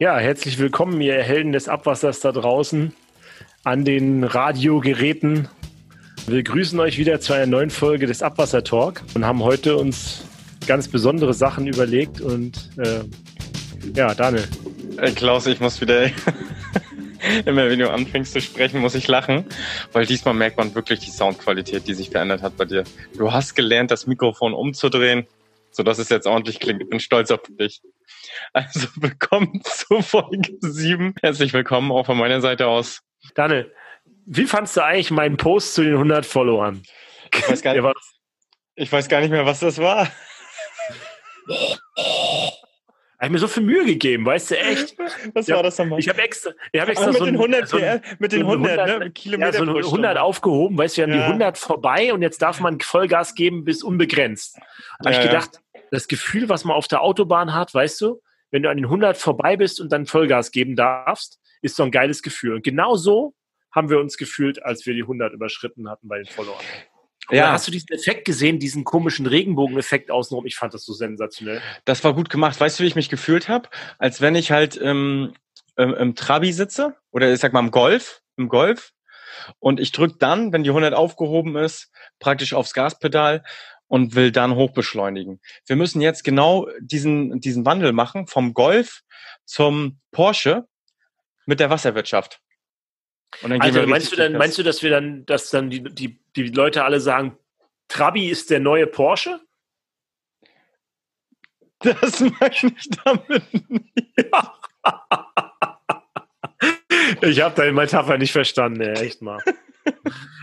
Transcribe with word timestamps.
Ja, 0.00 0.18
herzlich 0.18 0.58
willkommen, 0.58 1.00
ihr 1.00 1.22
Helden 1.22 1.52
des 1.52 1.68
Abwassers 1.68 2.18
da 2.18 2.32
draußen 2.32 2.92
an 3.62 3.84
den 3.84 4.24
Radiogeräten. 4.24 5.46
Wir 6.26 6.42
grüßen 6.42 6.80
euch 6.80 6.98
wieder 6.98 7.20
zu 7.20 7.32
einer 7.32 7.46
neuen 7.46 7.70
Folge 7.70 8.06
des 8.06 8.20
Abwasser 8.20 8.64
Talk 8.64 9.02
und 9.14 9.24
haben 9.24 9.44
heute 9.44 9.76
uns 9.76 10.24
ganz 10.66 10.88
besondere 10.88 11.32
Sachen 11.32 11.68
überlegt 11.68 12.20
und 12.20 12.70
äh, 12.76 13.04
ja, 13.94 14.12
Daniel. 14.16 14.42
Hey 14.98 15.12
Klaus, 15.12 15.46
ich 15.46 15.60
muss 15.60 15.80
wieder 15.80 16.10
immer 17.44 17.68
wenn 17.68 17.78
du 17.78 17.88
anfängst 17.88 18.32
zu 18.32 18.40
sprechen, 18.40 18.80
muss 18.80 18.96
ich 18.96 19.06
lachen, 19.06 19.44
weil 19.92 20.06
diesmal 20.06 20.34
merkt 20.34 20.56
man 20.56 20.74
wirklich 20.74 20.98
die 20.98 21.12
Soundqualität, 21.12 21.86
die 21.86 21.94
sich 21.94 22.10
verändert 22.10 22.42
hat 22.42 22.56
bei 22.56 22.64
dir. 22.64 22.82
Du 23.16 23.32
hast 23.32 23.54
gelernt, 23.54 23.92
das 23.92 24.08
Mikrofon 24.08 24.54
umzudrehen, 24.54 25.28
sodass 25.70 26.00
es 26.00 26.08
jetzt 26.08 26.26
ordentlich 26.26 26.58
klingt. 26.58 26.82
Ich 26.82 26.88
bin 26.90 26.98
stolz 26.98 27.30
auf 27.30 27.42
dich. 27.48 27.80
Also 28.52 28.88
willkommen 28.96 29.62
zu 29.64 30.00
Folge 30.02 30.56
7. 30.60 31.14
Herzlich 31.22 31.52
willkommen 31.52 31.90
auch 31.92 32.06
von 32.06 32.18
meiner 32.18 32.40
Seite 32.40 32.66
aus. 32.66 33.02
Daniel, 33.34 33.72
wie 34.26 34.46
fandst 34.46 34.76
du 34.76 34.84
eigentlich 34.84 35.10
meinen 35.10 35.36
Post 35.36 35.74
zu 35.74 35.82
den 35.82 35.94
100 35.94 36.26
Followern? 36.26 36.82
Ich 37.32 37.48
weiß 37.48 37.62
gar 37.62 37.74
nicht, 37.80 37.96
ich 38.76 38.92
weiß 38.92 39.08
gar 39.08 39.20
nicht 39.20 39.30
mehr, 39.30 39.46
was 39.46 39.60
das 39.60 39.78
war. 39.78 40.08
habe 43.24 43.32
mir 43.32 43.38
so 43.38 43.48
viel 43.48 43.62
Mühe 43.62 43.84
gegeben, 43.84 44.26
weißt 44.26 44.50
du, 44.50 44.58
echt. 44.58 44.96
Was 45.32 45.46
ja, 45.46 45.56
war 45.56 45.62
das 45.62 45.78
nochmal? 45.78 45.98
Ich 45.98 46.08
habe 46.08 46.22
extra, 46.22 46.50
ich 46.72 46.80
hab 46.80 46.88
extra 46.88 47.08
mit 47.08 47.16
so, 47.16 47.24
den 47.24 47.36
100, 47.36 47.68
so 47.68 47.78
ein, 47.78 48.02
mit 48.18 48.32
den 48.32 48.42
100, 48.42 48.78
100 48.78 48.98
ne? 48.98 49.10
Kilometer 49.10 49.58
ja, 49.58 49.82
so 49.82 49.88
100 49.90 50.18
aufgehoben, 50.18 50.76
weißt 50.76 50.96
du, 50.96 50.98
wir 50.98 51.04
haben 51.04 51.12
ja. 51.12 51.18
die 51.18 51.24
100 51.24 51.58
vorbei 51.58 52.12
und 52.12 52.22
jetzt 52.22 52.42
darf 52.42 52.60
man 52.60 52.80
Vollgas 52.80 53.34
geben 53.34 53.64
bis 53.64 53.82
unbegrenzt. 53.82 54.58
Da 55.00 55.10
habe 55.10 55.20
ich 55.20 55.26
gedacht, 55.26 55.60
das 55.94 56.08
Gefühl, 56.08 56.48
was 56.48 56.64
man 56.64 56.76
auf 56.76 56.88
der 56.88 57.02
Autobahn 57.02 57.54
hat, 57.54 57.72
weißt 57.72 58.00
du, 58.00 58.20
wenn 58.50 58.62
du 58.62 58.70
an 58.70 58.76
den 58.76 58.86
100 58.86 59.16
vorbei 59.16 59.56
bist 59.56 59.80
und 59.80 59.90
dann 59.90 60.06
Vollgas 60.06 60.50
geben 60.50 60.76
darfst, 60.76 61.40
ist 61.62 61.76
so 61.76 61.82
ein 61.82 61.90
geiles 61.90 62.22
Gefühl. 62.22 62.54
Und 62.54 62.62
genau 62.62 62.96
so 62.96 63.34
haben 63.72 63.90
wir 63.90 63.98
uns 63.98 64.16
gefühlt, 64.16 64.62
als 64.62 64.86
wir 64.86 64.94
die 64.94 65.02
100 65.02 65.32
überschritten 65.32 65.88
hatten 65.88 66.08
bei 66.08 66.18
den 66.18 66.26
Followern. 66.26 66.62
Ja. 67.30 67.52
hast 67.52 67.66
du 67.66 67.72
diesen 67.72 67.88
Effekt 67.90 68.26
gesehen, 68.26 68.58
diesen 68.58 68.84
komischen 68.84 69.26
Regenbogen-Effekt 69.26 70.10
außenrum? 70.10 70.44
Ich 70.44 70.56
fand 70.56 70.74
das 70.74 70.84
so 70.84 70.92
sensationell. 70.92 71.62
Das 71.86 72.04
war 72.04 72.14
gut 72.14 72.28
gemacht. 72.28 72.60
Weißt 72.60 72.78
du, 72.78 72.84
wie 72.84 72.88
ich 72.88 72.96
mich 72.96 73.08
gefühlt 73.08 73.48
habe? 73.48 73.70
Als 73.98 74.20
wenn 74.20 74.34
ich 74.34 74.50
halt 74.50 74.78
ähm, 74.80 75.32
im, 75.76 75.94
im 75.94 76.14
Trabi 76.14 76.52
sitze 76.52 76.96
oder 77.10 77.32
ich 77.32 77.40
sag 77.40 77.52
mal 77.52 77.60
im 77.60 77.70
Golf, 77.70 78.20
im 78.36 78.48
Golf. 78.48 78.92
Und 79.58 79.80
ich 79.80 79.92
drücke 79.92 80.16
dann, 80.18 80.52
wenn 80.52 80.64
die 80.64 80.70
100 80.70 80.94
aufgehoben 80.94 81.56
ist, 81.56 81.90
praktisch 82.20 82.52
aufs 82.52 82.74
Gaspedal 82.74 83.42
und 83.94 84.16
will 84.16 84.32
dann 84.32 84.56
hochbeschleunigen. 84.56 85.40
Wir 85.66 85.76
müssen 85.76 86.00
jetzt 86.00 86.24
genau 86.24 86.68
diesen, 86.80 87.38
diesen 87.38 87.64
Wandel 87.64 87.92
machen 87.92 88.26
vom 88.26 88.52
Golf 88.52 89.04
zum 89.44 90.00
Porsche 90.10 90.66
mit 91.46 91.60
der 91.60 91.70
Wasserwirtschaft. 91.70 92.40
also 93.40 93.86
meinst 93.86 94.10
du 94.10 94.16
dann, 94.16 94.32
meinst 94.32 94.58
du, 94.58 94.64
dass 94.64 94.82
wir 94.82 94.90
dann, 94.90 95.24
dass 95.26 95.50
dann 95.50 95.70
die, 95.70 95.84
die, 95.84 96.18
die 96.34 96.48
Leute 96.48 96.82
alle 96.82 96.98
sagen, 96.98 97.38
Trabi 97.86 98.30
ist 98.30 98.50
der 98.50 98.58
neue 98.58 98.88
Porsche? 98.88 99.40
Das 102.00 102.18
meine 102.18 102.50
ich 102.50 102.88
damit 103.04 103.68
nicht. 103.68 104.16
ich 107.20 107.40
habe 107.42 107.54
deine 107.54 107.72
Metapher 107.72 108.18
nicht 108.18 108.32
verstanden, 108.32 108.80
ey, 108.80 109.06
echt 109.06 109.22
mal. 109.22 109.38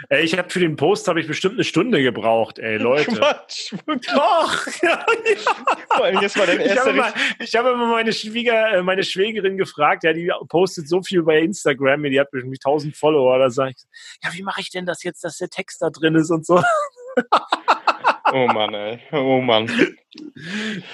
Ey, 0.09 0.23
ich 0.23 0.37
habe 0.37 0.49
für 0.49 0.59
den 0.59 0.75
Post 0.75 1.07
habe 1.07 1.21
ich 1.21 1.27
bestimmt 1.27 1.55
eine 1.55 1.63
Stunde 1.63 2.01
gebraucht, 2.03 2.59
ey, 2.59 2.77
Leute. 2.81 3.15
Quatsch, 3.15 3.73
Doch, 4.13 4.67
ja, 4.81 5.05
ja. 5.25 5.55
Vor 5.95 6.05
allem 6.05 6.21
jetzt 6.21 6.37
mal 6.37 6.45
dein 6.45 6.59
ich 6.59 6.77
habe, 6.77 7.13
ich 7.39 7.53
immer 7.53 7.87
meine 7.87 8.11
Schwieger, 8.13 8.73
äh, 8.73 8.83
meine 8.83 9.03
Schwägerin 9.03 9.57
gefragt, 9.57 10.03
ja, 10.03 10.13
die 10.13 10.31
postet 10.49 10.89
so 10.89 11.01
viel 11.01 11.23
bei 11.23 11.39
Instagram, 11.39 12.03
die 12.03 12.19
hat 12.19 12.31
bestimmt 12.31 12.57
1000 12.57 12.95
Follower, 12.95 13.39
da 13.39 13.49
sage 13.49 13.73
ich, 13.77 13.83
ja, 14.23 14.33
wie 14.33 14.43
mache 14.43 14.61
ich 14.61 14.69
denn 14.69 14.85
das 14.85 15.03
jetzt, 15.03 15.23
dass 15.23 15.37
der 15.37 15.49
Text 15.49 15.81
da 15.81 15.89
drin 15.89 16.15
ist 16.15 16.29
und 16.29 16.45
so. 16.45 16.61
Oh 18.31 18.47
Mann, 18.47 18.73
ey. 18.73 18.99
Oh 19.11 19.41
Mann. 19.41 19.67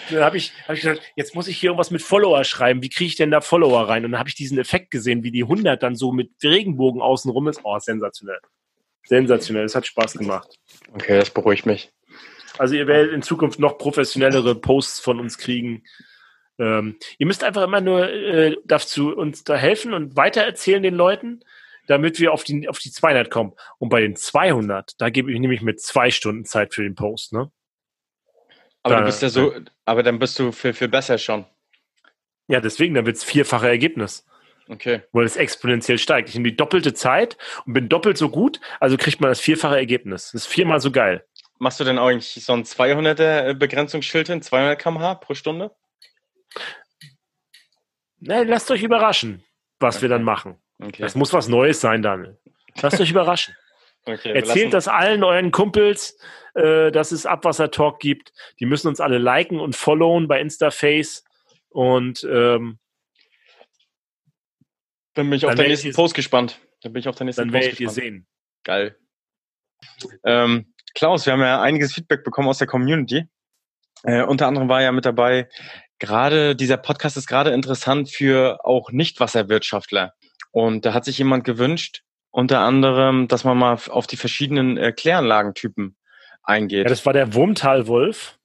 Dann 0.10 0.24
habe 0.24 0.38
ich, 0.38 0.54
hab 0.68 0.76
ich 0.76 0.82
gesagt, 0.82 1.02
jetzt 1.16 1.36
muss 1.36 1.48
ich 1.48 1.58
hier 1.58 1.70
irgendwas 1.70 1.92
mit 1.92 2.02
Follower 2.02 2.44
schreiben. 2.44 2.82
Wie 2.82 2.90
kriege 2.90 3.08
ich 3.08 3.16
denn 3.16 3.32
da 3.32 3.42
Follower 3.42 3.88
rein? 3.88 4.06
Und 4.06 4.12
dann 4.12 4.20
habe 4.20 4.30
ich 4.30 4.36
diesen 4.36 4.58
Effekt 4.58 4.92
gesehen, 4.92 5.24
wie 5.24 5.32
die 5.32 5.44
100 5.44 5.82
dann 5.82 5.96
so 5.96 6.12
mit 6.12 6.32
Regenbogen 6.44 7.02
außenrum 7.02 7.48
ist. 7.48 7.62
Oh, 7.64 7.78
sensationell. 7.80 8.40
Sensationell, 9.04 9.66
es 9.66 9.76
hat 9.76 9.88
Spaß 9.88 10.14
gemacht. 10.14 10.60
Okay, 10.94 11.18
das 11.18 11.30
beruhigt 11.30 11.66
mich. 11.66 11.92
Also 12.58 12.76
ihr 12.76 12.88
werdet 12.88 13.14
in 13.14 13.22
Zukunft 13.22 13.60
noch 13.60 13.78
professionellere 13.78 14.56
Posts 14.56 15.00
von 15.00 15.20
uns 15.20 15.38
kriegen. 15.38 15.84
Ähm, 16.60 16.98
ihr 17.18 17.28
müsst 17.28 17.44
einfach 17.44 17.64
immer 17.64 17.82
nur 17.82 18.10
äh, 18.10 18.56
dazu 18.66 19.16
uns 19.16 19.44
da 19.44 19.56
helfen 19.56 19.94
und 19.94 20.16
weitererzählen 20.16 20.84
den 20.84 20.96
Leuten, 20.96 21.42
damit 21.88 22.20
wir 22.20 22.32
auf 22.32 22.44
die, 22.44 22.70
auf 22.70 22.80
die 22.80 22.92
200 22.92 23.32
kommen. 23.32 23.54
Und 23.80 23.90
bei 23.90 24.02
den 24.02 24.16
200, 24.16 24.94
da 25.00 25.10
gebe 25.10 25.32
ich 25.32 25.40
nämlich 25.40 25.62
mit 25.62 25.82
zwei 25.82 26.12
Stunden 26.12 26.46
Zeit 26.46 26.74
für 26.74 26.84
den 26.84 26.96
Post, 26.96 27.34
ne? 27.34 27.52
Aber 28.84 28.96
da, 28.96 29.00
du 29.02 29.06
bist 29.08 29.22
ja 29.22 29.30
so, 29.30 29.54
aber 29.86 30.04
dann 30.04 30.20
bist 30.20 30.38
du 30.40 30.52
viel, 30.52 30.74
viel 30.74 30.88
besser 30.88 31.18
schon. 31.18 31.46
Ja, 32.48 32.62
deswegen, 32.62 32.94
dann 32.94 33.06
wird 33.06 33.18
es 33.18 33.24
vierfache 33.24 33.68
Ergebnis. 33.68 34.26
Okay. 34.70 35.02
Weil 35.12 35.26
es 35.26 35.36
exponentiell 35.36 35.98
steigt. 35.98 36.30
Ich 36.30 36.36
nehme 36.36 36.50
die 36.50 36.56
doppelte 36.56 36.94
Zeit 36.94 37.38
und 37.66 37.74
bin 37.74 37.90
doppelt 37.90 38.18
so 38.18 38.30
gut, 38.30 38.60
also 38.80 38.98
kriegt 38.98 39.22
man 39.22 39.30
das 39.30 39.40
vierfache 39.40 39.78
Ergebnis. 39.78 40.32
Das 40.32 40.42
ist 40.42 40.48
viermal 40.48 40.80
so 40.80 40.92
geil. 40.92 41.26
Machst 41.60 41.80
du 41.80 41.84
denn 41.84 41.98
eigentlich 41.98 42.44
so 42.46 42.54
ein 42.54 42.64
200er 42.64 43.54
Begrenzungsschild 43.54 44.28
hin, 44.28 44.42
200 44.42 44.80
km/h 44.80 45.16
pro 45.16 45.34
Stunde? 45.34 45.76
Na, 48.20 48.42
lasst 48.42 48.70
euch 48.72 48.84
überraschen, 48.84 49.44
was 49.80 49.98
okay. 49.98 50.04
wir 50.04 50.10
dann 50.10 50.24
machen. 50.24 50.62
Okay. 50.80 51.02
Das 51.02 51.16
muss 51.16 51.34
was 51.34 51.48
Neues 51.48 51.82
sein, 51.82 52.02
Daniel. 52.02 52.38
Lasst 52.82 53.00
euch 53.00 53.12
überraschen. 53.12 53.56
Okay, 54.10 54.32
Erzählt 54.32 54.74
das 54.74 54.88
allen 54.88 55.22
euren 55.22 55.52
Kumpels, 55.52 56.18
äh, 56.54 56.94
dass 56.94 57.12
es 57.12 57.26
Abwasser-Talk 57.26 58.00
gibt. 58.00 58.32
Die 58.58 58.66
müssen 58.66 58.88
uns 58.88 59.02
alle 59.02 59.18
liken 59.18 59.60
und 59.60 59.76
followen 59.76 60.30
bei 60.30 60.40
Instaface. 60.40 61.26
Und 61.68 62.24
ähm, 62.24 62.80
dann 65.14 65.30
bin 65.30 65.34
ich 65.34 65.46
auf 65.46 65.56
den 65.56 65.68
nächsten 65.68 65.92
Post 65.92 66.16
gespannt. 66.16 66.62
Dann 66.84 66.94
bin 66.94 67.02
ich 67.02 67.10
auf 67.10 67.16
den 67.16 67.26
nächsten 67.26 67.52
dann 67.52 67.52
Post 67.52 67.72
gespannt. 67.72 67.82
ihr 67.82 67.90
sehen. 67.90 68.28
Geil. 68.64 68.96
Ähm, 70.24 70.74
Klaus, 70.96 71.26
wir 71.26 71.34
haben 71.34 71.42
ja 71.42 71.62
einiges 71.62 71.94
Feedback 71.94 72.24
bekommen 72.24 72.48
aus 72.48 72.60
der 72.60 72.68
Community. 72.68 73.26
Äh, 74.04 74.24
unter 74.24 74.48
anderem 74.48 74.70
war 74.70 74.82
ja 74.82 74.92
mit 74.92 75.06
dabei, 75.06 75.50
gerade 76.00 76.56
dieser 76.56 76.78
Podcast 76.78 77.18
ist 77.18 77.28
gerade 77.28 77.52
interessant 77.52 78.10
für 78.10 78.64
auch 78.64 78.92
Nicht-Wasserwirtschaftler. 78.92 80.14
Und 80.58 80.86
da 80.86 80.96
hat 80.96 81.06
sich 81.06 81.20
jemand 81.20 81.44
gewünscht, 81.44 82.02
unter 82.32 82.62
anderem, 82.62 83.28
dass 83.28 83.44
man 83.44 83.60
mal 83.60 83.78
auf 83.90 84.08
die 84.08 84.18
verschiedenen 84.18 84.76
äh, 84.76 84.92
Kläranlagentypen 84.92 85.96
eingeht. 86.42 86.86
Ja, 86.86 86.90
das 86.90 87.06
war 87.06 87.14
der 87.14 87.36
Wurmtalwolf. 87.36 88.40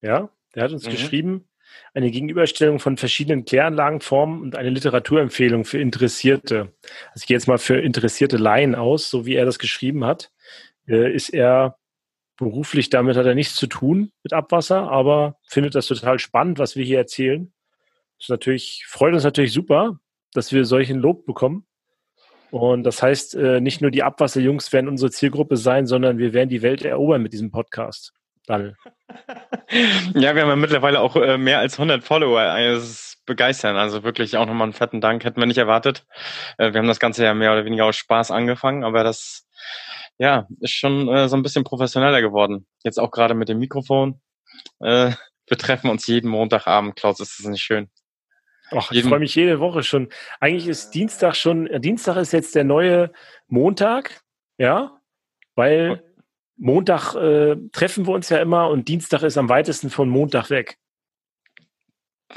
Ja, 0.00 0.30
der 0.54 0.62
hat 0.62 0.72
uns 0.72 0.86
mhm. 0.86 0.92
geschrieben, 0.92 1.48
eine 1.92 2.10
Gegenüberstellung 2.10 2.78
von 2.78 2.96
verschiedenen 2.96 3.44
Kläranlagenformen 3.44 4.40
und 4.40 4.56
eine 4.56 4.70
Literaturempfehlung 4.70 5.66
für 5.66 5.78
Interessierte. 5.78 6.72
Also 7.10 7.24
ich 7.24 7.26
gehe 7.26 7.36
jetzt 7.36 7.46
mal 7.46 7.58
für 7.58 7.78
interessierte 7.78 8.38
Laien 8.38 8.74
aus, 8.74 9.10
so 9.10 9.26
wie 9.26 9.34
er 9.34 9.44
das 9.44 9.58
geschrieben 9.58 10.06
hat. 10.06 10.32
Äh, 10.88 11.12
ist 11.12 11.28
er 11.28 11.76
beruflich, 12.38 12.88
damit 12.88 13.18
hat 13.18 13.26
er 13.26 13.34
nichts 13.34 13.54
zu 13.54 13.66
tun 13.66 14.12
mit 14.22 14.32
Abwasser, 14.32 14.90
aber 14.90 15.36
findet 15.46 15.74
das 15.74 15.88
total 15.88 16.18
spannend, 16.18 16.58
was 16.58 16.74
wir 16.74 16.86
hier 16.86 16.96
erzählen. 16.96 17.52
Das 18.16 18.24
ist 18.24 18.30
natürlich, 18.30 18.86
freut 18.86 19.12
uns 19.12 19.24
natürlich 19.24 19.52
super, 19.52 20.00
dass 20.34 20.52
wir 20.52 20.64
solchen 20.64 20.98
Lob 20.98 21.24
bekommen. 21.26 21.66
Und 22.50 22.84
das 22.84 23.02
heißt, 23.02 23.34
äh, 23.34 23.60
nicht 23.60 23.80
nur 23.80 23.90
die 23.90 24.02
Abwasserjungs 24.02 24.72
werden 24.72 24.88
unsere 24.88 25.10
Zielgruppe 25.10 25.56
sein, 25.56 25.86
sondern 25.86 26.18
wir 26.18 26.32
werden 26.32 26.50
die 26.50 26.62
Welt 26.62 26.84
erobern 26.84 27.22
mit 27.22 27.32
diesem 27.32 27.50
Podcast. 27.50 28.12
Daniel. 28.46 28.76
ja, 30.14 30.34
wir 30.34 30.42
haben 30.42 30.48
ja 30.48 30.56
mittlerweile 30.56 31.00
auch 31.00 31.16
äh, 31.16 31.38
mehr 31.38 31.58
als 31.58 31.74
100 31.74 32.04
Follower. 32.04 32.42
Das 32.44 32.84
ist 32.84 33.22
begeistern. 33.26 33.76
Also 33.76 34.02
wirklich 34.02 34.36
auch 34.36 34.46
nochmal 34.46 34.66
einen 34.66 34.72
fetten 34.72 35.00
Dank. 35.00 35.24
Hätten 35.24 35.40
wir 35.40 35.46
nicht 35.46 35.58
erwartet. 35.58 36.06
Äh, 36.58 36.72
wir 36.72 36.78
haben 36.78 36.88
das 36.88 37.00
Ganze 37.00 37.24
ja 37.24 37.34
mehr 37.34 37.52
oder 37.52 37.64
weniger 37.64 37.86
aus 37.86 37.96
Spaß 37.96 38.30
angefangen, 38.30 38.84
aber 38.84 39.02
das 39.02 39.46
ja, 40.18 40.46
ist 40.60 40.72
schon 40.72 41.08
äh, 41.08 41.28
so 41.28 41.36
ein 41.36 41.42
bisschen 41.42 41.64
professioneller 41.64 42.20
geworden. 42.20 42.66
Jetzt 42.84 42.98
auch 42.98 43.10
gerade 43.10 43.34
mit 43.34 43.48
dem 43.48 43.58
Mikrofon. 43.58 44.20
Äh, 44.80 45.12
wir 45.46 45.58
treffen 45.58 45.90
uns 45.90 46.06
jeden 46.06 46.30
Montagabend. 46.30 46.96
Klaus, 46.96 47.20
ist 47.20 47.38
das 47.38 47.46
nicht 47.46 47.62
schön? 47.62 47.90
Ach, 48.70 48.90
ich 48.90 49.04
freue 49.04 49.18
mich 49.18 49.34
jede 49.34 49.60
Woche 49.60 49.82
schon. 49.82 50.08
Eigentlich 50.40 50.68
ist 50.68 50.90
Dienstag 50.90 51.36
schon, 51.36 51.68
Dienstag 51.80 52.16
ist 52.16 52.32
jetzt 52.32 52.54
der 52.54 52.64
neue 52.64 53.12
Montag, 53.46 54.22
ja, 54.58 55.00
weil 55.54 56.02
Montag 56.56 57.14
äh, 57.14 57.56
treffen 57.72 58.06
wir 58.06 58.14
uns 58.14 58.28
ja 58.28 58.38
immer 58.38 58.68
und 58.70 58.88
Dienstag 58.88 59.22
ist 59.22 59.36
am 59.36 59.48
weitesten 59.48 59.90
von 59.90 60.08
Montag 60.08 60.50
weg. 60.50 60.78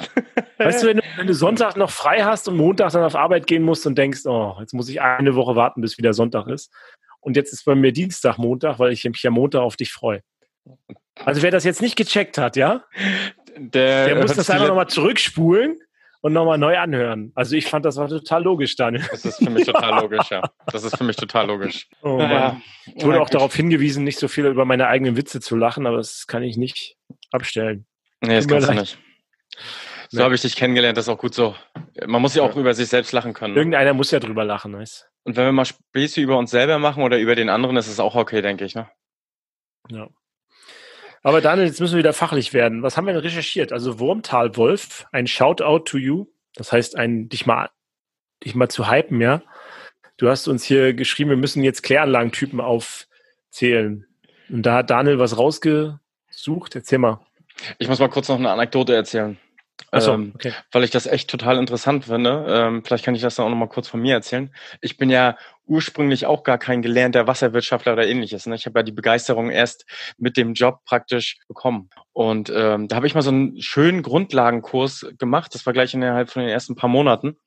weißt 0.58 0.84
du 0.84 0.88
wenn, 0.88 0.98
du, 0.98 1.04
wenn 1.16 1.28
du 1.28 1.34
Sonntag 1.34 1.76
noch 1.78 1.90
frei 1.90 2.24
hast 2.24 2.48
und 2.48 2.58
Montag 2.58 2.92
dann 2.92 3.04
auf 3.04 3.16
Arbeit 3.16 3.48
gehen 3.48 3.64
musst 3.64 3.88
und 3.88 3.98
denkst, 3.98 4.26
oh, 4.26 4.56
jetzt 4.60 4.74
muss 4.74 4.90
ich 4.90 5.02
eine 5.02 5.36
Woche 5.36 5.56
warten, 5.56 5.82
bis 5.82 5.98
wieder 5.98 6.14
Sonntag 6.14 6.48
ist. 6.48 6.72
Und 7.20 7.36
jetzt 7.36 7.54
ist 7.54 7.66
bei 7.66 7.74
mir 7.74 7.92
Dienstag, 7.92 8.38
Montag, 8.38 8.80
weil 8.80 8.92
ich 8.92 9.04
mich 9.06 9.24
ja 9.24 9.32
Montag 9.32 9.62
auf 9.62 9.76
dich 9.76 9.92
freue. 9.92 10.22
Also 11.26 11.42
wer 11.42 11.52
das 11.52 11.64
jetzt 11.64 11.82
nicht 11.82 11.96
gecheckt 11.96 12.38
hat, 12.38 12.56
ja, 12.58 12.84
der, 13.56 14.06
der 14.08 14.22
muss 14.22 14.36
das 14.36 14.50
einfach 14.50 14.68
nochmal 14.68 14.88
zurückspulen 14.88 15.80
und 16.28 16.34
nochmal 16.34 16.58
neu 16.58 16.78
anhören. 16.78 17.32
Also 17.36 17.56
ich 17.56 17.68
fand, 17.68 17.86
das 17.86 17.96
war 17.96 18.10
total 18.10 18.44
logisch, 18.44 18.76
Daniel. 18.76 19.06
Das 19.10 19.24
ist 19.24 19.42
für 19.42 19.50
mich 19.50 19.66
total 19.66 20.02
logisch, 20.02 20.30
ja. 20.30 20.42
Das 20.66 20.84
ist 20.84 20.98
für 20.98 21.06
mich 21.06 21.16
total 21.16 21.48
logisch. 21.48 21.88
Oh 22.02 22.18
Mann. 22.18 22.62
Ich 22.94 23.06
wurde 23.06 23.22
auch 23.22 23.30
darauf 23.30 23.56
hingewiesen, 23.56 24.04
nicht 24.04 24.20
so 24.20 24.28
viel 24.28 24.46
über 24.46 24.66
meine 24.66 24.88
eigenen 24.88 25.16
Witze 25.16 25.40
zu 25.40 25.56
lachen, 25.56 25.88
aber 25.88 25.98
das 25.98 26.28
kann 26.28 26.44
ich 26.44 26.58
nicht 26.58 26.98
abstellen. 27.32 27.86
Nee, 28.20 28.36
das 28.36 28.48
kannst 28.48 28.68
du 28.68 28.74
nicht. 28.74 28.98
So 30.10 30.18
nee. 30.18 30.24
habe 30.24 30.36
ich 30.36 30.42
dich 30.42 30.58
kennengelernt, 30.58 30.98
das 30.98 31.06
ist 31.06 31.10
auch 31.10 31.18
gut 31.18 31.34
so. 31.34 31.56
Man 32.06 32.22
muss 32.22 32.36
ja 32.36 32.44
auch 32.44 32.56
ja. 32.56 32.60
über 32.60 32.74
sich 32.74 32.90
selbst 32.90 33.14
lachen 33.14 33.34
können. 33.34 33.54
Ne? 33.54 33.62
Irgendeiner 33.62 33.94
muss 33.94 34.12
ja 34.12 34.20
drüber 34.20 34.44
lachen, 34.44 34.74
weißt 34.74 35.10
Und 35.24 35.38
wenn 35.38 35.46
wir 35.46 35.52
mal 35.54 35.64
Späße 35.64 36.20
über 36.20 36.38
uns 36.38 36.52
selber 36.52 36.78
machen 36.78 37.04
oder 37.04 37.20
über 37.20 37.36
den 37.36 37.48
anderen, 37.48 37.78
ist 37.78 37.88
es 37.88 38.02
auch 38.02 38.16
okay, 38.16 38.42
denke 38.42 38.66
ich, 38.66 38.76
ne? 38.76 38.90
Ja. 39.90 40.10
Aber 41.28 41.42
Daniel, 41.42 41.68
jetzt 41.68 41.82
müssen 41.82 41.96
wir 41.96 42.00
wieder 42.00 42.14
fachlich 42.14 42.54
werden. 42.54 42.84
Was 42.84 42.96
haben 42.96 43.06
wir 43.06 43.12
denn 43.12 43.22
recherchiert? 43.22 43.74
Also 43.74 44.00
Wurmtal 44.00 44.56
Wolf, 44.56 45.08
ein 45.12 45.28
Shoutout 45.28 45.80
to 45.80 45.98
you. 45.98 46.28
Das 46.56 46.72
heißt, 46.72 46.96
ein 46.96 47.28
dich 47.28 47.46
mal, 47.46 47.70
dich 48.46 48.56
mal 48.56 48.70
zu 48.70 48.90
hypen, 48.90 49.20
ja. 49.20 49.42
Du 50.16 50.30
hast 50.30 50.48
uns 50.48 50.64
hier 50.64 50.94
geschrieben, 50.94 51.30
wir 51.32 51.36
müssen 51.36 51.64
jetzt 51.64 51.84
Kläranlagentypen 51.84 52.62
aufzählen. 52.62 54.06
Und 54.48 54.64
da 54.64 54.76
hat 54.76 54.90
Daniel 54.90 55.20
was 55.20 55.38
rausgesucht. 55.38 56.76
Erzähl 56.76 57.00
mal. 57.00 57.20
Ich 57.78 57.90
muss 57.90 58.00
mal 58.00 58.08
kurz 58.08 58.30
noch 58.30 58.40
eine 58.40 58.52
Anekdote 58.52 58.96
erzählen. 58.96 59.38
So, 59.96 60.14
ähm, 60.14 60.32
okay. 60.36 60.54
weil 60.72 60.84
ich 60.84 60.92
das 60.92 61.06
echt 61.06 61.30
total 61.30 61.58
interessant 61.58 62.06
finde. 62.06 62.46
Ähm, 62.50 62.84
vielleicht 62.84 63.06
kann 63.06 63.16
ich 63.16 63.22
das 63.22 63.36
dann 63.36 63.46
auch 63.46 63.50
noch 63.50 63.58
mal 63.58 63.70
kurz 63.70 63.88
von 63.88 64.02
mir 64.02 64.16
erzählen. 64.16 64.54
Ich 64.82 64.98
bin 64.98 65.10
ja 65.10 65.38
ursprünglich 65.66 66.26
auch 66.26 66.44
gar 66.44 66.58
kein 66.58 66.82
gelernter 66.82 67.28
Wasserwirtschaftler 67.28 67.94
oder 67.94 68.08
ähnliches. 68.08 68.46
Ne? 68.46 68.56
Ich 68.56 68.66
habe 68.66 68.80
ja 68.80 68.84
die 68.84 68.92
Begeisterung 68.92 69.50
erst 69.50 69.86
mit 70.18 70.38
dem 70.38 70.54
Job 70.54 70.80
praktisch 70.86 71.38
bekommen. 71.48 71.90
Und 72.14 72.52
ähm, 72.54 72.88
da 72.88 72.96
habe 72.96 73.08
ich 73.08 73.16
mal 73.16 73.22
so 73.22 73.30
einen 73.30 73.62
schönen 73.62 74.02
Grundlagenkurs 74.02 75.08
gemacht. 75.20 75.54
Das 75.54 75.66
war 75.66 75.74
gleich 75.74 75.94
innerhalb 75.94 76.32
von 76.32 76.42
den 76.42 76.50
ersten 76.50 76.76
paar 76.76 76.90
Monaten, 76.90 77.38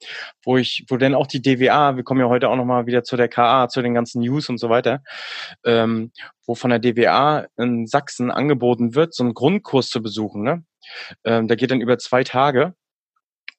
wo 0.45 0.57
ich, 0.57 0.85
wo 0.89 0.97
dann 0.97 1.15
auch 1.15 1.27
die 1.27 1.43
DWA, 1.43 1.97
wir 1.97 2.05
kommen 2.05 2.21
ja 2.21 2.29
heute 2.29 2.49
auch 2.49 2.57
nochmal 2.57 2.87
wieder 2.87 3.05
zu 3.05 3.17
der 3.17 3.29
KA, 3.29 3.69
zu 3.69 3.83
den 3.83 3.95
ganzen 3.95 4.21
News 4.21 4.49
und 4.49 4.59
so 4.59 4.69
weiter, 4.69 5.03
ähm, 5.65 6.13
wo 6.47 6.55
von 6.55 6.71
der 6.71 6.79
DWA 6.79 7.47
in 7.57 7.87
Sachsen 7.87 8.31
angeboten 8.31 8.95
wird, 8.95 9.15
so 9.15 9.25
einen 9.25 9.35
Grundkurs 9.35 9.89
zu 9.89 10.03
besuchen. 10.03 10.43
Ne? 10.43 10.63
Ähm, 11.25 11.49
der 11.49 11.57
geht 11.57 11.71
dann 11.71 11.81
über 11.81 11.99
zwei 11.99 12.25
Tage. 12.25 12.75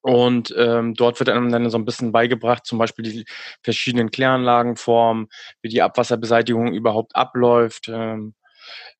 Und 0.01 0.53
ähm, 0.57 0.95
dort 0.95 1.19
wird 1.19 1.29
einem 1.29 1.51
dann 1.51 1.69
so 1.69 1.77
ein 1.77 1.85
bisschen 1.85 2.11
beigebracht, 2.11 2.65
zum 2.65 2.79
Beispiel 2.79 3.03
die 3.03 3.25
verschiedenen 3.63 4.09
Kläranlagenformen, 4.09 5.27
wie 5.61 5.69
die 5.69 5.83
Abwasserbeseitigung 5.83 6.73
überhaupt 6.73 7.15
abläuft. 7.15 7.87
Ähm, 7.87 8.33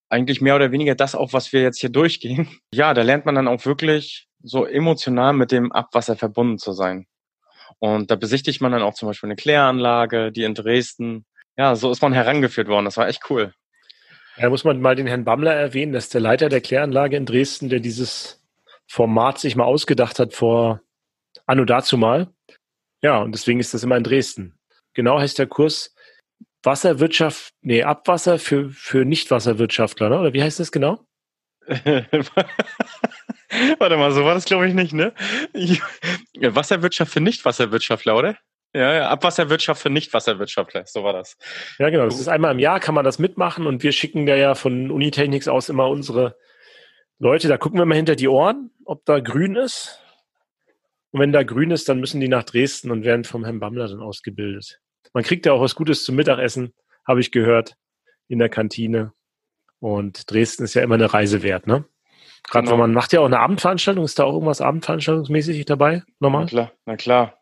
eigentlich 0.09 0.41
mehr 0.41 0.55
oder 0.55 0.71
weniger 0.71 0.93
das 0.93 1.15
auch, 1.15 1.33
was 1.33 1.53
wir 1.53 1.61
jetzt 1.61 1.79
hier 1.79 1.89
durchgehen. 1.89 2.47
Ja, 2.73 2.93
da 2.93 3.01
lernt 3.01 3.25
man 3.25 3.35
dann 3.35 3.47
auch 3.47 3.65
wirklich 3.65 4.27
so 4.43 4.65
emotional 4.65 5.33
mit 5.33 5.51
dem 5.51 5.71
Abwasser 5.71 6.15
verbunden 6.15 6.57
zu 6.57 6.71
sein. 6.71 7.05
Und 7.79 8.11
da 8.11 8.15
besichtigt 8.15 8.61
man 8.61 8.71
dann 8.71 8.81
auch 8.81 8.93
zum 8.93 9.07
Beispiel 9.07 9.27
eine 9.27 9.35
Kläranlage, 9.35 10.31
die 10.31 10.43
in 10.43 10.53
Dresden. 10.53 11.25
Ja, 11.57 11.75
so 11.75 11.91
ist 11.91 12.01
man 12.01 12.13
herangeführt 12.13 12.67
worden. 12.67 12.85
Das 12.85 12.97
war 12.97 13.07
echt 13.07 13.29
cool. 13.29 13.53
Da 14.37 14.49
muss 14.49 14.63
man 14.63 14.81
mal 14.81 14.95
den 14.95 15.07
Herrn 15.07 15.25
Bammler 15.25 15.53
erwähnen, 15.53 15.93
das 15.93 16.05
ist 16.05 16.13
der 16.13 16.21
Leiter 16.21 16.49
der 16.49 16.61
Kläranlage 16.61 17.17
in 17.17 17.25
Dresden, 17.25 17.69
der 17.69 17.79
dieses 17.79 18.41
Format 18.87 19.39
sich 19.39 19.55
mal 19.55 19.65
ausgedacht 19.65 20.19
hat 20.19 20.33
vor 20.33 20.81
anno 21.45 21.65
dazu 21.65 21.97
mal. 21.97 22.33
Ja, 23.01 23.19
und 23.21 23.33
deswegen 23.33 23.59
ist 23.59 23.73
das 23.73 23.83
immer 23.83 23.97
in 23.97 24.03
Dresden. 24.03 24.57
Genau 24.93 25.19
heißt 25.19 25.39
der 25.39 25.47
Kurs 25.47 25.95
Wasserwirtschaft, 26.63 27.53
nee, 27.61 27.83
Abwasser 27.83 28.37
für, 28.37 28.69
für 28.69 29.03
Nichtwasserwirtschaftler, 29.05 30.09
ne? 30.09 30.19
oder 30.19 30.33
wie 30.33 30.43
heißt 30.43 30.59
das 30.59 30.71
genau? 30.71 31.05
Warte 33.79 33.97
mal, 33.97 34.11
so 34.11 34.23
war 34.23 34.35
das 34.35 34.45
glaube 34.45 34.67
ich 34.67 34.73
nicht, 34.73 34.93
ne? 34.93 35.13
Wasserwirtschaft 36.35 37.11
für 37.11 37.21
Nichtwasserwirtschaftler, 37.21 38.15
oder? 38.15 38.37
Ja, 38.73 38.93
ja, 38.93 39.09
Abwasserwirtschaft 39.09 39.81
für 39.81 39.89
Nichtwasserwirtschaftler, 39.89 40.85
so 40.85 41.03
war 41.03 41.11
das. 41.11 41.37
Ja, 41.77 41.89
genau. 41.89 42.05
Das 42.05 42.19
ist 42.19 42.29
einmal 42.29 42.53
im 42.53 42.59
Jahr, 42.59 42.79
kann 42.79 42.95
man 42.95 43.03
das 43.03 43.19
mitmachen 43.19 43.67
und 43.67 43.83
wir 43.83 43.91
schicken 43.91 44.25
da 44.25 44.35
ja 44.35 44.55
von 44.55 44.91
Unitechnics 44.91 45.49
aus 45.49 45.67
immer 45.67 45.89
unsere 45.89 46.37
Leute, 47.19 47.47
da 47.49 47.57
gucken 47.57 47.79
wir 47.79 47.85
mal 47.85 47.95
hinter 47.95 48.15
die 48.15 48.29
Ohren, 48.29 48.71
ob 48.85 49.05
da 49.05 49.19
grün 49.19 49.55
ist. 49.55 49.99
Und 51.11 51.19
wenn 51.19 51.33
da 51.33 51.43
grün 51.43 51.71
ist, 51.71 51.89
dann 51.89 51.99
müssen 51.99 52.21
die 52.21 52.29
nach 52.29 52.43
Dresden 52.43 52.89
und 52.89 53.03
werden 53.03 53.25
vom 53.25 53.43
Herrn 53.43 53.59
Bammler 53.59 53.87
dann 53.89 53.99
ausgebildet. 53.99 54.79
Man 55.13 55.23
kriegt 55.23 55.45
ja 55.45 55.51
auch 55.51 55.61
was 55.61 55.75
Gutes 55.75 56.05
zum 56.05 56.15
Mittagessen, 56.15 56.73
habe 57.05 57.19
ich 57.19 57.31
gehört, 57.31 57.75
in 58.27 58.39
der 58.39 58.49
Kantine. 58.49 59.11
Und 59.79 60.31
Dresden 60.31 60.63
ist 60.63 60.73
ja 60.73 60.81
immer 60.81 60.95
eine 60.95 61.13
Reise 61.13 61.43
wert, 61.43 61.67
ne? 61.67 61.83
Gerade 62.43 62.65
genau. 62.65 62.71
wenn 62.71 62.79
man 62.79 62.93
macht 62.93 63.13
ja 63.13 63.19
auch 63.19 63.25
eine 63.25 63.39
Abendveranstaltung, 63.39 64.03
ist 64.05 64.17
da 64.17 64.23
auch 64.23 64.33
irgendwas 64.33 64.61
Abendveranstaltungsmäßig 64.61 65.65
dabei? 65.65 66.03
Nochmal? 66.19 66.45
Na 66.45 66.49
klar, 66.49 66.71
na 66.85 66.95
klar. 66.95 67.40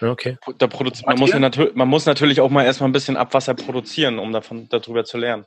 Okay. 0.00 0.36
Da 0.58 0.68
man, 1.06 1.18
muss 1.18 1.30
ja 1.30 1.70
man 1.74 1.88
muss 1.88 2.06
natürlich 2.06 2.40
auch 2.40 2.50
mal 2.50 2.64
erstmal 2.64 2.88
ein 2.88 2.92
bisschen 2.92 3.16
Abwasser 3.16 3.54
produzieren, 3.54 4.18
um 4.18 4.32
davon 4.32 4.68
darüber 4.68 5.04
zu 5.04 5.18
lernen. 5.18 5.46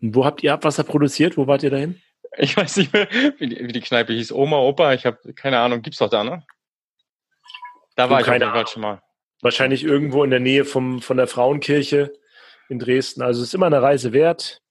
Und 0.00 0.14
wo 0.14 0.24
habt 0.24 0.42
ihr 0.42 0.52
Abwasser 0.52 0.84
produziert? 0.84 1.36
Wo 1.36 1.46
wart 1.46 1.62
ihr 1.62 1.70
dahin? 1.70 2.00
Ich 2.38 2.56
weiß 2.56 2.78
nicht 2.78 2.92
mehr, 2.94 3.08
wie 3.38 3.48
die, 3.48 3.68
wie 3.68 3.72
die 3.72 3.80
Kneipe 3.80 4.14
hieß. 4.14 4.32
Oma, 4.32 4.56
Opa, 4.58 4.94
ich 4.94 5.04
habe 5.04 5.34
keine 5.34 5.58
Ahnung. 5.58 5.82
Gibt's 5.82 5.98
doch 5.98 6.08
da, 6.08 6.24
ne? 6.24 6.42
Da 7.94 8.08
war 8.08 8.20
ich 8.20 8.26
auf 8.26 8.32
jeden 8.32 8.50
Fall 8.50 8.66
schon 8.66 8.82
mal. 8.82 9.02
Wahrscheinlich 9.42 9.84
irgendwo 9.84 10.24
in 10.24 10.30
der 10.30 10.40
Nähe 10.40 10.64
vom, 10.64 11.02
von 11.02 11.18
der 11.18 11.26
Frauenkirche 11.26 12.12
in 12.70 12.78
Dresden. 12.78 13.22
Also 13.22 13.42
es 13.42 13.48
ist 13.48 13.54
immer 13.54 13.66
eine 13.66 13.82
Reise 13.82 14.12
wert, 14.12 14.62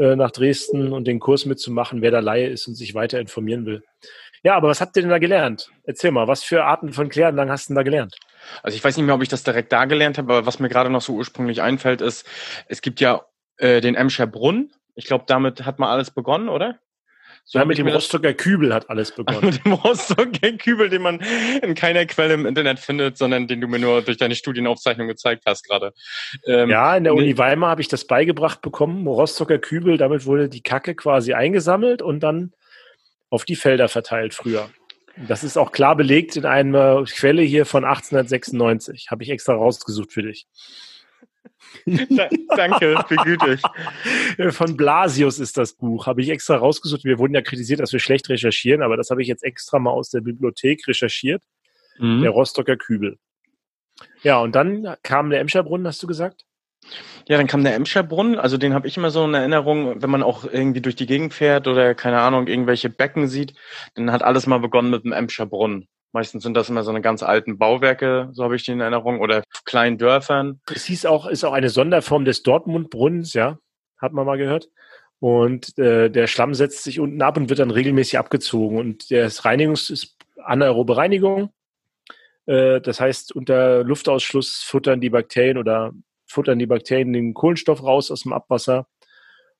äh, 0.00 0.16
nach 0.16 0.30
Dresden 0.32 0.92
und 0.92 1.06
den 1.06 1.20
Kurs 1.20 1.46
mitzumachen, 1.46 2.02
wer 2.02 2.10
da 2.10 2.18
Laie 2.18 2.48
ist 2.48 2.66
und 2.66 2.74
sich 2.74 2.94
weiter 2.94 3.20
informieren 3.20 3.66
will. 3.66 3.84
Ja, 4.42 4.56
aber 4.56 4.68
was 4.68 4.80
habt 4.80 4.96
ihr 4.96 5.02
denn 5.02 5.10
da 5.10 5.18
gelernt? 5.18 5.70
Erzähl 5.84 6.10
mal, 6.10 6.26
was 6.26 6.42
für 6.42 6.64
Arten 6.64 6.92
von 6.92 7.08
Kläranlagen 7.08 7.52
hast 7.52 7.68
du 7.68 7.74
denn 7.74 7.76
da 7.76 7.82
gelernt? 7.82 8.16
Also 8.62 8.76
ich 8.76 8.84
weiß 8.84 8.96
nicht 8.96 9.06
mehr, 9.06 9.14
ob 9.14 9.22
ich 9.22 9.28
das 9.28 9.42
direkt 9.42 9.72
da 9.72 9.84
gelernt 9.84 10.18
habe, 10.18 10.32
aber 10.32 10.46
was 10.46 10.58
mir 10.58 10.68
gerade 10.68 10.90
noch 10.90 11.02
so 11.02 11.14
ursprünglich 11.14 11.62
einfällt, 11.62 12.00
ist, 12.00 12.26
es 12.66 12.82
gibt 12.82 13.00
ja 13.00 13.22
äh, 13.56 13.80
den 13.80 13.94
Emscher 13.94 14.26
Brunnen. 14.26 14.72
Ich 14.94 15.06
glaube, 15.06 15.24
damit 15.26 15.64
hat 15.64 15.78
man 15.78 15.88
alles 15.88 16.10
begonnen, 16.10 16.48
oder? 16.48 16.78
So 17.44 17.58
ja, 17.58 17.64
mit 17.64 17.78
dem 17.78 17.88
Rostocker 17.88 18.34
Kübel 18.34 18.72
hat 18.72 18.90
alles 18.90 19.12
begonnen. 19.16 19.46
mit 19.46 19.64
dem 19.64 19.72
Rostocker 19.72 20.52
Kübel, 20.52 20.88
den 20.88 21.02
man 21.02 21.20
in 21.62 21.74
keiner 21.74 22.06
Quelle 22.06 22.34
im 22.34 22.46
Internet 22.46 22.78
findet, 22.78 23.18
sondern 23.18 23.48
den 23.48 23.60
du 23.60 23.66
mir 23.66 23.78
nur 23.78 24.02
durch 24.02 24.18
deine 24.18 24.34
Studienaufzeichnung 24.34 25.08
gezeigt 25.08 25.44
hast 25.46 25.64
gerade. 25.64 25.92
Ähm, 26.46 26.70
ja, 26.70 26.96
in 26.96 27.04
der 27.04 27.14
Uni 27.14 27.36
Weimar 27.38 27.70
habe 27.70 27.80
ich 27.80 27.88
das 27.88 28.06
beigebracht 28.06 28.60
bekommen. 28.60 29.06
Rostocker 29.06 29.58
Kübel, 29.58 29.96
damit 29.96 30.26
wurde 30.26 30.48
die 30.48 30.62
Kacke 30.62 30.94
quasi 30.94 31.32
eingesammelt 31.32 32.02
und 32.02 32.20
dann 32.20 32.52
auf 33.30 33.44
die 33.44 33.56
Felder 33.56 33.88
verteilt 33.88 34.34
früher. 34.34 34.70
Das 35.16 35.44
ist 35.44 35.56
auch 35.56 35.72
klar 35.72 35.96
belegt 35.96 36.36
in 36.36 36.46
einer 36.46 37.04
Quelle 37.04 37.42
hier 37.42 37.66
von 37.66 37.84
1896. 37.84 39.08
Habe 39.10 39.22
ich 39.22 39.30
extra 39.30 39.54
rausgesucht 39.54 40.12
für 40.12 40.22
dich. 40.22 40.46
Danke, 42.56 43.04
begütig. 43.08 43.62
Von 44.54 44.76
Blasius 44.76 45.38
ist 45.38 45.56
das 45.56 45.74
Buch. 45.74 46.06
Habe 46.06 46.20
ich 46.20 46.30
extra 46.30 46.56
rausgesucht. 46.56 47.04
Wir 47.04 47.18
wurden 47.18 47.34
ja 47.34 47.42
kritisiert, 47.42 47.80
dass 47.80 47.92
wir 47.92 48.00
schlecht 48.00 48.28
recherchieren, 48.28 48.82
aber 48.82 48.96
das 48.96 49.10
habe 49.10 49.22
ich 49.22 49.28
jetzt 49.28 49.44
extra 49.44 49.78
mal 49.78 49.90
aus 49.90 50.10
der 50.10 50.20
Bibliothek 50.20 50.86
recherchiert. 50.88 51.42
Mhm. 51.98 52.22
Der 52.22 52.30
Rostocker 52.30 52.76
Kübel. 52.76 53.18
Ja, 54.22 54.40
und 54.40 54.54
dann 54.54 54.96
kam 55.02 55.30
der 55.30 55.40
Emscherbrunnen, 55.40 55.86
hast 55.86 56.02
du 56.02 56.06
gesagt? 56.06 56.44
Ja, 57.28 57.36
dann 57.36 57.46
kam 57.46 57.62
der 57.62 57.74
Emscherbrunnen. 57.74 58.38
Also 58.38 58.56
den 58.56 58.74
habe 58.74 58.88
ich 58.88 58.96
immer 58.96 59.10
so 59.10 59.24
in 59.24 59.34
Erinnerung, 59.34 60.02
wenn 60.02 60.10
man 60.10 60.22
auch 60.22 60.44
irgendwie 60.44 60.80
durch 60.80 60.96
die 60.96 61.06
Gegend 61.06 61.32
fährt 61.32 61.68
oder 61.68 61.94
keine 61.94 62.20
Ahnung, 62.20 62.46
irgendwelche 62.46 62.90
Becken 62.90 63.28
sieht, 63.28 63.54
dann 63.94 64.10
hat 64.10 64.22
alles 64.22 64.46
mal 64.46 64.58
begonnen 64.58 64.90
mit 64.90 65.04
dem 65.04 65.12
Emscherbrunnen. 65.12 65.88
Meistens 66.12 66.42
sind 66.42 66.54
das 66.54 66.68
immer 66.68 66.82
so 66.82 66.90
eine 66.90 67.02
ganz 67.02 67.22
alten 67.22 67.56
Bauwerke, 67.56 68.30
so 68.32 68.42
habe 68.42 68.56
ich 68.56 68.64
die 68.64 68.72
in 68.72 68.80
Erinnerung, 68.80 69.20
oder 69.20 69.44
kleinen 69.64 69.96
Dörfern. 69.96 70.60
Es 70.74 70.86
hieß 70.86 71.06
auch, 71.06 71.26
ist 71.26 71.44
auch 71.44 71.52
eine 71.52 71.68
Sonderform 71.68 72.24
des 72.24 72.42
Dortmundbrunnens, 72.42 73.32
ja, 73.32 73.58
hat 73.98 74.12
man 74.12 74.26
mal 74.26 74.38
gehört. 74.38 74.68
Und 75.20 75.78
äh, 75.78 76.10
der 76.10 76.26
Schlamm 76.26 76.54
setzt 76.54 76.82
sich 76.82 76.98
unten 76.98 77.22
ab 77.22 77.36
und 77.36 77.48
wird 77.48 77.60
dann 77.60 77.70
regelmäßig 77.70 78.18
abgezogen. 78.18 78.78
Und 78.78 79.10
das 79.10 79.44
Reinigungs 79.44 79.90
ist 79.90 80.16
anaerobe 80.42 80.96
Reinigung. 80.96 81.52
Äh, 82.46 82.80
das 82.80 83.00
heißt, 83.00 83.36
unter 83.36 83.84
Luftausschluss 83.84 84.62
futtern 84.64 85.00
die 85.00 85.10
Bakterien 85.10 85.58
oder 85.58 85.92
futtern 86.30 86.58
die 86.58 86.66
Bakterien 86.66 87.12
den 87.12 87.34
Kohlenstoff 87.34 87.82
raus 87.82 88.10
aus 88.10 88.22
dem 88.22 88.32
Abwasser. 88.32 88.86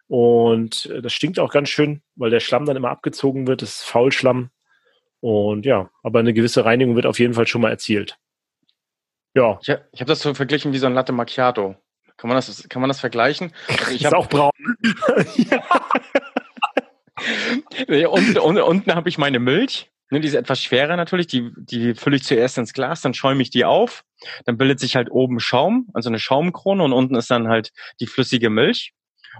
Und 0.06 0.86
äh, 0.86 1.02
das 1.02 1.12
stinkt 1.12 1.38
auch 1.38 1.52
ganz 1.52 1.68
schön, 1.68 2.02
weil 2.16 2.30
der 2.30 2.40
Schlamm 2.40 2.64
dann 2.64 2.76
immer 2.76 2.90
abgezogen 2.90 3.46
wird. 3.46 3.62
Das 3.62 3.76
ist 3.76 3.84
Faulschlamm. 3.84 4.50
Und 5.20 5.66
ja, 5.66 5.90
aber 6.02 6.20
eine 6.20 6.32
gewisse 6.32 6.64
Reinigung 6.64 6.96
wird 6.96 7.06
auf 7.06 7.18
jeden 7.18 7.34
Fall 7.34 7.46
schon 7.46 7.60
mal 7.60 7.70
erzielt. 7.70 8.18
Ja. 9.34 9.58
Ich, 9.62 9.70
habe 9.70 9.84
das 10.06 10.20
so 10.20 10.34
verglichen 10.34 10.72
wie 10.72 10.78
so 10.78 10.86
ein 10.86 10.94
Latte 10.94 11.12
Macchiato. 11.12 11.76
Kann 12.16 12.28
man 12.28 12.36
das, 12.36 12.68
kann 12.68 12.80
man 12.80 12.88
das 12.88 13.00
vergleichen? 13.00 13.52
Also 13.68 13.92
ich 13.92 14.04
ist 14.04 14.14
auch 14.14 14.28
braun. 14.28 14.50
und, 17.88 18.38
und, 18.38 18.58
unten 18.58 18.94
habe 18.94 19.08
ich 19.08 19.18
meine 19.18 19.38
Milch. 19.38 19.90
Ne, 20.10 20.20
die 20.20 20.28
ist 20.28 20.34
etwas 20.34 20.60
schwerer 20.60 20.96
natürlich. 20.96 21.28
Die, 21.28 21.50
die 21.56 21.94
fülle 21.94 22.16
ich 22.16 22.24
zuerst 22.24 22.58
ins 22.58 22.72
Glas, 22.72 23.00
dann 23.00 23.14
schäume 23.14 23.42
ich 23.42 23.50
die 23.50 23.64
auf. 23.64 24.04
Dann 24.44 24.58
bildet 24.58 24.80
sich 24.80 24.96
halt 24.96 25.10
oben 25.10 25.40
Schaum, 25.40 25.88
also 25.94 26.10
eine 26.10 26.18
Schaumkrone 26.18 26.82
und 26.82 26.92
unten 26.92 27.14
ist 27.14 27.30
dann 27.30 27.48
halt 27.48 27.70
die 28.00 28.06
flüssige 28.06 28.50
Milch. 28.50 28.92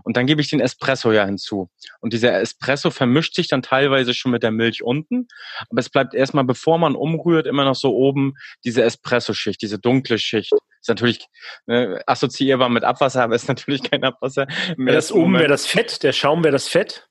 Und 0.05 0.17
dann 0.17 0.27
gebe 0.27 0.41
ich 0.41 0.49
den 0.49 0.61
Espresso 0.61 1.13
ja 1.13 1.25
hinzu. 1.25 1.69
Und 2.01 2.13
dieser 2.13 2.41
Espresso 2.41 2.91
vermischt 2.91 3.35
sich 3.35 3.49
dann 3.49 3.63
teilweise 3.63 4.15
schon 4.15 4.31
mit 4.31 4.43
der 4.43 4.53
Milch 4.53 4.83
unten. 4.83 5.27
Aber 5.69 5.81
es 5.81 5.91
bleibt 5.91 6.15
erstmal, 6.15 6.45
bevor 6.45 6.79
man 6.79 6.95
umrührt, 6.95 7.47
immer 7.47 7.65
noch 7.65 7.75
so 7.75 7.95
oben 7.95 8.35
diese 8.65 8.83
Espresso-Schicht, 8.83 9.61
diese 9.61 9.79
dunkle 9.79 10.19
Schicht. 10.19 10.53
Ist 10.81 10.89
natürlich 10.89 11.27
ne, 11.67 12.01
assoziierbar 12.07 12.69
mit 12.69 12.85
Abwasser, 12.85 13.25
aber 13.25 13.35
ist 13.35 13.49
natürlich 13.49 13.83
kein 13.83 14.05
Abwasser. 14.05 14.47
Ja, 14.79 14.93
das 14.93 15.13
oben 15.13 15.35
wäre 15.35 15.49
das 15.49 15.67
Fett, 15.67 16.03
der 16.03 16.13
Schaum 16.13 16.45
wäre 16.45 16.53
das 16.53 16.69
Fett 16.69 17.09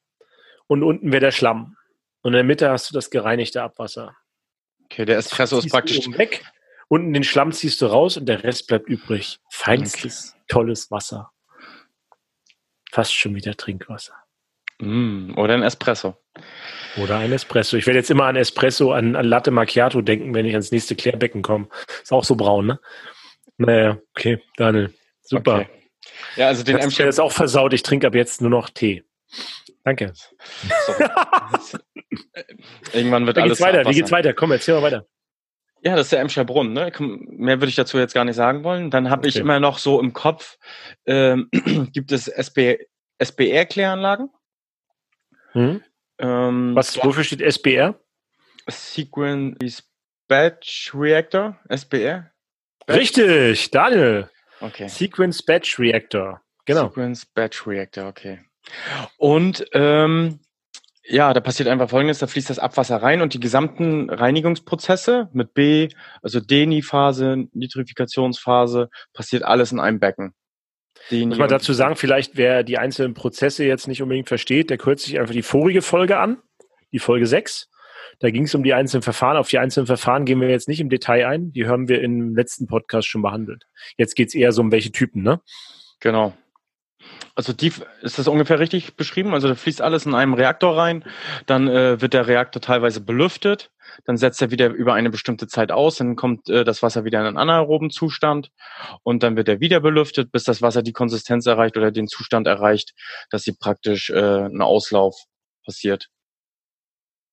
und 0.67 0.83
unten 0.83 1.11
wäre 1.11 1.21
der 1.21 1.31
Schlamm. 1.31 1.75
Und 2.21 2.33
in 2.33 2.37
der 2.37 2.43
Mitte 2.43 2.69
hast 2.69 2.89
du 2.89 2.93
das 2.93 3.09
gereinigte 3.09 3.61
Abwasser. 3.61 4.15
Okay, 4.85 5.05
der 5.05 5.17
Espresso 5.17 5.59
ist 5.59 5.69
praktisch 5.69 6.07
weg. 6.17 6.43
Unten 6.87 7.13
den 7.13 7.23
Schlamm 7.23 7.51
ziehst 7.51 7.81
du 7.81 7.85
raus 7.85 8.17
und 8.17 8.25
der 8.25 8.43
Rest 8.43 8.67
bleibt 8.67 8.89
übrig. 8.89 9.39
Feinstes, 9.51 10.31
okay. 10.33 10.43
tolles 10.47 10.89
Wasser. 10.89 11.31
Fast 12.91 13.13
schon 13.13 13.35
wieder 13.35 13.55
Trinkwasser. 13.55 14.15
Mm, 14.79 15.37
oder 15.37 15.53
ein 15.53 15.61
Espresso. 15.61 16.17
Oder 16.97 17.17
ein 17.17 17.31
Espresso. 17.31 17.77
Ich 17.77 17.85
werde 17.85 17.99
jetzt 17.99 18.09
immer 18.09 18.25
an 18.25 18.35
Espresso, 18.35 18.91
an, 18.91 19.15
an 19.15 19.25
Latte 19.25 19.51
Macchiato 19.51 20.01
denken, 20.01 20.33
wenn 20.33 20.45
ich 20.45 20.53
ans 20.53 20.71
nächste 20.71 20.95
Klärbecken 20.95 21.43
komme. 21.43 21.67
Ist 22.01 22.11
auch 22.11 22.23
so 22.23 22.35
braun, 22.35 22.65
ne? 22.65 22.79
Naja, 23.57 23.99
okay, 24.15 24.41
Daniel. 24.57 24.93
Super. 25.21 25.59
Okay. 25.59 25.69
Ja, 26.37 26.47
also 26.47 26.63
den 26.63 26.77
Emscher 26.77 27.07
ist 27.07 27.19
auch 27.19 27.31
versaut. 27.31 27.73
Ich 27.73 27.83
trinke 27.83 28.07
ab 28.07 28.15
jetzt 28.15 28.41
nur 28.41 28.49
noch 28.49 28.69
Tee. 28.69 29.03
Danke. 29.83 30.13
So. 32.91 32.97
Irgendwann 32.97 33.25
wird 33.25 33.37
Wie 33.37 33.41
alles. 33.41 33.57
Geht's 33.57 33.67
weiter? 33.67 33.89
Wie 33.89 33.93
geht's 33.93 34.11
weiter? 34.11 34.33
Komm, 34.33 34.51
erzähl 34.51 34.75
mal 34.75 34.83
weiter. 34.83 35.05
Ja, 35.81 35.95
das 35.95 36.07
ist 36.07 36.11
der 36.11 36.19
Emscher 36.19 36.43
Brunnen. 36.43 36.73
Ne? 36.73 36.91
Mehr 36.99 37.59
würde 37.59 37.69
ich 37.69 37.75
dazu 37.75 37.97
jetzt 37.97 38.13
gar 38.13 38.25
nicht 38.25 38.35
sagen 38.35 38.63
wollen. 38.63 38.91
Dann 38.91 39.09
habe 39.09 39.21
okay. 39.21 39.29
ich 39.29 39.35
immer 39.37 39.59
noch 39.59 39.77
so 39.77 39.99
im 40.01 40.13
Kopf, 40.13 40.57
ähm, 41.05 41.49
gibt 41.93 42.11
es 42.11 42.27
SB, 42.27 42.79
SBR-Kläranlagen. 43.17 44.29
Hm. 45.53 45.81
Ähm, 46.19 46.75
Was, 46.75 46.97
wofür 47.03 47.23
steht 47.23 47.41
SBR? 47.41 47.99
Sequence 48.67 49.83
Batch 50.27 50.91
Reactor, 50.93 51.57
SBR. 51.69 52.29
Batch? 52.85 52.99
Richtig, 52.99 53.71
Daniel. 53.71 54.29
Okay. 54.59 54.87
Sequence 54.89 55.41
Batch 55.43 55.79
Reactor. 55.79 56.41
Genau. 56.65 56.89
Sequence 56.89 57.25
Batch 57.25 57.65
Reactor, 57.65 58.07
okay. 58.07 58.39
Und 59.17 59.65
ähm, 59.73 60.39
ja, 61.09 61.33
da 61.33 61.39
passiert 61.39 61.67
einfach 61.67 61.89
Folgendes, 61.89 62.19
da 62.19 62.27
fließt 62.27 62.49
das 62.49 62.59
Abwasser 62.59 62.97
rein 62.97 63.21
und 63.21 63.33
die 63.33 63.39
gesamten 63.39 64.09
Reinigungsprozesse 64.09 65.29
mit 65.33 65.53
B, 65.53 65.89
also 66.21 66.39
Deni-Phase, 66.39 67.47
Nitrifikationsphase, 67.53 68.89
passiert 69.13 69.43
alles 69.43 69.71
in 69.71 69.79
einem 69.79 69.99
Becken. 69.99 70.33
Deni 71.09 71.27
Muss 71.27 71.37
man 71.39 71.49
dazu 71.49 71.73
sagen, 71.73 71.95
vielleicht 71.95 72.37
wer 72.37 72.63
die 72.63 72.77
einzelnen 72.77 73.15
Prozesse 73.15 73.65
jetzt 73.65 73.87
nicht 73.87 74.03
unbedingt 74.03 74.27
versteht, 74.27 74.69
der 74.69 74.77
kürzt 74.77 75.05
sich 75.05 75.19
einfach 75.19 75.33
die 75.33 75.41
vorige 75.41 75.81
Folge 75.81 76.17
an, 76.17 76.37
die 76.91 76.99
Folge 76.99 77.25
6. 77.25 77.69
Da 78.19 78.29
ging 78.29 78.43
es 78.43 78.53
um 78.53 78.63
die 78.63 78.73
einzelnen 78.73 79.01
Verfahren. 79.01 79.37
Auf 79.37 79.47
die 79.47 79.59
einzelnen 79.59 79.87
Verfahren 79.87 80.25
gehen 80.25 80.41
wir 80.41 80.49
jetzt 80.49 80.67
nicht 80.67 80.81
im 80.81 80.89
Detail 80.89 81.25
ein. 81.25 81.53
Die 81.53 81.67
haben 81.67 81.87
wir 81.87 82.01
im 82.01 82.35
letzten 82.35 82.67
Podcast 82.67 83.07
schon 83.07 83.21
behandelt. 83.21 83.63
Jetzt 83.97 84.15
geht 84.15 84.27
es 84.27 84.35
eher 84.35 84.51
so 84.51 84.61
um 84.61 84.71
welche 84.71 84.91
Typen, 84.91 85.23
ne? 85.23 85.41
Genau. 86.01 86.33
Also 87.35 87.53
die, 87.53 87.71
ist 88.01 88.19
das 88.19 88.27
ungefähr 88.27 88.59
richtig 88.59 88.95
beschrieben? 88.95 89.33
Also 89.33 89.47
da 89.47 89.55
fließt 89.55 89.81
alles 89.81 90.05
in 90.05 90.13
einem 90.13 90.33
Reaktor 90.33 90.77
rein, 90.77 91.03
dann 91.45 91.67
äh, 91.67 92.01
wird 92.01 92.13
der 92.13 92.27
Reaktor 92.27 92.61
teilweise 92.61 93.01
belüftet, 93.01 93.71
dann 94.05 94.17
setzt 94.17 94.41
er 94.41 94.51
wieder 94.51 94.67
über 94.67 94.93
eine 94.93 95.09
bestimmte 95.09 95.47
Zeit 95.47 95.71
aus, 95.71 95.97
dann 95.97 96.15
kommt 96.15 96.49
äh, 96.49 96.63
das 96.63 96.83
Wasser 96.83 97.05
wieder 97.05 97.19
in 97.21 97.27
einen 97.27 97.37
anaeroben 97.37 97.89
Zustand 97.89 98.51
und 99.03 99.23
dann 99.23 99.35
wird 99.35 99.47
er 99.47 99.59
wieder 99.59 99.79
belüftet, 99.79 100.31
bis 100.31 100.43
das 100.43 100.61
Wasser 100.61 100.83
die 100.83 100.93
Konsistenz 100.93 101.45
erreicht 101.45 101.77
oder 101.77 101.91
den 101.91 102.07
Zustand 102.07 102.47
erreicht, 102.47 102.93
dass 103.29 103.43
sie 103.43 103.53
praktisch 103.53 104.09
äh, 104.09 104.45
ein 104.45 104.61
Auslauf 104.61 105.15
passiert. 105.63 106.09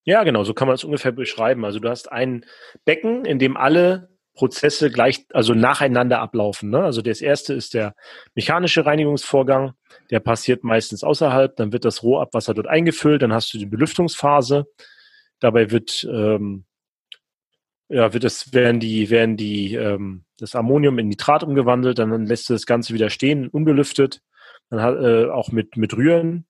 Ja, 0.04 0.22
genau, 0.22 0.44
so 0.44 0.54
kann 0.54 0.68
man 0.68 0.76
es 0.76 0.84
ungefähr 0.84 1.10
beschreiben. 1.10 1.64
Also 1.64 1.80
du 1.80 1.88
hast 1.88 2.12
ein 2.12 2.44
Becken, 2.84 3.24
in 3.24 3.40
dem 3.40 3.56
alle 3.56 4.15
Prozesse 4.36 4.90
gleich, 4.90 5.26
also 5.32 5.54
nacheinander 5.54 6.20
ablaufen. 6.20 6.70
Ne? 6.70 6.84
Also 6.84 7.02
das 7.02 7.20
erste 7.20 7.54
ist 7.54 7.74
der 7.74 7.94
mechanische 8.34 8.86
Reinigungsvorgang, 8.86 9.72
der 10.10 10.20
passiert 10.20 10.62
meistens 10.62 11.02
außerhalb, 11.02 11.56
dann 11.56 11.72
wird 11.72 11.84
das 11.84 12.04
Rohabwasser 12.04 12.54
dort 12.54 12.68
eingefüllt, 12.68 13.22
dann 13.22 13.32
hast 13.32 13.52
du 13.52 13.58
die 13.58 13.66
Belüftungsphase. 13.66 14.66
Dabei 15.40 15.70
wird 15.70 16.06
ähm, 16.10 16.64
ja, 17.88 18.12
wird 18.12 18.24
es, 18.24 18.52
werden 18.52 18.80
die, 18.80 19.10
werden 19.10 19.36
die, 19.36 19.74
ähm, 19.74 20.24
das 20.38 20.54
Ammonium 20.54 20.98
in 20.98 21.08
Nitrat 21.08 21.44
umgewandelt, 21.44 21.98
dann 21.98 22.26
lässt 22.26 22.48
du 22.48 22.52
das 22.52 22.66
Ganze 22.66 22.94
wieder 22.94 23.10
stehen, 23.10 23.48
unbelüftet, 23.48 24.22
dann 24.70 24.82
hat, 24.82 24.96
äh, 24.96 25.26
auch 25.26 25.52
mit, 25.52 25.76
mit 25.76 25.96
Rühren 25.96 26.46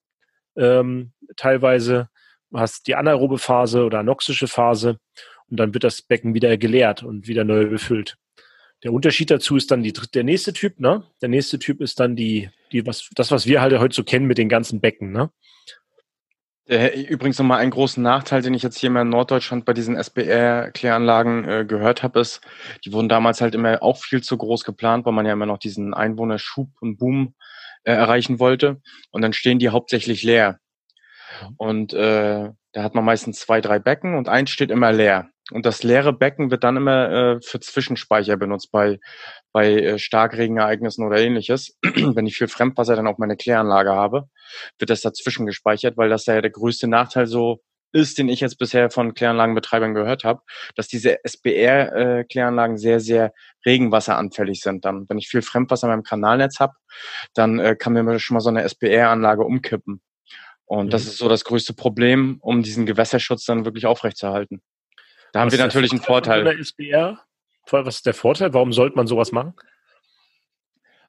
ähm, 0.57 1.13
teilweise, 1.37 2.09
hast 2.55 2.87
die 2.87 2.95
anaerobe 2.95 3.39
Phase 3.39 3.85
oder 3.85 3.99
anoxische 3.99 4.49
Phase 4.49 4.99
und 5.51 5.59
dann 5.59 5.75
wird 5.75 5.85
das 5.85 6.03
Becken 6.03 6.35
wieder 6.35 6.57
geleert 6.57 7.03
und 7.03 7.29
wieder 7.29 7.45
neu 7.45 7.67
befüllt. 7.67 8.17
Der 8.83 8.93
Unterschied 8.93 9.31
dazu 9.31 9.57
ist 9.57 9.71
dann 9.71 9.83
die, 9.83 9.93
der 9.93 10.25
nächste 10.25 10.53
Typ, 10.53 10.79
ne? 10.81 11.05
Der 11.23 11.29
nächste 11.29 11.59
Typ 11.59 11.81
ist 11.81 11.99
dann 11.99 12.15
die, 12.15 12.51
die, 12.73 12.87
was, 12.87 13.09
das, 13.15 13.31
was 13.31 13.47
wir 13.47 13.61
halt 13.61 13.79
heute 13.79 13.95
so 13.95 14.05
kennen 14.05 14.27
mit 14.27 14.39
den 14.39 14.49
ganzen 14.49 14.81
Becken, 14.81 15.13
ne? 15.13 15.31
Übrigens 16.69 17.39
nochmal 17.39 17.61
einen 17.61 17.71
großen 17.71 18.03
Nachteil, 18.03 18.43
den 18.43 18.53
ich 18.53 18.65
jetzt 18.65 18.79
hier 18.79 18.91
mal 18.91 19.03
in 19.03 19.09
Norddeutschland 19.09 19.65
bei 19.65 19.73
diesen 19.73 19.95
SBR-Kläranlagen 19.95 21.45
äh, 21.49 21.65
gehört 21.65 22.03
habe, 22.03 22.19
ist, 22.19 22.41
die 22.85 22.93
wurden 22.93 23.09
damals 23.09 23.41
halt 23.41 23.55
immer 23.55 23.85
auch 23.85 23.99
viel 23.99 24.21
zu 24.21 24.37
groß 24.37 24.65
geplant, 24.65 25.07
weil 25.07 25.13
man 25.13 25.27
ja 25.27 25.33
immer 25.33 25.47
noch 25.47 25.59
diesen 25.59 25.95
Einwohnerschub 25.95 26.69
und 26.81 26.99
Boom 26.99 27.37
äh, 27.85 27.93
erreichen 27.93 28.41
wollte. 28.41 28.81
Und 29.13 29.23
dann 29.23 29.33
stehen 29.33 29.61
die 29.61 29.69
hauptsächlich 29.69 30.25
leer. 30.25 30.59
Und 31.57 31.93
äh, 31.93 32.51
da 32.73 32.83
hat 32.83 32.97
man 32.97 33.05
meistens 33.05 33.39
zwei, 33.39 33.61
drei 33.61 33.79
Becken 33.79 34.17
und 34.17 34.29
eins 34.29 34.51
steht 34.51 34.73
immer 34.73 34.93
leer. 34.93 35.31
Und 35.53 35.65
das 35.65 35.85
leere 35.85 36.13
Becken 36.13 36.51
wird 36.51 36.65
dann 36.65 36.77
immer 36.77 37.11
äh, 37.11 37.41
für 37.41 37.61
Zwischenspeicher 37.61 38.37
benutzt 38.37 38.73
bei, 38.73 38.99
bei 39.53 39.73
äh, 39.75 39.99
Starkregenereignissen 39.99 41.07
oder 41.07 41.19
ähnliches. 41.19 41.77
Wenn 41.83 42.27
ich 42.27 42.37
viel 42.37 42.49
Fremdwasser 42.49 42.97
dann 42.97 43.07
auf 43.07 43.19
meine 43.19 43.37
Kläranlage 43.37 43.93
habe, 43.93 44.29
wird 44.79 44.91
das 44.91 45.03
dazwischen 45.03 45.47
gespeichert, 45.47 45.97
weil 45.97 46.09
das 46.09 46.27
ja 46.27 46.41
der 46.41 46.51
größte 46.51 46.89
Nachteil 46.89 47.27
so 47.27 47.61
ist, 47.93 48.19
den 48.19 48.29
ich 48.29 48.41
jetzt 48.41 48.59
bisher 48.59 48.91
von 48.91 49.15
Kläranlagenbetreibern 49.15 49.95
gehört 49.95 50.25
habe, 50.25 50.43
dass 50.75 50.89
diese 50.89 51.25
SBR-Kläranlagen 51.25 52.77
äh, 52.77 52.79
sehr, 52.79 53.01
sehr 53.01 53.33
regenwasseranfällig 53.65 54.61
sind. 54.61 54.85
Dann, 54.85 55.09
wenn 55.09 55.19
ich 55.19 55.29
viel 55.29 55.43
Fremdwasser 55.43 55.87
in 55.87 55.93
meinem 55.93 56.03
Kanalnetz 56.03 56.59
habe, 56.59 56.75
dann 57.35 57.61
äh, 57.61 57.77
kann 57.77 57.93
mir 57.93 58.19
schon 58.19 58.35
mal 58.35 58.41
so 58.41 58.51
eine 58.51 58.65
SBR-Anlage 58.65 59.45
umkippen. 59.45 60.01
Und 60.65 60.87
mhm. 60.87 60.91
das 60.91 61.07
ist 61.07 61.19
so 61.19 61.29
das 61.29 61.45
größte 61.45 61.75
Problem, 61.75 62.39
um 62.41 62.63
diesen 62.63 62.87
Gewässerschutz 62.87 63.45
dann 63.45 63.65
wirklich 63.65 63.87
aufrechtzuerhalten. 63.87 64.61
Da 65.37 65.41
haben 65.41 65.49
was 65.49 65.59
wir 65.59 65.65
natürlich 65.67 65.93
einen 65.93 66.01
Vorteil. 66.01 66.47
SBR? 66.63 67.21
Was 67.71 67.97
ist 67.97 68.07
der 68.07 68.15
Vorteil? 68.15 68.55
Warum 68.55 68.73
sollte 68.73 68.97
man 68.97 69.07
sowas 69.07 69.33
machen? 69.33 69.53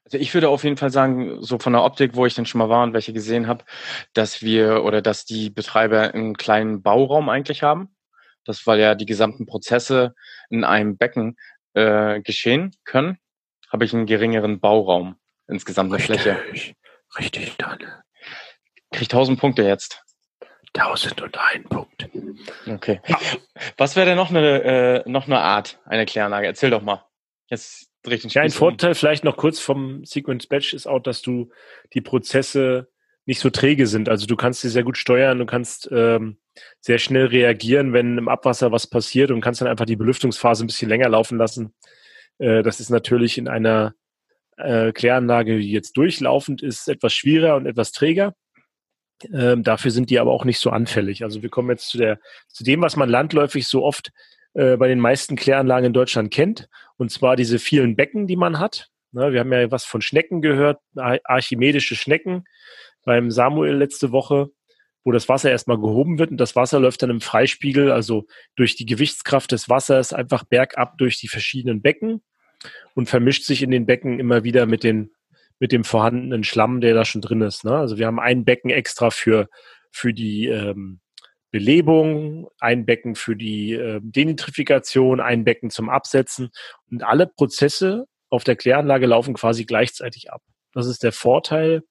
Also 0.04 0.18
ich 0.18 0.34
würde 0.34 0.50
auf 0.50 0.64
jeden 0.64 0.76
Fall 0.76 0.90
sagen, 0.90 1.42
so 1.42 1.58
von 1.58 1.72
der 1.72 1.82
Optik, 1.82 2.14
wo 2.14 2.26
ich 2.26 2.34
denn 2.34 2.44
schon 2.44 2.58
mal 2.58 2.68
war 2.68 2.82
und 2.82 2.92
welche 2.92 3.14
gesehen 3.14 3.46
habe, 3.46 3.64
dass 4.12 4.42
wir 4.42 4.84
oder 4.84 5.00
dass 5.00 5.24
die 5.24 5.48
Betreiber 5.48 6.12
einen 6.12 6.36
kleinen 6.36 6.82
Bauraum 6.82 7.30
eigentlich 7.30 7.62
haben. 7.62 7.96
Das 8.44 8.66
weil 8.66 8.78
ja 8.78 8.94
die 8.94 9.06
gesamten 9.06 9.46
Prozesse 9.46 10.14
in 10.50 10.62
einem 10.62 10.98
Becken 10.98 11.38
äh, 11.72 12.20
geschehen 12.20 12.76
können, 12.84 13.16
habe 13.72 13.86
ich 13.86 13.94
einen 13.94 14.04
geringeren 14.04 14.60
Bauraum 14.60 15.16
insgesamt 15.46 15.90
eine 15.90 16.02
Fläche. 16.02 16.36
Richtig, 17.18 17.56
Daniel. 17.56 17.94
Krieg 18.92 19.08
1000 19.08 19.40
Punkte 19.40 19.62
jetzt. 19.62 20.02
1001 20.74 21.68
Punkt. 21.68 22.08
Okay. 22.66 23.00
Was 23.76 23.96
wäre 23.96 24.06
denn 24.06 24.16
noch 24.16 24.30
eine, 24.30 24.62
äh, 25.04 25.08
noch 25.08 25.26
eine 25.26 25.40
Art, 25.40 25.80
eine 25.84 26.06
Kläranlage? 26.06 26.46
Erzähl 26.46 26.70
doch 26.70 26.82
mal. 26.82 27.04
Jetzt 27.48 27.90
richtig. 28.06 28.34
Ja, 28.34 28.42
ein 28.42 28.50
Vorteil 28.50 28.94
vielleicht 28.94 29.24
noch 29.24 29.36
kurz 29.36 29.58
vom 29.58 30.04
Sequence 30.04 30.46
Batch 30.46 30.74
ist 30.74 30.86
auch, 30.86 31.00
dass 31.00 31.22
du 31.22 31.50
die 31.94 32.00
Prozesse 32.00 32.88
nicht 33.26 33.40
so 33.40 33.50
träge 33.50 33.86
sind. 33.86 34.08
Also 34.08 34.26
du 34.26 34.36
kannst 34.36 34.62
sie 34.62 34.70
sehr 34.70 34.84
gut 34.84 34.96
steuern, 34.96 35.38
du 35.38 35.46
kannst 35.46 35.88
ähm, 35.92 36.38
sehr 36.80 36.98
schnell 36.98 37.26
reagieren, 37.26 37.92
wenn 37.92 38.16
im 38.16 38.28
Abwasser 38.28 38.72
was 38.72 38.86
passiert 38.86 39.30
und 39.30 39.40
kannst 39.40 39.60
dann 39.60 39.68
einfach 39.68 39.84
die 39.84 39.96
Belüftungsphase 39.96 40.64
ein 40.64 40.66
bisschen 40.66 40.88
länger 40.88 41.08
laufen 41.08 41.38
lassen. 41.38 41.74
Äh, 42.38 42.62
das 42.62 42.80
ist 42.80 42.90
natürlich 42.90 43.36
in 43.36 43.48
einer 43.48 43.94
äh, 44.56 44.92
Kläranlage, 44.92 45.58
die 45.58 45.70
jetzt 45.70 45.96
durchlaufend 45.96 46.62
ist, 46.62 46.88
etwas 46.88 47.12
schwieriger 47.12 47.56
und 47.56 47.66
etwas 47.66 47.92
träger. 47.92 48.34
Ähm, 49.32 49.62
dafür 49.62 49.90
sind 49.90 50.10
die 50.10 50.18
aber 50.18 50.32
auch 50.32 50.44
nicht 50.44 50.58
so 50.58 50.70
anfällig. 50.70 51.24
Also 51.24 51.42
wir 51.42 51.48
kommen 51.48 51.70
jetzt 51.70 51.88
zu, 51.88 51.98
der, 51.98 52.20
zu 52.48 52.64
dem, 52.64 52.80
was 52.82 52.96
man 52.96 53.08
landläufig 53.08 53.66
so 53.66 53.84
oft 53.84 54.12
äh, 54.54 54.76
bei 54.76 54.88
den 54.88 55.00
meisten 55.00 55.36
Kläranlagen 55.36 55.86
in 55.86 55.92
Deutschland 55.92 56.32
kennt, 56.32 56.68
und 56.96 57.10
zwar 57.10 57.36
diese 57.36 57.58
vielen 57.58 57.96
Becken, 57.96 58.26
die 58.26 58.36
man 58.36 58.58
hat. 58.58 58.88
Na, 59.12 59.32
wir 59.32 59.40
haben 59.40 59.52
ja 59.52 59.70
was 59.70 59.84
von 59.84 60.02
Schnecken 60.02 60.42
gehört, 60.42 60.80
archimedische 60.94 61.96
Schnecken 61.96 62.44
beim 63.04 63.30
Samuel 63.30 63.74
letzte 63.74 64.12
Woche, 64.12 64.50
wo 65.04 65.12
das 65.12 65.28
Wasser 65.28 65.50
erstmal 65.50 65.78
gehoben 65.78 66.18
wird 66.18 66.30
und 66.30 66.36
das 66.36 66.56
Wasser 66.56 66.80
läuft 66.80 67.02
dann 67.02 67.10
im 67.10 67.22
Freispiegel, 67.22 67.90
also 67.90 68.26
durch 68.56 68.76
die 68.76 68.84
Gewichtskraft 68.84 69.52
des 69.52 69.68
Wassers 69.68 70.12
einfach 70.12 70.44
bergab 70.44 70.98
durch 70.98 71.18
die 71.18 71.28
verschiedenen 71.28 71.80
Becken 71.80 72.22
und 72.94 73.08
vermischt 73.08 73.44
sich 73.44 73.62
in 73.62 73.70
den 73.70 73.86
Becken 73.86 74.20
immer 74.20 74.44
wieder 74.44 74.66
mit 74.66 74.84
den 74.84 75.12
mit 75.58 75.72
dem 75.72 75.84
vorhandenen 75.84 76.44
Schlamm, 76.44 76.80
der 76.80 76.94
da 76.94 77.04
schon 77.04 77.20
drin 77.20 77.40
ist. 77.40 77.64
Ne? 77.64 77.76
Also 77.76 77.98
wir 77.98 78.06
haben 78.06 78.20
ein 78.20 78.44
Becken 78.44 78.70
extra 78.70 79.10
für, 79.10 79.48
für 79.90 80.14
die 80.14 80.46
ähm, 80.46 81.00
Belebung, 81.50 82.48
ein 82.60 82.84
Becken 82.84 83.14
für 83.14 83.36
die 83.36 83.72
äh, 83.72 84.00
Denitrifikation, 84.02 85.20
ein 85.20 85.44
Becken 85.44 85.70
zum 85.70 85.88
Absetzen. 85.88 86.50
Und 86.90 87.02
alle 87.02 87.26
Prozesse 87.26 88.06
auf 88.28 88.44
der 88.44 88.56
Kläranlage 88.56 89.06
laufen 89.06 89.34
quasi 89.34 89.64
gleichzeitig 89.64 90.30
ab. 90.30 90.42
Das 90.72 90.86
ist 90.86 91.02
der 91.02 91.12
Vorteil 91.12 91.82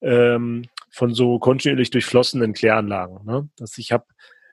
ähm, 0.00 0.66
von 0.90 1.12
so 1.14 1.38
kontinuierlich 1.38 1.90
durchflossenen 1.90 2.52
Kläranlagen. 2.52 3.24
Ne? 3.24 3.48
Dass 3.56 3.76
ich 3.78 3.92
habe 3.92 4.06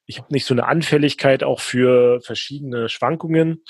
ich 0.06 0.20
hab 0.20 0.32
nicht 0.32 0.46
so 0.46 0.54
eine 0.54 0.66
Anfälligkeit 0.66 1.44
auch 1.44 1.62
für 1.62 2.20
verschiedene 2.22 2.90
Schwankungen, 2.90 3.64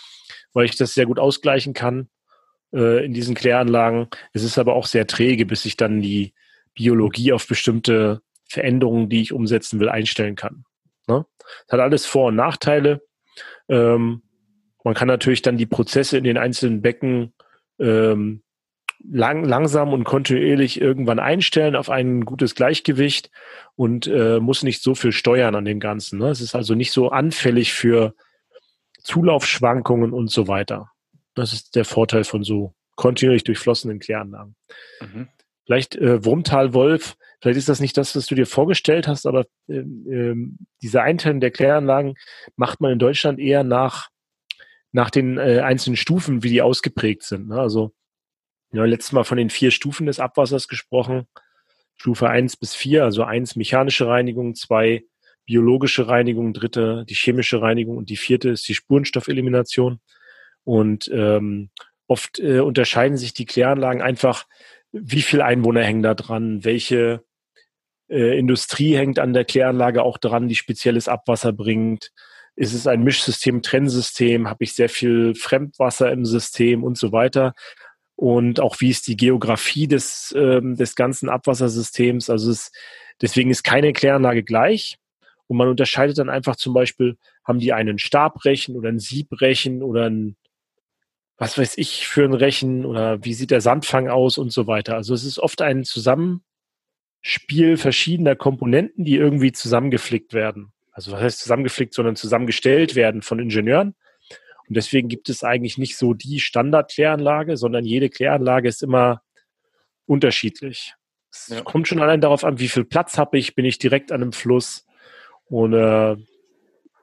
weil 0.54 0.66
ich 0.66 0.76
das 0.76 0.96
sehr 0.96 1.06
gut 1.06 1.20
ausgleichen 1.20 1.74
kann 1.74 2.10
äh, 2.74 3.06
in 3.06 3.14
diesen 3.14 3.36
Kläranlagen. 3.36 4.08
Es 4.34 4.44
ist 4.44 4.58
aber 4.58 4.74
auch 4.74 4.86
sehr 4.86 5.08
träge, 5.08 5.46
bis 5.46 5.66
ich 5.66 5.78
dann 5.78 6.02
die 6.02 6.34
Biologie 6.74 7.34
auf 7.34 7.48
bestimmte 7.48 8.22
Veränderungen, 8.48 9.10
die 9.10 9.22
ich 9.22 9.34
umsetzen 9.34 9.80
will, 9.80 9.90
einstellen 9.90 10.36
kann. 10.36 10.66
Ne? 11.08 11.26
Das 11.68 11.74
hat 11.74 11.80
alles 11.80 12.06
Vor- 12.06 12.28
und 12.28 12.36
Nachteile. 12.36 13.02
Ähm, 13.70 14.24
man 14.84 14.94
kann 14.94 15.08
natürlich 15.08 15.42
dann 15.42 15.58
die 15.58 15.66
Prozesse 15.66 16.18
in 16.18 16.24
den 16.24 16.38
einzelnen 16.38 16.82
Becken 16.82 17.34
ähm, 17.80 18.44
lang, 19.04 19.44
langsam 19.44 19.94
und 19.94 20.04
kontinuierlich 20.04 20.80
irgendwann 20.80 21.20
einstellen 21.20 21.76
auf 21.76 21.90
ein 21.90 22.26
gutes 22.26 22.56
Gleichgewicht 22.56 23.32
und 23.76 24.08
äh, 24.08 24.40
muss 24.40 24.64
nicht 24.64 24.82
so 24.82 24.96
viel 24.96 25.12
steuern 25.12 25.56
an 25.56 25.66
dem 25.66 25.80
Ganzen. 25.80 26.20
Ne? 26.20 26.30
Es 26.30 26.42
ist 26.42 26.56
also 26.56 26.76
nicht 26.76 26.92
so 26.92 27.10
anfällig 27.10 27.74
für 27.74 28.14
Zulaufschwankungen 29.00 30.14
und 30.14 30.32
so 30.32 30.48
weiter. 30.48 30.93
Das 31.36 31.54
ist 31.54 31.76
der 31.76 31.86
Vorteil 31.86 32.24
von 32.24 32.44
so 32.44 32.74
kontinuierlich 32.96 33.44
durchflossenen 33.44 34.00
Kläranlagen. 34.00 34.56
Mhm. 35.02 35.28
Vielleicht 35.66 35.96
äh, 35.96 36.24
Wurmtal-Wolf 36.24 37.16
Vielleicht 37.44 37.58
ist 37.58 37.68
das 37.68 37.82
nicht 37.82 37.98
das, 37.98 38.16
was 38.16 38.26
du 38.26 38.36
dir 38.36 38.46
vorgestellt 38.46 39.06
hast, 39.06 39.26
aber 39.26 39.46
ähm, 39.68 40.06
ähm, 40.10 40.58
diese 40.82 41.02
Einteilung 41.02 41.42
der 41.42 41.52
Kläranlagen 41.52 42.14
macht 42.56 42.80
man 42.80 42.94
in 42.94 43.00
Deutschland 43.00 43.38
eher 43.38 43.66
nach, 43.66 44.08
nach 44.94 45.10
den 45.10 45.38
äh, 45.38 45.60
einzelnen 45.60 45.98
Stufen, 45.98 46.42
wie 46.42 46.48
die 46.48 46.62
ausgeprägt 46.62 47.24
sind. 47.24 47.50
Ne? 47.50 47.60
Also, 47.60 47.92
ja, 48.72 48.86
letztes 48.86 49.12
Mal 49.12 49.26
von 49.26 49.38
den 49.38 49.50
vier 49.50 49.72
Stufen 49.72 50.06
des 50.06 50.22
Abwassers 50.22 50.70
gesprochen. 50.70 51.28
Stufe 51.96 52.30
eins 52.30 52.56
bis 52.56 52.76
vier, 52.76 53.04
also 53.04 53.26
eins 53.26 53.58
mechanische 53.58 54.08
Reinigung, 54.08 54.56
zwei 54.56 55.04
biologische 55.44 56.08
Reinigung, 56.08 56.54
dritte 56.54 57.04
die 57.10 57.14
chemische 57.14 57.62
Reinigung 57.62 57.98
und 57.98 58.10
die 58.10 58.16
vierte 58.16 58.52
ist 58.52 58.70
die 58.70 58.74
Spurenstoffelimination. 58.74 60.00
Und 60.64 61.10
ähm, 61.14 61.70
oft 62.08 62.40
äh, 62.40 62.60
unterscheiden 62.60 63.18
sich 63.18 63.34
die 63.34 63.46
Kläranlagen 63.46 64.02
einfach, 64.02 64.46
wie 64.92 65.22
viele 65.22 65.46
Einwohner 65.46 65.84
hängen 65.84 66.04
da 66.04 66.14
dran, 66.14 66.64
welche 66.64 67.24
äh, 68.10 68.38
Industrie 68.38 68.96
hängt 68.96 69.20
an 69.20 69.34
der 69.34 69.46
Kläranlage 69.46 70.04
auch 70.04 70.18
dran, 70.18 70.48
die 70.48 70.56
spezielles 70.56 71.08
Abwasser 71.08 71.52
bringt. 71.52 72.12
Ist 72.56 72.74
es 72.74 72.86
ein 72.86 73.04
Mischsystem, 73.04 73.64
Trennsystem? 73.64 74.48
Habe 74.48 74.64
ich 74.64 74.74
sehr 74.74 74.90
viel 74.90 75.34
Fremdwasser 75.34 76.12
im 76.12 76.26
System 76.26 76.84
und 76.84 76.98
so 76.98 77.12
weiter? 77.12 77.56
Und 78.16 78.60
auch 78.60 78.80
wie 78.80 78.90
ist 78.90 79.08
die 79.08 79.18
Geografie 79.18 79.88
des, 79.88 80.34
ähm, 80.38 80.76
des 80.76 80.96
ganzen 80.96 81.30
Abwassersystems? 81.30 82.30
Also 82.30 82.52
es, 82.52 82.72
deswegen 83.22 83.50
ist 83.50 83.64
keine 83.64 83.92
Kläranlage 83.94 84.44
gleich. 84.44 84.98
Und 85.48 85.58
man 85.58 85.68
unterscheidet 85.68 86.18
dann 86.20 86.30
einfach 86.30 86.56
zum 86.56 86.74
Beispiel, 86.74 87.18
haben 87.44 87.60
die 87.60 87.74
einen 87.74 87.98
Stabrechen 87.98 88.76
oder 88.76 88.90
ein 88.90 89.00
Siebrechen 89.00 89.82
oder 89.82 90.06
ein, 90.10 90.36
was 91.44 91.58
weiß 91.58 91.78
ich, 91.78 92.08
für 92.08 92.24
ein 92.24 92.34
Rechen 92.34 92.86
oder 92.86 93.24
wie 93.26 93.34
sieht 93.34 93.52
der 93.52 93.60
Sandfang 93.60 94.08
aus 94.08 94.38
und 94.38 94.54
so 94.54 94.66
weiter. 94.66 94.96
Also 94.96 95.14
es 95.14 95.26
ist 95.26 95.40
oft 95.40 95.62
ein 95.62 95.84
Zusammen, 95.84 96.42
Spiel 97.22 97.76
verschiedener 97.76 98.38
Komponenten, 98.38 99.04
die 99.04 99.18
irgendwie 99.18 99.52
zusammengeflickt 99.52 100.34
werden. 100.34 100.72
Also 100.94 101.12
was 101.12 101.22
heißt 101.22 101.40
zusammengeflickt, 101.40 101.94
sondern 101.94 102.16
zusammengestellt 102.16 102.96
werden 102.96 103.22
von 103.22 103.40
Ingenieuren. 103.40 103.94
Und 104.70 104.78
deswegen 104.78 105.10
gibt 105.10 105.28
es 105.28 105.44
eigentlich 105.44 105.78
nicht 105.78 105.98
so 105.98 106.14
die 106.14 106.40
Standardkläranlage, 106.40 107.58
sondern 107.58 107.84
jede 107.84 108.10
Kläranlage 108.10 108.70
ist 108.70 108.82
immer 108.82 109.22
unterschiedlich. 110.06 110.94
Es 111.30 111.50
ja. 111.50 111.62
kommt 111.62 111.90
schon 111.90 112.02
allein 112.02 112.22
darauf 112.22 112.46
an, 112.46 112.60
wie 112.60 112.70
viel 112.70 112.86
Platz 112.86 113.18
habe 113.18 113.38
ich, 113.38 113.54
bin 113.54 113.66
ich 113.66 113.80
direkt 113.80 114.14
an 114.14 114.22
einem 114.22 114.32
Fluss 114.32 114.86
oder 115.50 116.18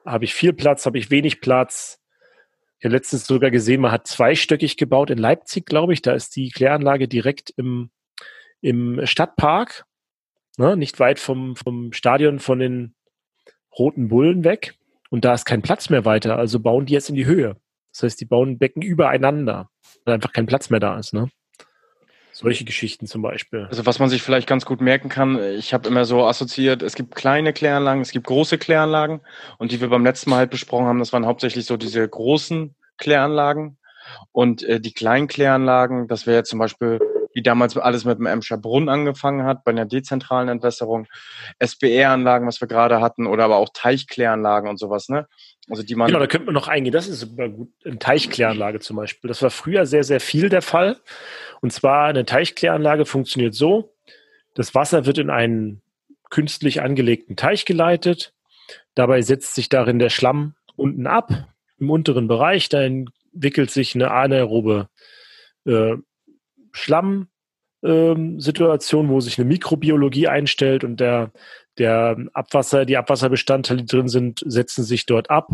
habe 0.07 0.25
ich 0.25 0.33
viel 0.33 0.55
Platz, 0.55 0.87
habe 0.87 0.97
ich 0.97 1.11
wenig 1.11 1.43
Platz. 1.43 2.00
Habe 2.85 2.95
letztens 2.95 3.27
sogar 3.27 3.51
gesehen, 3.51 3.81
man 3.81 3.93
hat 3.93 4.07
zweistöckig 4.07 4.77
gebaut 4.77 5.11
in 5.11 5.19
Leipzig, 5.19 5.67
glaube 5.67 5.93
ich. 5.93 6.03
Da 6.03 6.13
ist 6.13 6.35
die 6.37 6.51
Kläranlage 6.51 7.09
direkt 7.09 7.51
im, 7.57 7.91
im 8.61 9.05
Stadtpark 9.05 9.85
ne, 10.61 10.77
nicht 10.77 11.01
weit 11.01 11.19
vom, 11.19 11.57
vom 11.57 11.93
Stadion 11.93 12.39
von 12.39 12.59
den 12.59 12.95
Roten 13.77 14.09
Bullen 14.09 14.45
weg. 14.45 14.75
Und 15.11 15.25
da 15.25 15.35
ist 15.35 15.45
kein 15.45 15.63
Platz 15.63 15.91
mehr 15.91 16.05
weiter. 16.05 16.39
Also 16.39 16.61
bauen 16.61 16.87
die 16.87 16.93
jetzt 16.93 17.09
in 17.09 17.17
die 17.17 17.27
Höhe. 17.27 17.57
Das 17.93 18.05
heißt, 18.05 18.21
die 18.21 18.27
bauen 18.27 18.59
Becken 18.59 18.83
übereinander, 18.83 19.71
weil 20.05 20.15
einfach 20.15 20.33
kein 20.33 20.47
Platz 20.47 20.71
mehr 20.71 20.79
da 20.79 20.99
ist. 20.99 21.13
Ne? 21.13 21.29
Solche 22.41 22.65
Geschichten 22.65 23.07
zum 23.07 23.23
Beispiel. 23.23 23.67
Also 23.69 23.85
was 23.87 23.99
man 23.99 24.09
sich 24.09 24.23
vielleicht 24.23 24.47
ganz 24.47 24.65
gut 24.65 24.81
merken 24.81 25.09
kann, 25.09 25.39
ich 25.59 25.75
habe 25.75 25.89
immer 25.89 26.05
so 26.05 26.25
assoziiert, 26.25 26.83
es 26.83 26.95
gibt 26.95 27.15
kleine 27.15 27.53
Kläranlagen, 27.53 28.01
es 28.01 28.13
gibt 28.13 28.27
große 28.27 28.57
Kläranlagen 28.57 29.21
und 29.59 29.73
die 29.73 29.81
wir 29.81 29.89
beim 29.89 30.05
letzten 30.05 30.31
Mal 30.31 30.37
halt 30.37 30.51
besprochen 30.51 30.87
haben, 30.87 30.99
das 30.99 31.13
waren 31.13 31.27
hauptsächlich 31.27 31.67
so 31.67 31.77
diese 31.77 32.09
großen 32.09 32.75
Kläranlagen 32.97 33.79
und 34.33 34.63
äh, 34.63 34.81
die 34.81 34.93
kleinen 34.93 35.29
Kläranlagen, 35.29 36.09
das 36.09 36.27
wäre 36.27 36.45
zum 36.45 36.59
Beispiel 36.59 36.99
wie 37.33 37.43
damals 37.43 37.77
alles 37.77 38.05
mit 38.05 38.19
dem 38.19 38.27
Emscher 38.27 38.59
Brunnen 38.59 38.89
angefangen 38.89 39.45
hat, 39.45 39.65
bei 39.65 39.71
einer 39.71 39.87
dezentralen 39.87 40.49
Entwässerung, 40.49 41.07
SBR-Anlagen, 41.59 42.47
was 42.47 42.61
wir 42.61 42.69
gerade 42.69 43.01
hatten, 43.01 43.27
oder 43.27 43.45
aber 43.45 43.57
auch 43.57 43.69
Teichkläranlagen 43.73 44.69
und 44.69 44.79
sowas, 44.79 45.09
ne? 45.09 45.27
Also 45.69 45.83
die 45.83 45.95
man. 45.95 46.09
Genau, 46.09 46.19
da 46.19 46.27
könnte 46.27 46.47
man 46.47 46.55
noch 46.55 46.69
eingehen. 46.69 46.93
Das 46.93 47.07
ist 47.07 47.21
super 47.21 47.49
gut. 47.49 47.71
Eine 47.85 47.99
Teichkläranlage 47.99 48.81
zum 48.81 48.97
Beispiel. 48.97 49.29
Das 49.29 49.43
war 49.43 49.51
früher 49.51 49.87
sehr, 49.87 50.03
sehr 50.03 50.21
viel 50.21 50.49
der 50.49 50.63
Fall. 50.63 50.97
Und 51.61 51.73
zwar 51.73 52.09
eine 52.09 52.25
Teichkläranlage 52.25 53.07
funktioniert 53.07 53.55
so: 53.55 53.95
Das 54.55 54.75
Wasser 54.75 55.07
wird 55.07 55.19
in 55.19 55.31
einen 55.31 55.83
künstlich 56.31 56.83
angelegten 56.83 57.37
Teich 57.37 57.65
geleitet. 57.65 58.33
Dabei 58.95 59.23
setzt 59.23 59.55
sich 59.55 59.69
darin 59.69 59.99
der 59.99 60.11
Schlamm 60.11 60.55
unten 60.77 61.07
ab, 61.07 61.49
im 61.79 61.91
unteren 61.91 62.29
Bereich. 62.29 62.69
Da 62.69 62.83
entwickelt 62.83 63.71
sich 63.71 63.95
eine 63.95 64.11
anaerobe 64.11 64.89
äh, 65.67 65.97
Schlammsituation, 66.73 69.07
ähm, 69.07 69.11
wo 69.11 69.21
sich 69.21 69.39
eine 69.39 69.49
Mikrobiologie 69.49 70.29
einstellt 70.29 70.85
und 70.85 71.01
der, 71.01 71.33
der 71.79 72.17
Abwasser, 72.33 72.85
die 72.85 72.97
Abwasserbestandteile, 72.97 73.83
die 73.83 73.87
drin 73.87 74.09
sind, 74.09 74.43
setzen 74.47 74.85
sich 74.85 75.07
dort 75.07 75.31
ab, 75.31 75.51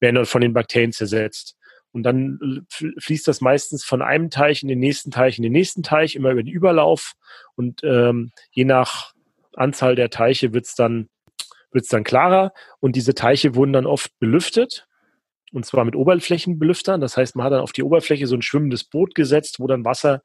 werden 0.00 0.16
dort 0.16 0.28
von 0.28 0.40
den 0.40 0.52
Bakterien 0.52 0.92
zersetzt. 0.92 1.56
Und 1.96 2.02
dann 2.02 2.66
fließt 2.98 3.26
das 3.26 3.40
meistens 3.40 3.82
von 3.82 4.02
einem 4.02 4.28
Teich 4.28 4.62
in 4.62 4.68
den 4.68 4.80
nächsten 4.80 5.10
Teich, 5.10 5.38
in 5.38 5.42
den 5.42 5.52
nächsten 5.52 5.82
Teich, 5.82 6.14
immer 6.14 6.30
über 6.30 6.42
den 6.42 6.52
Überlauf. 6.52 7.14
Und 7.54 7.82
ähm, 7.84 8.32
je 8.50 8.66
nach 8.66 9.14
Anzahl 9.54 9.94
der 9.94 10.10
Teiche 10.10 10.52
wird 10.52 10.66
es 10.66 10.74
dann, 10.74 11.08
wird's 11.72 11.88
dann 11.88 12.04
klarer. 12.04 12.52
Und 12.80 12.96
diese 12.96 13.14
Teiche 13.14 13.54
wurden 13.54 13.72
dann 13.72 13.86
oft 13.86 14.10
belüftet 14.18 14.86
und 15.52 15.64
zwar 15.64 15.86
mit 15.86 15.96
Oberflächenbelüftern. 15.96 17.00
Das 17.00 17.16
heißt, 17.16 17.34
man 17.34 17.46
hat 17.46 17.54
dann 17.54 17.62
auf 17.62 17.72
die 17.72 17.82
Oberfläche 17.82 18.26
so 18.26 18.36
ein 18.36 18.42
schwimmendes 18.42 18.84
Boot 18.84 19.14
gesetzt, 19.14 19.58
wo 19.58 19.66
dann 19.66 19.86
Wasser 19.86 20.22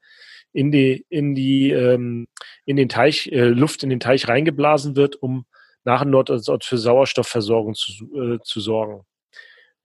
in 0.52 0.70
die, 0.70 1.06
in 1.08 1.34
die, 1.34 1.70
ähm, 1.70 2.28
in 2.66 2.76
den 2.76 2.90
Teich, 2.90 3.28
äh, 3.32 3.46
Luft 3.46 3.82
in 3.82 3.88
den 3.88 4.00
Teich 4.00 4.28
reingeblasen 4.28 4.94
wird, 4.94 5.16
um 5.16 5.46
nach 5.84 6.04
und 6.04 6.12
dort 6.12 6.64
für 6.64 6.76
Sauerstoffversorgung 6.76 7.74
zu, 7.74 7.92
äh, 8.14 8.38
zu 8.42 8.60
sorgen. 8.60 9.06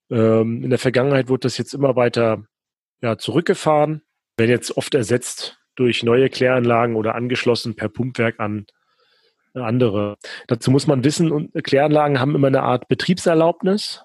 Ähm, 0.09 0.63
in 0.63 0.69
der 0.69 0.79
Vergangenheit 0.79 1.29
wurde 1.29 1.41
das 1.41 1.57
jetzt 1.57 1.73
immer 1.73 1.95
weiter 1.95 2.43
ja, 3.01 3.17
zurückgefahren, 3.17 4.01
werden 4.37 4.51
jetzt 4.51 4.75
oft 4.77 4.95
ersetzt 4.95 5.59
durch 5.75 6.03
neue 6.03 6.29
Kläranlagen 6.29 6.95
oder 6.95 7.15
angeschlossen 7.15 7.75
per 7.75 7.89
Pumpwerk 7.89 8.39
an 8.39 8.65
andere. 9.53 10.17
Dazu 10.47 10.69
muss 10.69 10.85
man 10.85 11.03
wissen, 11.03 11.51
Kläranlagen 11.63 12.19
haben 12.19 12.35
immer 12.35 12.47
eine 12.47 12.61
Art 12.61 12.87
Betriebserlaubnis 12.87 14.03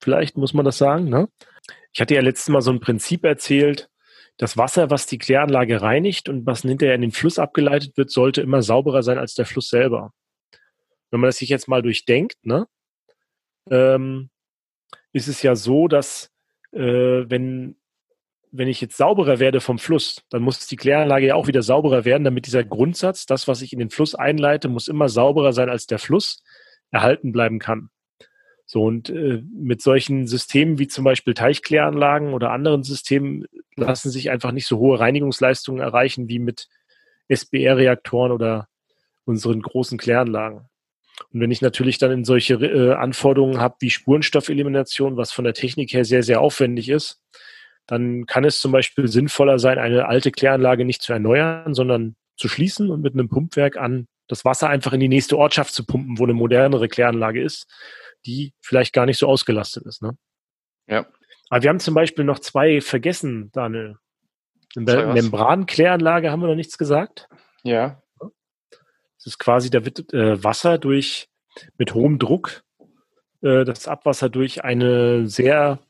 vielleicht 0.00 0.36
muss 0.36 0.54
man 0.54 0.64
das 0.64 0.78
sagen. 0.78 1.08
Ne? 1.08 1.28
Ich 1.92 2.00
hatte 2.00 2.14
ja 2.14 2.20
letztes 2.20 2.48
Mal 2.48 2.62
so 2.62 2.70
ein 2.70 2.80
Prinzip 2.80 3.24
erzählt, 3.24 3.88
das 4.36 4.56
Wasser, 4.56 4.90
was 4.90 5.06
die 5.06 5.18
Kläranlage 5.18 5.82
reinigt 5.82 6.28
und 6.28 6.46
was 6.46 6.62
hinterher 6.62 6.94
in 6.94 7.00
den 7.00 7.10
Fluss 7.10 7.38
abgeleitet 7.38 7.96
wird, 7.96 8.10
sollte 8.10 8.40
immer 8.40 8.62
sauberer 8.62 9.02
sein 9.02 9.18
als 9.18 9.34
der 9.34 9.46
Fluss 9.46 9.68
selber. 9.68 10.12
Wenn 11.10 11.20
man 11.20 11.28
das 11.28 11.38
sich 11.38 11.48
jetzt 11.48 11.66
mal 11.66 11.82
durchdenkt, 11.82 12.36
ne, 12.42 12.66
ähm, 13.70 14.30
ist 15.18 15.28
es 15.28 15.42
ja 15.42 15.54
so, 15.54 15.88
dass 15.88 16.30
äh, 16.72 16.80
wenn, 16.80 17.76
wenn 18.50 18.68
ich 18.68 18.80
jetzt 18.80 18.96
sauberer 18.96 19.38
werde 19.38 19.60
vom 19.60 19.78
Fluss, 19.78 20.24
dann 20.30 20.42
muss 20.42 20.66
die 20.66 20.76
Kläranlage 20.76 21.26
ja 21.26 21.34
auch 21.34 21.46
wieder 21.46 21.62
sauberer 21.62 22.04
werden, 22.04 22.24
damit 22.24 22.46
dieser 22.46 22.64
Grundsatz, 22.64 23.26
das, 23.26 23.48
was 23.48 23.60
ich 23.60 23.72
in 23.72 23.78
den 23.78 23.90
Fluss 23.90 24.14
einleite, 24.14 24.68
muss 24.68 24.88
immer 24.88 25.08
sauberer 25.08 25.52
sein 25.52 25.68
als 25.68 25.86
der 25.86 25.98
Fluss, 25.98 26.42
erhalten 26.90 27.32
bleiben 27.32 27.58
kann. 27.58 27.90
So, 28.64 28.84
und 28.84 29.08
äh, 29.08 29.42
mit 29.50 29.82
solchen 29.82 30.26
Systemen 30.26 30.78
wie 30.78 30.88
zum 30.88 31.02
Beispiel 31.02 31.34
Teichkläranlagen 31.34 32.34
oder 32.34 32.50
anderen 32.50 32.82
Systemen 32.82 33.46
lassen 33.76 34.10
sich 34.10 34.30
einfach 34.30 34.52
nicht 34.52 34.66
so 34.66 34.78
hohe 34.78 35.00
Reinigungsleistungen 35.00 35.80
erreichen 35.80 36.28
wie 36.28 36.38
mit 36.38 36.68
SBR-Reaktoren 37.28 38.30
oder 38.30 38.68
unseren 39.24 39.62
großen 39.62 39.96
Kläranlagen. 39.96 40.67
Und 41.32 41.40
wenn 41.40 41.50
ich 41.50 41.62
natürlich 41.62 41.98
dann 41.98 42.10
in 42.10 42.24
solche 42.24 42.54
äh, 42.54 42.94
Anforderungen 42.94 43.60
habe 43.60 43.76
wie 43.80 43.90
Spurenstoffelimination, 43.90 45.16
was 45.16 45.32
von 45.32 45.44
der 45.44 45.54
Technik 45.54 45.92
her 45.92 46.04
sehr, 46.04 46.22
sehr 46.22 46.40
aufwendig 46.40 46.88
ist, 46.88 47.20
dann 47.86 48.26
kann 48.26 48.44
es 48.44 48.60
zum 48.60 48.72
Beispiel 48.72 49.08
sinnvoller 49.08 49.58
sein, 49.58 49.78
eine 49.78 50.06
alte 50.06 50.30
Kläranlage 50.30 50.84
nicht 50.84 51.02
zu 51.02 51.12
erneuern, 51.12 51.74
sondern 51.74 52.16
zu 52.36 52.48
schließen 52.48 52.90
und 52.90 53.00
mit 53.00 53.14
einem 53.14 53.28
Pumpwerk 53.28 53.76
an 53.76 54.06
das 54.28 54.44
Wasser 54.44 54.68
einfach 54.68 54.92
in 54.92 55.00
die 55.00 55.08
nächste 55.08 55.38
Ortschaft 55.38 55.74
zu 55.74 55.84
pumpen, 55.84 56.18
wo 56.18 56.24
eine 56.24 56.34
modernere 56.34 56.88
Kläranlage 56.88 57.42
ist, 57.42 57.66
die 58.26 58.52
vielleicht 58.60 58.92
gar 58.92 59.06
nicht 59.06 59.18
so 59.18 59.26
ausgelastet 59.26 59.86
ist. 59.86 60.02
Ne? 60.02 60.16
Ja. 60.86 61.06
Aber 61.48 61.62
wir 61.62 61.70
haben 61.70 61.80
zum 61.80 61.94
Beispiel 61.94 62.24
noch 62.24 62.38
zwei 62.38 62.80
vergessen, 62.80 63.50
Daniel. 63.52 63.96
In 64.76 64.84
der 64.84 65.14
Membrankläranlage 65.14 66.30
haben 66.30 66.40
wir 66.40 66.48
noch 66.48 66.54
nichts 66.54 66.76
gesagt. 66.76 67.28
Ja. 67.62 68.02
Das 69.18 69.26
ist 69.26 69.38
quasi, 69.38 69.70
da 69.70 69.84
wird 69.84 70.12
äh, 70.12 70.42
Wasser 70.42 70.78
durch, 70.78 71.28
mit 71.76 71.94
hohem 71.94 72.18
Druck, 72.18 72.62
äh, 73.42 73.64
das 73.64 73.88
Abwasser 73.88 74.28
durch 74.28 74.64
eine 74.64 75.26
sehr 75.26 75.80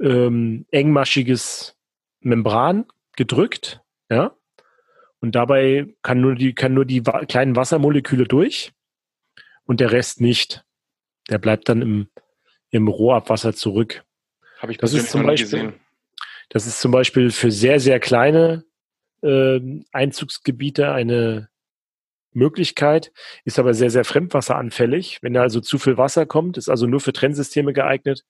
ähm, 0.00 0.66
engmaschiges 0.70 1.76
Membran 2.20 2.86
gedrückt, 3.16 3.82
ja. 4.10 4.34
Und 5.20 5.34
dabei 5.34 5.94
kann 6.02 6.20
nur 6.20 6.34
die, 6.34 6.54
kann 6.54 6.72
nur 6.72 6.86
die 6.86 7.06
wa 7.06 7.24
kleinen 7.26 7.54
Wassermoleküle 7.54 8.24
durch 8.24 8.72
und 9.64 9.80
der 9.80 9.92
Rest 9.92 10.20
nicht. 10.20 10.64
Der 11.28 11.38
bleibt 11.38 11.68
dann 11.68 11.82
im, 11.82 12.08
im 12.70 12.88
Rohrabwasser 12.88 13.54
zurück. 13.54 14.02
Habe 14.58 14.72
ich 14.72 14.78
das 14.78 14.94
ist 14.94 15.10
zum 15.10 15.24
Beispiel, 15.24 15.44
gesehen. 15.44 15.80
Das 16.48 16.66
ist 16.66 16.80
zum 16.80 16.90
Beispiel 16.90 17.30
für 17.30 17.50
sehr, 17.50 17.80
sehr 17.80 18.00
kleine 18.00 18.64
äh, 19.22 19.60
Einzugsgebiete 19.92 20.90
eine 20.90 21.49
Möglichkeit, 22.32 23.12
ist 23.44 23.58
aber 23.58 23.74
sehr, 23.74 23.90
sehr 23.90 24.04
fremdwasseranfällig. 24.04 25.18
Wenn 25.22 25.34
da 25.34 25.42
also 25.42 25.60
zu 25.60 25.78
viel 25.78 25.96
Wasser 25.96 26.26
kommt, 26.26 26.56
ist 26.56 26.68
also 26.68 26.86
nur 26.86 27.00
für 27.00 27.12
Trennsysteme 27.12 27.72
geeignet. 27.72 28.24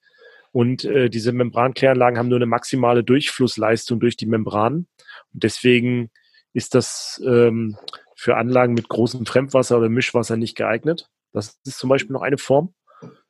Und 0.53 0.85
äh, 0.85 1.11
diese 1.11 1.33
Membrankläranlagen 1.33 2.19
haben 2.19 2.29
nur 2.29 2.39
eine 2.39 2.47
maximale 2.47 3.05
Durchflussleistung 3.05 4.01
durch 4.01 4.17
die 4.17 4.27
Membran. 4.27 4.87
Und 5.33 5.45
deswegen 5.45 6.11
ist 6.53 6.75
das 6.75 7.23
ähm, 7.25 7.77
für 8.17 8.37
Anlagen 8.37 8.75
mit 8.75 8.89
großem 8.89 9.27
Fremdwasser 9.27 9.79
oder 9.79 9.89
Mischwasser 9.89 10.37
nicht 10.37 10.57
geeignet. 10.57 11.09
Das 11.33 11.61
ist 11.65 11.79
zum 11.79 11.89
Beispiel 11.89 12.13
noch 12.13 12.23
eine 12.23 12.39
Form. 12.39 12.75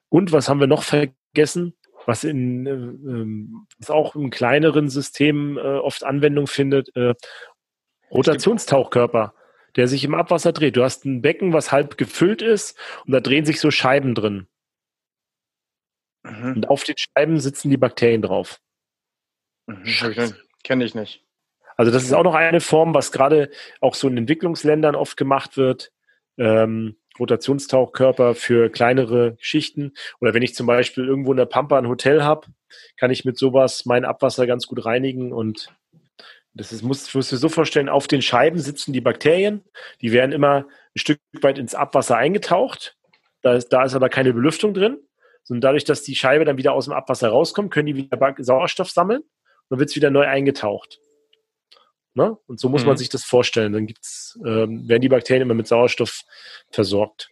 Und 0.09 0.33
was 0.33 0.49
haben 0.49 0.61
wir 0.61 0.67
noch 0.67 0.83
vergessen? 0.83 1.75
Was 2.07 2.25
in 2.25 2.67
äh, 2.67 2.71
ähm, 2.71 3.67
was 3.79 3.91
auch 3.91 4.17
im 4.17 4.31
kleineren 4.31 4.89
System 4.89 5.59
äh, 5.59 5.61
oft 5.61 6.03
Anwendung 6.03 6.47
findet, 6.47 6.95
äh, 6.97 7.15
Rotationstauchkörper, 8.11 9.35
der 9.77 9.89
sich 9.89 10.05
im 10.05 10.15
Abwasser 10.15 10.53
dreht. 10.53 10.77
Du 10.77 10.83
hast 10.83 11.05
ein 11.05 11.23
Becken, 11.23 11.53
was 11.53 11.73
halb 11.73 11.97
gefüllt 11.97 12.43
ist 12.43 12.79
und 13.07 13.13
da 13.13 13.21
drehen 13.21 13.45
sich 13.45 13.61
so 13.61 13.71
Scheiben 13.71 14.15
drin. 14.15 14.47
Mhm. 16.23 16.55
Und 16.57 16.69
auf 16.69 16.85
den 16.85 16.97
Scheiben 16.97 17.41
sitzen 17.41 17.71
die 17.71 17.77
Bakterien 17.77 18.23
drauf. 18.23 18.61
Mhm, 19.67 19.85
Kenne 20.63 20.85
ich 20.85 20.95
nicht. 20.95 21.25
Also 21.77 21.91
das 21.91 22.05
ist 22.05 22.13
auch 22.13 22.25
noch 22.25 22.35
eine 22.35 22.61
Form, 22.61 22.93
was 22.93 23.13
gerade 23.13 23.51
auch 23.81 23.95
so 23.95 24.07
in 24.09 24.19
Entwicklungsländern 24.19 24.95
oft 24.95 25.17
gemacht 25.17 25.57
wird. 25.57 25.93
Ähm, 26.37 26.97
Rotationstauchkörper 27.19 28.35
für 28.35 28.71
kleinere 28.71 29.37
Schichten. 29.41 29.93
Oder 30.21 30.35
wenn 30.35 30.43
ich 30.43 30.55
zum 30.55 30.67
Beispiel 30.67 31.07
irgendwo 31.07 31.33
in 31.33 31.37
der 31.37 31.47
Pampa 31.47 31.79
ein 31.79 31.89
Hotel 31.89 32.23
habe, 32.23 32.49
kann 32.97 33.11
ich 33.11 33.25
mit 33.25 33.39
sowas 33.39 33.85
mein 33.87 34.05
Abwasser 34.05 34.47
ganz 34.47 34.67
gut 34.67 34.85
reinigen 34.85 35.33
und 35.33 35.75
das 36.55 36.73
ist, 36.73 36.83
muss, 36.83 37.13
musst 37.15 37.31
du 37.31 37.37
dir 37.37 37.41
so 37.41 37.49
vorstellen, 37.49 37.89
auf 37.89 38.07
den 38.07 38.23
Scheiben 38.23 38.59
sitzen 38.59 38.93
die 38.93 39.01
Bakterien, 39.01 39.65
die 40.01 40.13
werden 40.13 40.33
immer 40.33 40.67
ein 40.95 40.99
Stück 40.99 41.21
weit 41.43 41.59
ins 41.59 41.75
Abwasser 41.75 42.17
eingetaucht. 42.17 42.97
Da 43.43 43.55
ist, 43.55 43.69
da 43.69 43.85
ist 43.85 43.95
aber 43.95 44.09
keine 44.09 44.33
Belüftung 44.33 44.75
drin. 44.75 44.99
Und 45.49 45.63
dadurch, 45.63 45.85
dass 45.85 46.03
die 46.03 46.15
Scheibe 46.15 46.45
dann 46.45 46.59
wieder 46.59 46.73
aus 46.75 46.85
dem 46.85 46.95
Abwasser 46.95 47.29
rauskommt, 47.31 47.73
können 47.73 47.87
die 47.87 47.97
wieder 47.97 48.35
Sauerstoff 48.39 48.91
sammeln 48.91 49.23
und 49.23 49.31
dann 49.71 49.79
wird 49.79 49.91
es 49.91 49.97
wieder 49.97 50.11
neu 50.11 50.27
eingetaucht. 50.27 51.01
Ne? 52.15 52.37
Und 52.47 52.61
so 52.61 52.69
muss 52.69 52.83
mhm. 52.83 52.89
man 52.89 52.97
sich 52.97 53.09
das 53.09 53.25
vorstellen. 53.25 53.73
Dann 53.73 53.87
gibt's, 53.87 54.39
ähm, 54.45 54.89
werden 54.89 55.03
die 55.03 55.09
Bakterien 55.09 55.43
immer 55.43 55.55
mit 55.55 55.67
Sauerstoff 55.67 56.23
versorgt. 56.71 57.31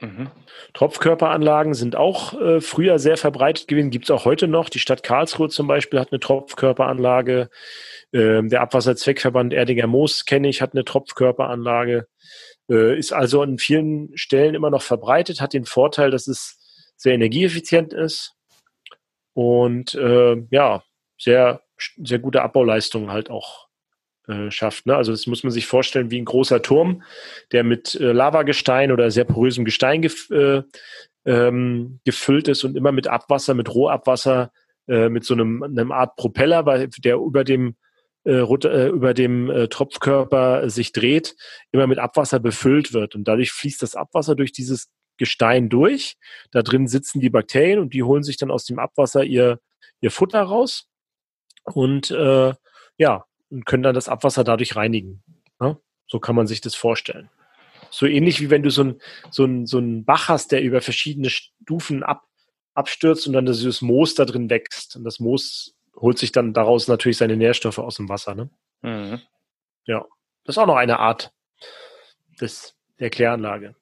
Mhm. 0.00 0.30
Tropfkörperanlagen 0.74 1.74
sind 1.74 1.96
auch 1.96 2.40
äh, 2.40 2.60
früher 2.60 2.98
sehr 2.98 3.16
verbreitet 3.16 3.68
gewesen, 3.68 3.90
gibt 3.90 4.06
es 4.06 4.10
auch 4.10 4.24
heute 4.24 4.48
noch. 4.48 4.68
Die 4.68 4.78
Stadt 4.78 5.02
Karlsruhe 5.02 5.48
zum 5.48 5.66
Beispiel 5.66 6.00
hat 6.00 6.12
eine 6.12 6.20
Tropfkörperanlage. 6.20 7.50
Ähm, 8.12 8.48
der 8.48 8.60
Abwasserzweckverband 8.62 9.52
Erdinger 9.52 9.86
Moos, 9.86 10.24
kenne 10.24 10.48
ich, 10.48 10.62
hat 10.62 10.74
eine 10.74 10.84
Tropfkörperanlage. 10.84 12.06
Äh, 12.68 12.98
ist 12.98 13.12
also 13.12 13.42
an 13.42 13.58
vielen 13.58 14.16
Stellen 14.16 14.54
immer 14.54 14.70
noch 14.70 14.82
verbreitet, 14.82 15.40
hat 15.40 15.52
den 15.52 15.64
Vorteil, 15.64 16.10
dass 16.10 16.26
es 16.26 16.58
sehr 16.96 17.14
energieeffizient 17.14 17.92
ist 17.92 18.34
und 19.34 19.94
äh, 19.94 20.36
ja, 20.50 20.82
sehr, 21.18 21.62
sehr 21.96 22.18
gute 22.18 22.42
Abbauleistungen 22.42 23.10
halt 23.10 23.30
auch 23.30 23.65
äh, 24.28 24.50
schafft. 24.50 24.86
Ne? 24.86 24.96
Also 24.96 25.12
das 25.12 25.26
muss 25.26 25.44
man 25.44 25.52
sich 25.52 25.66
vorstellen 25.66 26.10
wie 26.10 26.20
ein 26.20 26.24
großer 26.24 26.62
Turm, 26.62 27.02
der 27.52 27.64
mit 27.64 27.94
äh, 27.94 28.12
Lavagestein 28.12 28.92
oder 28.92 29.10
sehr 29.10 29.24
porösem 29.24 29.64
Gestein 29.64 30.02
gef 30.02 30.30
äh, 30.30 30.62
ähm, 31.24 32.00
gefüllt 32.04 32.48
ist 32.48 32.64
und 32.64 32.76
immer 32.76 32.92
mit 32.92 33.08
Abwasser, 33.08 33.54
mit 33.54 33.72
Rohabwasser, 33.74 34.52
äh, 34.88 35.08
mit 35.08 35.24
so 35.24 35.34
einem, 35.34 35.62
einem 35.62 35.92
Art 35.92 36.16
Propeller, 36.16 36.66
weil 36.66 36.88
der 36.98 37.16
über 37.16 37.44
dem 37.44 37.76
äh, 38.24 38.40
über 38.40 39.14
dem 39.14 39.68
Tropfkörper 39.70 40.68
sich 40.68 40.90
dreht, 40.90 41.36
immer 41.70 41.86
mit 41.86 42.00
Abwasser 42.00 42.40
befüllt 42.40 42.92
wird. 42.92 43.14
Und 43.14 43.28
dadurch 43.28 43.52
fließt 43.52 43.80
das 43.82 43.94
Abwasser 43.94 44.34
durch 44.34 44.50
dieses 44.50 44.88
Gestein 45.16 45.68
durch. 45.68 46.16
Da 46.50 46.62
drin 46.62 46.88
sitzen 46.88 47.20
die 47.20 47.30
Bakterien 47.30 47.78
und 47.78 47.94
die 47.94 48.02
holen 48.02 48.24
sich 48.24 48.36
dann 48.36 48.50
aus 48.50 48.64
dem 48.64 48.80
Abwasser 48.80 49.22
ihr, 49.22 49.60
ihr 50.00 50.10
Futter 50.10 50.42
raus 50.42 50.88
und 51.72 52.10
äh, 52.10 52.54
ja, 52.98 53.24
und 53.50 53.66
können 53.66 53.82
dann 53.82 53.94
das 53.94 54.08
Abwasser 54.08 54.44
dadurch 54.44 54.76
reinigen. 54.76 55.22
Ja? 55.60 55.78
So 56.06 56.20
kann 56.20 56.36
man 56.36 56.46
sich 56.46 56.60
das 56.60 56.74
vorstellen. 56.74 57.30
So 57.90 58.06
ähnlich 58.06 58.40
wie 58.40 58.50
wenn 58.50 58.62
du 58.62 58.70
so 58.70 58.84
ein, 58.84 59.00
so 59.30 59.44
ein, 59.44 59.66
so 59.66 59.78
ein 59.78 60.04
Bach 60.04 60.28
hast, 60.28 60.52
der 60.52 60.62
über 60.62 60.80
verschiedene 60.80 61.30
Stufen 61.30 62.02
ab, 62.02 62.22
abstürzt 62.74 63.26
und 63.26 63.32
dann 63.32 63.46
das 63.46 63.82
Moos 63.82 64.14
da 64.14 64.24
drin 64.24 64.50
wächst. 64.50 64.96
Und 64.96 65.04
das 65.04 65.20
Moos 65.20 65.76
holt 65.94 66.18
sich 66.18 66.32
dann 66.32 66.52
daraus 66.52 66.88
natürlich 66.88 67.16
seine 67.16 67.36
Nährstoffe 67.36 67.78
aus 67.78 67.96
dem 67.96 68.08
Wasser. 68.08 68.34
Ne? 68.34 68.50
Mhm. 68.82 69.20
Ja, 69.86 70.04
das 70.44 70.56
ist 70.56 70.58
auch 70.58 70.66
noch 70.66 70.76
eine 70.76 70.98
Art 70.98 71.32
des, 72.40 72.76
der 72.98 73.10
Kläranlage. 73.10 73.74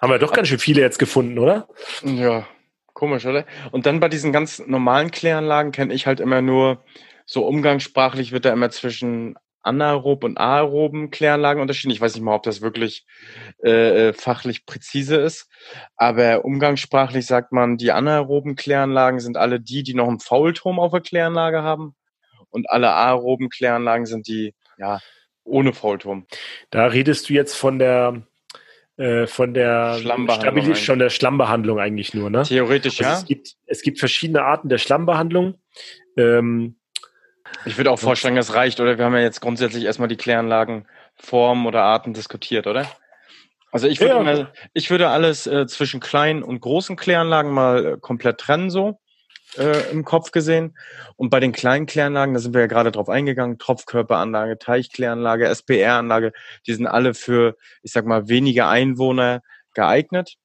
Haben 0.00 0.12
wir 0.12 0.18
doch 0.18 0.32
ganz 0.32 0.48
schön 0.48 0.58
viele 0.58 0.82
jetzt 0.82 0.98
gefunden, 0.98 1.38
oder? 1.38 1.68
Ja, 2.02 2.46
komisch, 2.92 3.24
oder? 3.24 3.46
Und 3.70 3.86
dann 3.86 4.00
bei 4.00 4.08
diesen 4.08 4.32
ganz 4.32 4.58
normalen 4.58 5.10
Kläranlagen 5.10 5.72
kenne 5.72 5.94
ich 5.94 6.06
halt 6.06 6.20
immer 6.20 6.42
nur, 6.42 6.84
so 7.26 7.46
umgangssprachlich 7.46 8.32
wird 8.32 8.44
da 8.44 8.52
immer 8.52 8.70
zwischen 8.70 9.36
anaerob 9.66 10.22
und 10.22 10.38
aeroben 10.38 11.10
Kläranlagen 11.10 11.60
unterschieden. 11.60 11.92
Ich 11.92 12.00
weiß 12.00 12.14
nicht 12.14 12.22
mal, 12.22 12.36
ob 12.36 12.44
das 12.44 12.60
wirklich 12.60 13.04
äh, 13.64 14.08
äh, 14.08 14.12
fachlich 14.12 14.64
präzise 14.64 15.16
ist, 15.16 15.50
aber 15.96 16.44
umgangssprachlich 16.44 17.26
sagt 17.26 17.52
man, 17.52 17.76
die 17.76 17.90
anaeroben 17.90 18.54
Kläranlagen 18.54 19.18
sind 19.18 19.36
alle 19.36 19.60
die, 19.60 19.82
die 19.82 19.94
noch 19.94 20.08
einen 20.08 20.20
Faulturm 20.20 20.78
auf 20.78 20.92
der 20.92 21.00
Kläranlage 21.00 21.62
haben 21.62 21.96
und 22.50 22.70
alle 22.70 22.92
aeroben 22.92 23.48
Kläranlagen 23.48 24.06
sind 24.06 24.28
die, 24.28 24.54
ja, 24.78 25.00
ohne 25.42 25.72
Faulturm. 25.72 26.26
Da 26.70 26.86
redest 26.86 27.28
du 27.28 27.34
jetzt 27.34 27.54
von 27.54 27.78
der 27.78 28.22
äh, 28.96 29.26
von 29.26 29.52
der 29.52 29.98
Schlammbehandlung, 29.98 30.74
schon 30.74 30.98
der 30.98 31.10
Schlammbehandlung 31.10 31.78
eigentlich 31.78 32.14
nur, 32.14 32.30
ne? 32.30 32.44
Theoretisch, 32.44 33.00
also 33.00 33.10
ja. 33.10 33.18
Es 33.18 33.26
gibt, 33.26 33.54
es 33.66 33.82
gibt 33.82 33.98
verschiedene 33.98 34.42
Arten 34.42 34.68
der 34.68 34.78
Schlammbehandlung. 34.78 35.56
Ähm, 36.16 36.78
ich 37.64 37.76
würde 37.76 37.90
auch 37.90 37.98
vorschlagen, 37.98 38.36
das 38.36 38.54
reicht, 38.54 38.80
oder? 38.80 38.98
Wir 38.98 39.04
haben 39.04 39.14
ja 39.14 39.20
jetzt 39.20 39.40
grundsätzlich 39.40 39.84
erstmal 39.84 40.08
die 40.08 40.16
Kläranlagen, 40.16 40.86
Formen 41.16 41.66
oder 41.66 41.82
Arten 41.82 42.14
diskutiert, 42.14 42.66
oder? 42.66 42.86
Also 43.72 43.88
ich 43.88 44.00
würde, 44.00 44.14
ja. 44.14 44.22
mal, 44.22 44.52
ich 44.72 44.90
würde 44.90 45.08
alles 45.08 45.46
äh, 45.46 45.66
zwischen 45.66 46.00
kleinen 46.00 46.42
und 46.42 46.60
großen 46.60 46.96
Kläranlagen 46.96 47.52
mal 47.52 47.86
äh, 47.86 47.96
komplett 48.00 48.38
trennen, 48.38 48.70
so 48.70 49.00
äh, 49.58 49.90
im 49.90 50.04
Kopf 50.04 50.30
gesehen. 50.30 50.76
Und 51.16 51.30
bei 51.30 51.40
den 51.40 51.52
kleinen 51.52 51.86
Kläranlagen, 51.86 52.34
da 52.34 52.40
sind 52.40 52.54
wir 52.54 52.62
ja 52.62 52.66
gerade 52.68 52.92
drauf 52.92 53.08
eingegangen, 53.08 53.58
Tropfkörperanlage, 53.58 54.58
Teichkläranlage, 54.58 55.46
SPR-Anlage, 55.48 56.32
die 56.66 56.74
sind 56.74 56.86
alle 56.86 57.14
für, 57.14 57.56
ich 57.82 57.92
sag 57.92 58.06
mal, 58.06 58.28
wenige 58.28 58.66
Einwohner 58.66 59.42
geeignet 59.74 60.36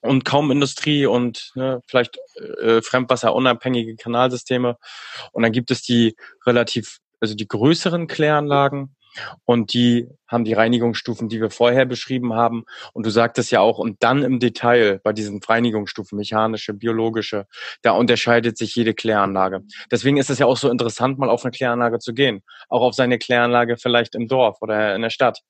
und 0.00 0.24
kaum 0.24 0.50
Industrie 0.50 1.06
und 1.06 1.52
ne, 1.54 1.80
vielleicht 1.86 2.18
äh, 2.62 2.82
fremdwasserunabhängige 2.82 3.96
Kanalsysteme. 3.96 4.76
Und 5.32 5.42
dann 5.42 5.52
gibt 5.52 5.70
es 5.70 5.82
die 5.82 6.16
relativ, 6.46 6.98
also 7.20 7.34
die 7.34 7.48
größeren 7.48 8.06
Kläranlagen, 8.06 8.94
und 9.44 9.72
die 9.74 10.08
haben 10.28 10.44
die 10.44 10.52
Reinigungsstufen, 10.52 11.28
die 11.28 11.40
wir 11.40 11.50
vorher 11.50 11.84
beschrieben 11.84 12.34
haben. 12.34 12.64
Und 12.92 13.06
du 13.06 13.10
sagtest 13.10 13.50
ja 13.50 13.60
auch, 13.60 13.78
und 13.78 14.02
dann 14.02 14.22
im 14.22 14.38
Detail 14.38 15.00
bei 15.02 15.12
diesen 15.12 15.40
Reinigungsstufen, 15.42 16.16
mechanische, 16.16 16.74
biologische, 16.74 17.46
da 17.82 17.92
unterscheidet 17.92 18.56
sich 18.56 18.74
jede 18.74 18.94
Kläranlage. 18.94 19.62
Deswegen 19.90 20.16
ist 20.16 20.30
es 20.30 20.38
ja 20.38 20.46
auch 20.46 20.56
so 20.56 20.70
interessant, 20.70 21.18
mal 21.18 21.30
auf 21.30 21.44
eine 21.44 21.52
Kläranlage 21.52 21.98
zu 21.98 22.14
gehen. 22.14 22.42
Auch 22.68 22.82
auf 22.82 22.94
seine 22.94 23.18
Kläranlage 23.18 23.76
vielleicht 23.76 24.14
im 24.14 24.28
Dorf 24.28 24.58
oder 24.60 24.94
in 24.94 25.02
der 25.02 25.10
Stadt 25.10 25.40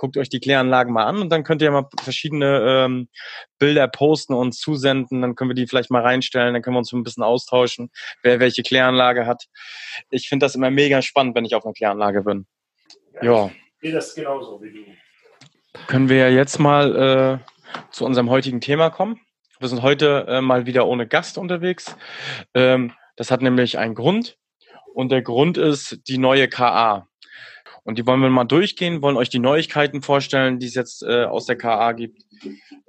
guckt 0.00 0.16
euch 0.16 0.30
die 0.30 0.40
Kläranlagen 0.40 0.94
mal 0.94 1.04
an 1.04 1.20
und 1.20 1.28
dann 1.28 1.44
könnt 1.44 1.60
ihr 1.60 1.70
mal 1.70 1.86
verschiedene 2.02 2.86
ähm, 2.86 3.08
Bilder 3.58 3.86
posten 3.86 4.32
und 4.32 4.52
zusenden. 4.52 5.20
Dann 5.20 5.34
können 5.34 5.50
wir 5.50 5.54
die 5.54 5.66
vielleicht 5.66 5.90
mal 5.90 6.00
reinstellen, 6.00 6.54
dann 6.54 6.62
können 6.62 6.74
wir 6.74 6.78
uns 6.78 6.92
ein 6.92 7.02
bisschen 7.02 7.22
austauschen, 7.22 7.90
wer 8.22 8.40
welche 8.40 8.62
Kläranlage 8.62 9.26
hat. 9.26 9.44
Ich 10.08 10.26
finde 10.28 10.46
das 10.46 10.54
immer 10.54 10.70
mega 10.70 11.02
spannend, 11.02 11.36
wenn 11.36 11.44
ich 11.44 11.54
auf 11.54 11.66
einer 11.66 11.74
Kläranlage 11.74 12.22
bin. 12.22 12.46
Ja. 13.20 13.46
Ich 13.46 13.80
sehe 13.82 13.92
das 13.92 14.14
genauso 14.14 14.62
wie 14.62 14.72
du. 14.72 14.84
Können 15.86 16.08
wir 16.08 16.16
ja 16.16 16.28
jetzt 16.28 16.58
mal 16.58 17.42
äh, 17.44 17.90
zu 17.90 18.06
unserem 18.06 18.30
heutigen 18.30 18.62
Thema 18.62 18.88
kommen. 18.88 19.20
Wir 19.58 19.68
sind 19.68 19.82
heute 19.82 20.24
äh, 20.28 20.40
mal 20.40 20.64
wieder 20.64 20.86
ohne 20.86 21.06
Gast 21.06 21.36
unterwegs. 21.36 21.94
Ähm, 22.54 22.94
das 23.16 23.30
hat 23.30 23.42
nämlich 23.42 23.76
einen 23.76 23.94
Grund. 23.94 24.38
Und 24.94 25.12
der 25.12 25.20
Grund 25.20 25.58
ist 25.58 26.00
die 26.08 26.16
neue 26.16 26.48
KA. 26.48 27.06
Und 27.84 27.98
die 27.98 28.06
wollen 28.06 28.20
wir 28.20 28.30
mal 28.30 28.44
durchgehen, 28.44 29.02
wollen 29.02 29.16
euch 29.16 29.28
die 29.28 29.38
Neuigkeiten 29.38 30.02
vorstellen, 30.02 30.58
die 30.58 30.66
es 30.66 30.74
jetzt 30.74 31.02
äh, 31.02 31.24
aus 31.24 31.46
der 31.46 31.56
KA 31.56 31.92
gibt. 31.92 32.22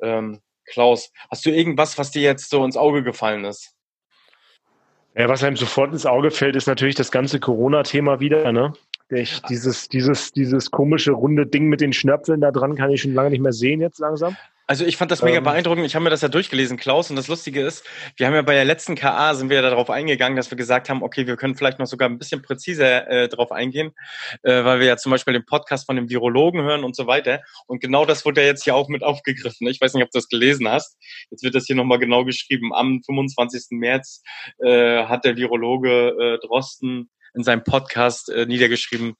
Ähm, 0.02 0.42
Klaus, 0.66 1.12
hast 1.30 1.46
du 1.46 1.50
irgendwas, 1.50 1.98
was 1.98 2.12
dir 2.12 2.22
jetzt 2.22 2.50
so 2.50 2.64
ins 2.64 2.78
Auge 2.78 3.04
gefallen 3.04 3.46
ist? 3.46 3.76
Ja, 5.16 5.28
was 5.28 5.44
einem 5.44 5.58
sofort 5.58 5.92
ins 5.92 6.06
Auge 6.06 6.32
fällt, 6.32 6.56
ist 6.56 6.68
natürlich 6.68 6.96
das 6.96 7.12
ganze 7.12 7.40
Corona-Thema 7.40 8.20
wieder. 8.20 8.52
Ne? 8.52 8.74
Ich, 9.10 9.42
dieses, 9.42 9.90
dieses, 9.90 10.32
dieses 10.32 10.72
komische 10.72 11.12
runde 11.12 11.46
Ding 11.46 11.68
mit 11.68 11.82
den 11.82 11.92
Schnöpfeln 11.92 12.40
da 12.40 12.52
dran 12.52 12.76
kann 12.76 12.92
ich 12.92 13.02
schon 13.02 13.14
lange 13.14 13.32
nicht 13.32 13.42
mehr 13.42 13.52
sehen 13.52 13.82
jetzt 13.82 14.00
langsam. 14.00 14.38
Also 14.72 14.86
ich 14.86 14.96
fand 14.96 15.12
das 15.12 15.22
mega 15.22 15.40
ähm, 15.40 15.44
beeindruckend. 15.44 15.86
Ich 15.86 15.96
habe 15.96 16.04
mir 16.06 16.12
das 16.12 16.22
ja 16.22 16.30
durchgelesen, 16.30 16.78
Klaus. 16.78 17.10
Und 17.10 17.18
das 17.18 17.28
Lustige 17.28 17.62
ist, 17.62 17.84
wir 18.16 18.26
haben 18.26 18.34
ja 18.36 18.42
bei 18.42 18.54
der 18.54 18.64
letzten 18.64 18.96
KA 18.96 19.36
sind 19.36 19.50
wir 19.50 19.58
ja 19.58 19.62
darauf 19.62 19.90
eingegangen, 19.90 20.38
dass 20.38 20.50
wir 20.50 20.56
gesagt 20.58 20.90
haben, 20.90 21.04
okay, 21.04 21.28
wir 21.28 21.36
können 21.36 21.56
vielleicht 21.56 21.78
noch 21.78 21.88
sogar 21.88 22.08
ein 22.08 22.18
bisschen 22.18 22.42
präziser 22.42 23.06
äh, 23.10 23.28
darauf 23.28 23.52
eingehen, 23.52 23.92
äh, 24.44 24.64
weil 24.64 24.80
wir 24.80 24.88
ja 24.88 24.96
zum 24.96 25.12
Beispiel 25.12 25.34
den 25.34 25.46
Podcast 25.46 25.88
von 25.88 25.98
dem 25.98 26.10
Virologen 26.10 26.62
hören 26.62 26.86
und 26.86 26.96
so 26.96 27.06
weiter. 27.06 27.42
Und 27.68 27.82
genau 27.82 28.06
das 28.06 28.24
wurde 28.24 28.40
ja 28.40 28.48
jetzt 28.48 28.64
hier 28.64 28.74
auch 28.74 28.88
mit 28.88 29.04
aufgegriffen. 29.04 29.68
Ich 29.68 29.82
weiß 29.82 29.94
nicht, 29.94 30.06
ob 30.06 30.12
du 30.12 30.20
das 30.20 30.30
gelesen 30.30 30.70
hast. 30.70 30.96
Jetzt 31.32 31.44
wird 31.44 31.54
das 31.54 31.66
hier 31.66 31.76
nochmal 31.76 32.00
genau 32.00 32.24
geschrieben. 32.24 32.74
Am 32.74 33.02
25. 33.06 33.72
März 33.72 34.24
äh, 34.60 35.04
hat 35.04 35.26
der 35.26 35.36
Virologe 35.36 36.16
äh, 36.18 36.48
Drosten 36.48 37.10
in 37.34 37.44
seinem 37.44 37.66
Podcast 37.66 38.30
äh, 38.30 38.46
niedergeschrieben, 38.46 39.16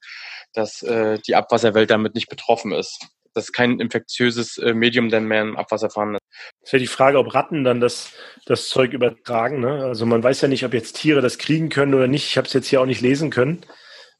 dass 0.54 0.80
äh, 0.82 1.18
die 1.26 1.34
Abwasserwelt 1.34 1.90
damit 1.90 2.14
nicht 2.14 2.30
betroffen 2.30 2.72
ist 2.72 3.12
dass 3.34 3.52
kein 3.52 3.80
infektiöses 3.80 4.58
äh, 4.58 4.74
Medium 4.74 5.08
denn 5.08 5.26
mehr 5.26 5.42
im 5.42 5.56
Abwasser 5.56 5.90
vorhanden 5.90 6.16
ist. 6.16 6.22
Es 6.62 6.72
wäre 6.72 6.80
die 6.80 6.86
Frage, 6.86 7.18
ob 7.18 7.34
Ratten 7.34 7.64
dann 7.64 7.80
das, 7.80 8.12
das 8.46 8.68
Zeug 8.68 8.92
übertragen. 8.92 9.60
Ne? 9.60 9.84
Also 9.84 10.06
man 10.06 10.22
weiß 10.22 10.40
ja 10.40 10.48
nicht, 10.48 10.64
ob 10.64 10.74
jetzt 10.74 10.96
Tiere 10.96 11.20
das 11.20 11.38
kriegen 11.38 11.68
können 11.68 11.94
oder 11.94 12.08
nicht. 12.08 12.26
Ich 12.26 12.36
habe 12.36 12.46
es 12.46 12.52
jetzt 12.52 12.68
hier 12.68 12.80
auch 12.80 12.86
nicht 12.86 13.00
lesen 13.00 13.30
können. 13.30 13.64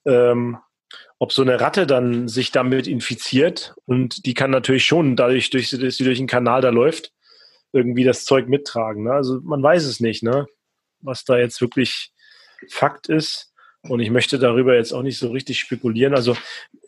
Ähm, 0.07 0.59
ob 1.19 1.33
so 1.33 1.43
eine 1.43 1.61
Ratte 1.61 1.87
dann 1.87 2.27
sich 2.27 2.51
damit 2.51 2.89
infiziert 2.89 3.75
und 3.85 4.27
die 4.27 4.35
kann 4.35 4.51
natürlich 4.51 4.85
schon 4.85 5.15
dadurch, 5.15 5.51
durch, 5.51 5.71
dass 5.71 5.97
sie 5.97 6.05
durch 6.05 6.19
den 6.19 6.27
Kanal 6.27 6.61
da 6.61 6.71
läuft, 6.71 7.13
irgendwie 7.73 8.05
das 8.05 8.25
Zeug 8.25 8.49
mittragen. 8.49 9.05
Ne? 9.05 9.13
Also 9.13 9.41
man 9.43 9.63
weiß 9.63 9.85
es 9.85 10.01
nicht, 10.01 10.23
ne? 10.23 10.47
was 11.01 11.25
da 11.25 11.39
jetzt 11.39 11.61
wirklich 11.61 12.13
Fakt 12.69 13.09
ist. 13.09 13.52
Und 13.89 14.01
ich 14.01 14.11
möchte 14.11 14.39
darüber 14.39 14.77
jetzt 14.77 14.93
auch 14.93 15.03
nicht 15.03 15.19
so 15.19 15.31
richtig 15.31 15.59
spekulieren. 15.59 16.15
Also 16.15 16.37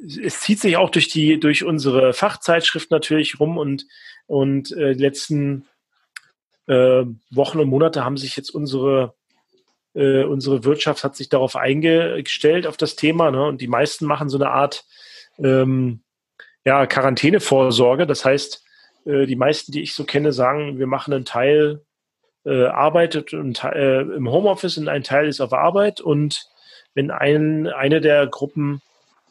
es 0.01 0.41
zieht 0.41 0.61
sich 0.61 0.77
auch 0.77 0.91
durch 0.91 1.09
die, 1.09 1.41
durch 1.41 1.65
unsere 1.65 2.13
Fachzeitschrift 2.13 2.91
natürlich 2.91 3.41
rum 3.41 3.59
und, 3.59 3.87
und 4.27 4.71
äh, 4.73 4.93
letzten 4.93 5.67
äh, 6.67 7.05
Wochen 7.31 7.59
und 7.59 7.69
Monate 7.69 8.05
haben 8.05 8.17
sich 8.17 8.37
jetzt 8.37 8.51
unsere, 8.51 9.15
äh, 9.95 10.23
unsere 10.23 10.65
Wirtschaft 10.65 11.03
hat 11.03 11.17
sich 11.17 11.29
darauf 11.29 11.57
eingestellt, 11.57 12.67
auf 12.67 12.77
das 12.77 12.95
Thema. 12.95 13.33
Ne? 13.33 13.45
Und 13.45 13.61
die 13.61 13.69
meisten 13.69 14.07
machen 14.07 14.29
so 14.29 14.39
eine 14.39 14.51
Art 14.51 14.85
ähm, 15.39 16.01
ja, 16.65 16.87
Quarantänevorsorge. 16.87 18.07
Das 18.07 18.25
heißt, 18.25 18.65
äh, 19.05 19.27
die 19.27 19.37
meisten, 19.37 19.73
die 19.73 19.83
ich 19.83 19.95
so 19.95 20.05
kenne, 20.05 20.33
sagen, 20.33 20.79
wir 20.79 20.87
machen 20.87 21.13
einen 21.13 21.25
Teil 21.25 21.83
äh, 22.45 22.67
arbeitet 22.67 23.33
und, 23.33 23.65
äh, 23.65 24.03
im 24.03 24.31
Homeoffice 24.31 24.79
und 24.79 24.89
ein 24.89 25.03
Teil 25.03 25.27
ist 25.27 25.41
auf 25.41 25.53
Arbeit 25.53 26.01
und 26.01 26.47
wenn 26.95 27.11
ein, 27.11 27.67
eine 27.67 28.01
der 28.01 28.27
Gruppen 28.27 28.81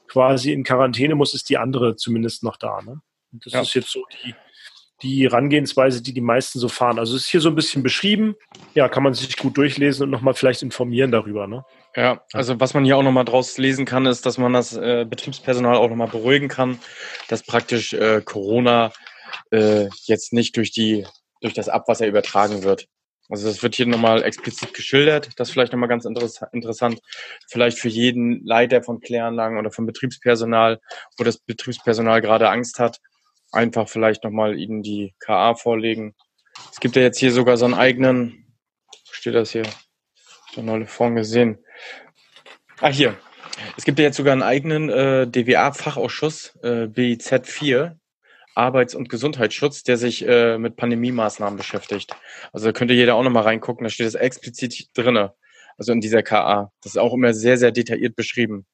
quasi 0.07 0.51
in 0.51 0.63
Quarantäne 0.63 1.15
muss, 1.15 1.33
ist 1.33 1.49
die 1.49 1.57
andere 1.57 1.95
zumindest 1.95 2.43
noch 2.43 2.57
da. 2.57 2.81
Ne? 2.81 3.01
Und 3.31 3.45
das 3.45 3.53
ja. 3.53 3.61
ist 3.61 3.73
jetzt 3.73 3.91
so 3.91 4.05
die, 4.23 4.35
die 5.01 5.23
Herangehensweise, 5.23 6.01
die 6.01 6.13
die 6.13 6.21
meisten 6.21 6.59
so 6.59 6.69
fahren. 6.69 6.99
Also 6.99 7.15
es 7.15 7.23
ist 7.23 7.29
hier 7.29 7.41
so 7.41 7.49
ein 7.49 7.55
bisschen 7.55 7.83
beschrieben. 7.83 8.35
Ja, 8.73 8.89
kann 8.89 9.03
man 9.03 9.13
sich 9.13 9.35
gut 9.37 9.57
durchlesen 9.57 10.03
und 10.03 10.11
nochmal 10.11 10.33
vielleicht 10.33 10.61
informieren 10.61 11.11
darüber. 11.11 11.47
Ne? 11.47 11.65
Ja, 11.95 12.23
also 12.31 12.59
was 12.59 12.73
man 12.73 12.85
hier 12.85 12.97
auch 12.97 13.03
nochmal 13.03 13.25
draus 13.25 13.57
lesen 13.57 13.85
kann, 13.85 14.05
ist, 14.05 14.25
dass 14.25 14.37
man 14.37 14.53
das 14.53 14.75
äh, 14.75 15.05
Betriebspersonal 15.09 15.75
auch 15.75 15.89
nochmal 15.89 16.07
beruhigen 16.07 16.47
kann, 16.47 16.79
dass 17.27 17.43
praktisch 17.43 17.93
äh, 17.93 18.21
Corona 18.23 18.91
äh, 19.51 19.89
jetzt 20.05 20.33
nicht 20.33 20.55
durch 20.57 20.71
die 20.71 21.05
durch 21.41 21.53
das 21.53 21.67
Abwasser 21.69 22.07
übertragen 22.07 22.63
wird. 22.63 22.87
Also 23.29 23.47
das 23.47 23.63
wird 23.63 23.75
hier 23.75 23.85
nochmal 23.85 24.23
explizit 24.23 24.73
geschildert. 24.73 25.29
Das 25.37 25.47
ist 25.47 25.53
vielleicht 25.53 25.71
nochmal 25.71 25.89
ganz 25.89 26.05
interessant. 26.05 26.99
Vielleicht 27.47 27.79
für 27.79 27.87
jeden 27.87 28.45
Leiter 28.45 28.83
von 28.83 28.99
Kläranlagen 28.99 29.57
oder 29.57 29.71
von 29.71 29.85
Betriebspersonal, 29.85 30.79
wo 31.17 31.23
das 31.23 31.37
Betriebspersonal 31.37 32.21
gerade 32.21 32.49
Angst 32.49 32.79
hat, 32.79 32.99
einfach 33.51 33.87
vielleicht 33.87 34.23
nochmal 34.23 34.59
ihnen 34.59 34.83
die 34.83 35.13
KA 35.19 35.55
vorlegen. 35.55 36.15
Es 36.71 36.79
gibt 36.79 36.95
ja 36.95 37.01
jetzt 37.01 37.19
hier 37.19 37.31
sogar 37.31 37.57
so 37.57 37.65
einen 37.65 37.73
eigenen, 37.73 38.45
wo 38.87 39.13
steht 39.13 39.35
das 39.35 39.51
hier? 39.51 39.63
So 40.53 40.61
neulich 40.61 40.89
vorhin 40.89 41.15
gesehen. 41.15 41.59
Ah, 42.79 42.89
hier. 42.89 43.17
Es 43.77 43.85
gibt 43.85 43.99
ja 43.99 44.05
jetzt 44.05 44.17
sogar 44.17 44.33
einen 44.33 44.43
eigenen 44.43 44.89
äh, 44.89 45.27
DWA-Fachausschuss, 45.27 46.57
äh, 46.63 46.87
BIZ 46.87 47.41
4, 47.43 47.97
Arbeits- 48.55 48.95
und 48.95 49.09
Gesundheitsschutz, 49.09 49.83
der 49.83 49.97
sich 49.97 50.27
äh, 50.27 50.57
mit 50.57 50.75
Pandemie-Maßnahmen 50.75 51.57
beschäftigt. 51.57 52.15
Also 52.51 52.67
da 52.67 52.71
könnte 52.71 52.93
jeder 52.93 53.15
auch 53.15 53.23
nochmal 53.23 53.43
reingucken, 53.43 53.83
da 53.83 53.89
steht 53.89 54.07
es 54.07 54.15
explizit 54.15 54.89
drinne, 54.93 55.33
also 55.77 55.91
in 55.91 56.01
dieser 56.01 56.23
KA. 56.23 56.71
Das 56.81 56.93
ist 56.93 56.97
auch 56.97 57.13
immer 57.13 57.33
sehr, 57.33 57.57
sehr 57.57 57.71
detailliert 57.71 58.15
beschrieben. 58.15 58.65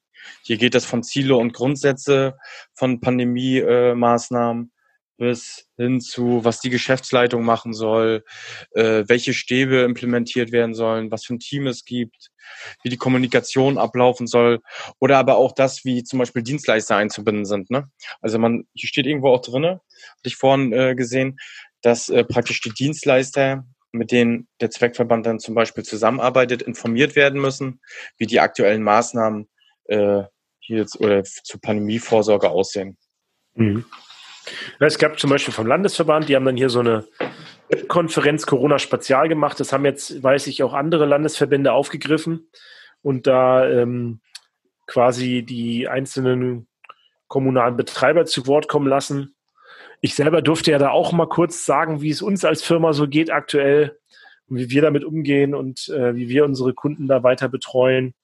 Hier 0.42 0.58
geht 0.58 0.74
es 0.74 0.84
von 0.84 1.02
Ziele 1.02 1.36
und 1.36 1.54
Grundsätze 1.54 2.36
von 2.74 3.00
Pandemie-Maßnahmen 3.00 4.72
bis 5.20 5.66
hin 5.76 6.00
zu, 6.00 6.44
was 6.44 6.60
die 6.60 6.70
Geschäftsleitung 6.70 7.44
machen 7.44 7.74
soll, 7.74 8.24
äh, 8.72 9.04
welche 9.06 9.34
Stäbe 9.34 9.82
implementiert 9.82 10.50
werden 10.50 10.74
sollen, 10.74 11.10
was 11.10 11.26
für 11.26 11.34
ein 11.34 11.40
Team 11.40 11.66
es 11.66 11.84
gibt, 11.84 12.30
wie 12.82 12.88
die 12.88 12.96
Kommunikation 12.96 13.76
ablaufen 13.76 14.26
soll 14.26 14.60
oder 14.98 15.18
aber 15.18 15.36
auch 15.36 15.52
das, 15.52 15.84
wie 15.84 16.04
zum 16.04 16.18
Beispiel 16.20 16.42
Dienstleister 16.42 16.96
einzubinden 16.96 17.44
sind. 17.44 17.70
Ne? 17.70 17.90
Also 18.22 18.38
man, 18.38 18.64
hier 18.72 18.88
steht 18.88 19.04
irgendwo 19.04 19.28
auch 19.28 19.42
drinne, 19.42 19.82
hatte 19.92 20.24
ich 20.24 20.36
vorhin 20.36 20.72
äh, 20.72 20.94
gesehen, 20.94 21.38
dass 21.82 22.08
äh, 22.08 22.24
praktisch 22.24 22.62
die 22.62 22.72
Dienstleister, 22.72 23.66
mit 23.92 24.12
denen 24.12 24.48
der 24.62 24.70
Zweckverband 24.70 25.26
dann 25.26 25.38
zum 25.38 25.54
Beispiel 25.54 25.84
zusammenarbeitet, 25.84 26.62
informiert 26.62 27.14
werden 27.14 27.42
müssen, 27.42 27.82
wie 28.16 28.26
die 28.26 28.40
aktuellen 28.40 28.82
Maßnahmen 28.82 29.50
äh, 29.84 30.22
hier 30.60 30.78
jetzt 30.78 30.98
oder 30.98 31.24
zur 31.24 31.60
Pandemievorsorge 31.60 32.48
aussehen. 32.48 32.96
Mhm. 33.54 33.84
Es 34.78 34.98
gab 34.98 35.18
zum 35.18 35.30
Beispiel 35.30 35.54
vom 35.54 35.66
Landesverband, 35.66 36.28
die 36.28 36.36
haben 36.36 36.44
dann 36.44 36.56
hier 36.56 36.70
so 36.70 36.80
eine 36.80 37.04
Konferenz 37.88 38.46
Corona 38.46 38.78
Spezial 38.78 39.28
gemacht. 39.28 39.60
Das 39.60 39.72
haben 39.72 39.84
jetzt, 39.84 40.22
weiß 40.22 40.46
ich, 40.46 40.62
auch 40.62 40.72
andere 40.72 41.06
Landesverbände 41.06 41.72
aufgegriffen 41.72 42.48
und 43.02 43.26
da 43.26 43.68
ähm, 43.68 44.20
quasi 44.86 45.42
die 45.42 45.88
einzelnen 45.88 46.66
kommunalen 47.28 47.76
Betreiber 47.76 48.24
zu 48.26 48.46
Wort 48.46 48.68
kommen 48.68 48.88
lassen. 48.88 49.34
Ich 50.00 50.14
selber 50.14 50.42
durfte 50.42 50.72
ja 50.72 50.78
da 50.78 50.90
auch 50.90 51.12
mal 51.12 51.28
kurz 51.28 51.64
sagen, 51.64 52.00
wie 52.00 52.10
es 52.10 52.22
uns 52.22 52.44
als 52.44 52.62
Firma 52.62 52.92
so 52.92 53.06
geht 53.06 53.30
aktuell 53.30 53.98
und 54.48 54.58
wie 54.58 54.70
wir 54.70 54.82
damit 54.82 55.04
umgehen 55.04 55.54
und 55.54 55.88
äh, 55.90 56.16
wie 56.16 56.28
wir 56.28 56.44
unsere 56.44 56.74
Kunden 56.74 57.06
da 57.06 57.22
weiter 57.22 57.48
betreuen. 57.48 58.14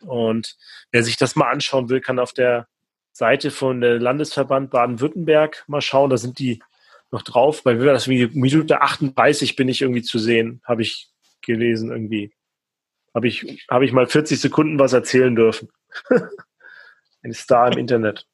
Und 0.00 0.56
wer 0.90 1.02
sich 1.02 1.16
das 1.16 1.36
mal 1.36 1.50
anschauen 1.50 1.88
will, 1.88 2.00
kann 2.00 2.18
auf 2.18 2.32
der 2.32 2.66
Seite 3.18 3.50
von 3.50 3.80
der 3.80 3.98
Landesverband 3.98 4.70
Baden-Württemberg 4.70 5.64
mal 5.66 5.80
schauen. 5.80 6.08
Da 6.08 6.16
sind 6.16 6.38
die 6.38 6.62
noch 7.10 7.22
drauf. 7.22 7.64
Bei 7.64 7.74
Minute 7.74 8.80
38 8.80 9.56
bin 9.56 9.68
ich 9.68 9.82
irgendwie 9.82 10.02
zu 10.02 10.20
sehen, 10.20 10.62
habe 10.64 10.82
ich 10.82 11.10
gelesen 11.42 11.90
irgendwie. 11.90 12.32
Habe 13.12 13.26
ich, 13.26 13.66
habe 13.68 13.84
ich 13.84 13.92
mal 13.92 14.06
40 14.06 14.40
Sekunden 14.40 14.78
was 14.78 14.92
erzählen 14.92 15.34
dürfen. 15.34 15.68
Ein 17.24 17.32
Star 17.32 17.72
im 17.72 17.78
Internet. 17.78 18.24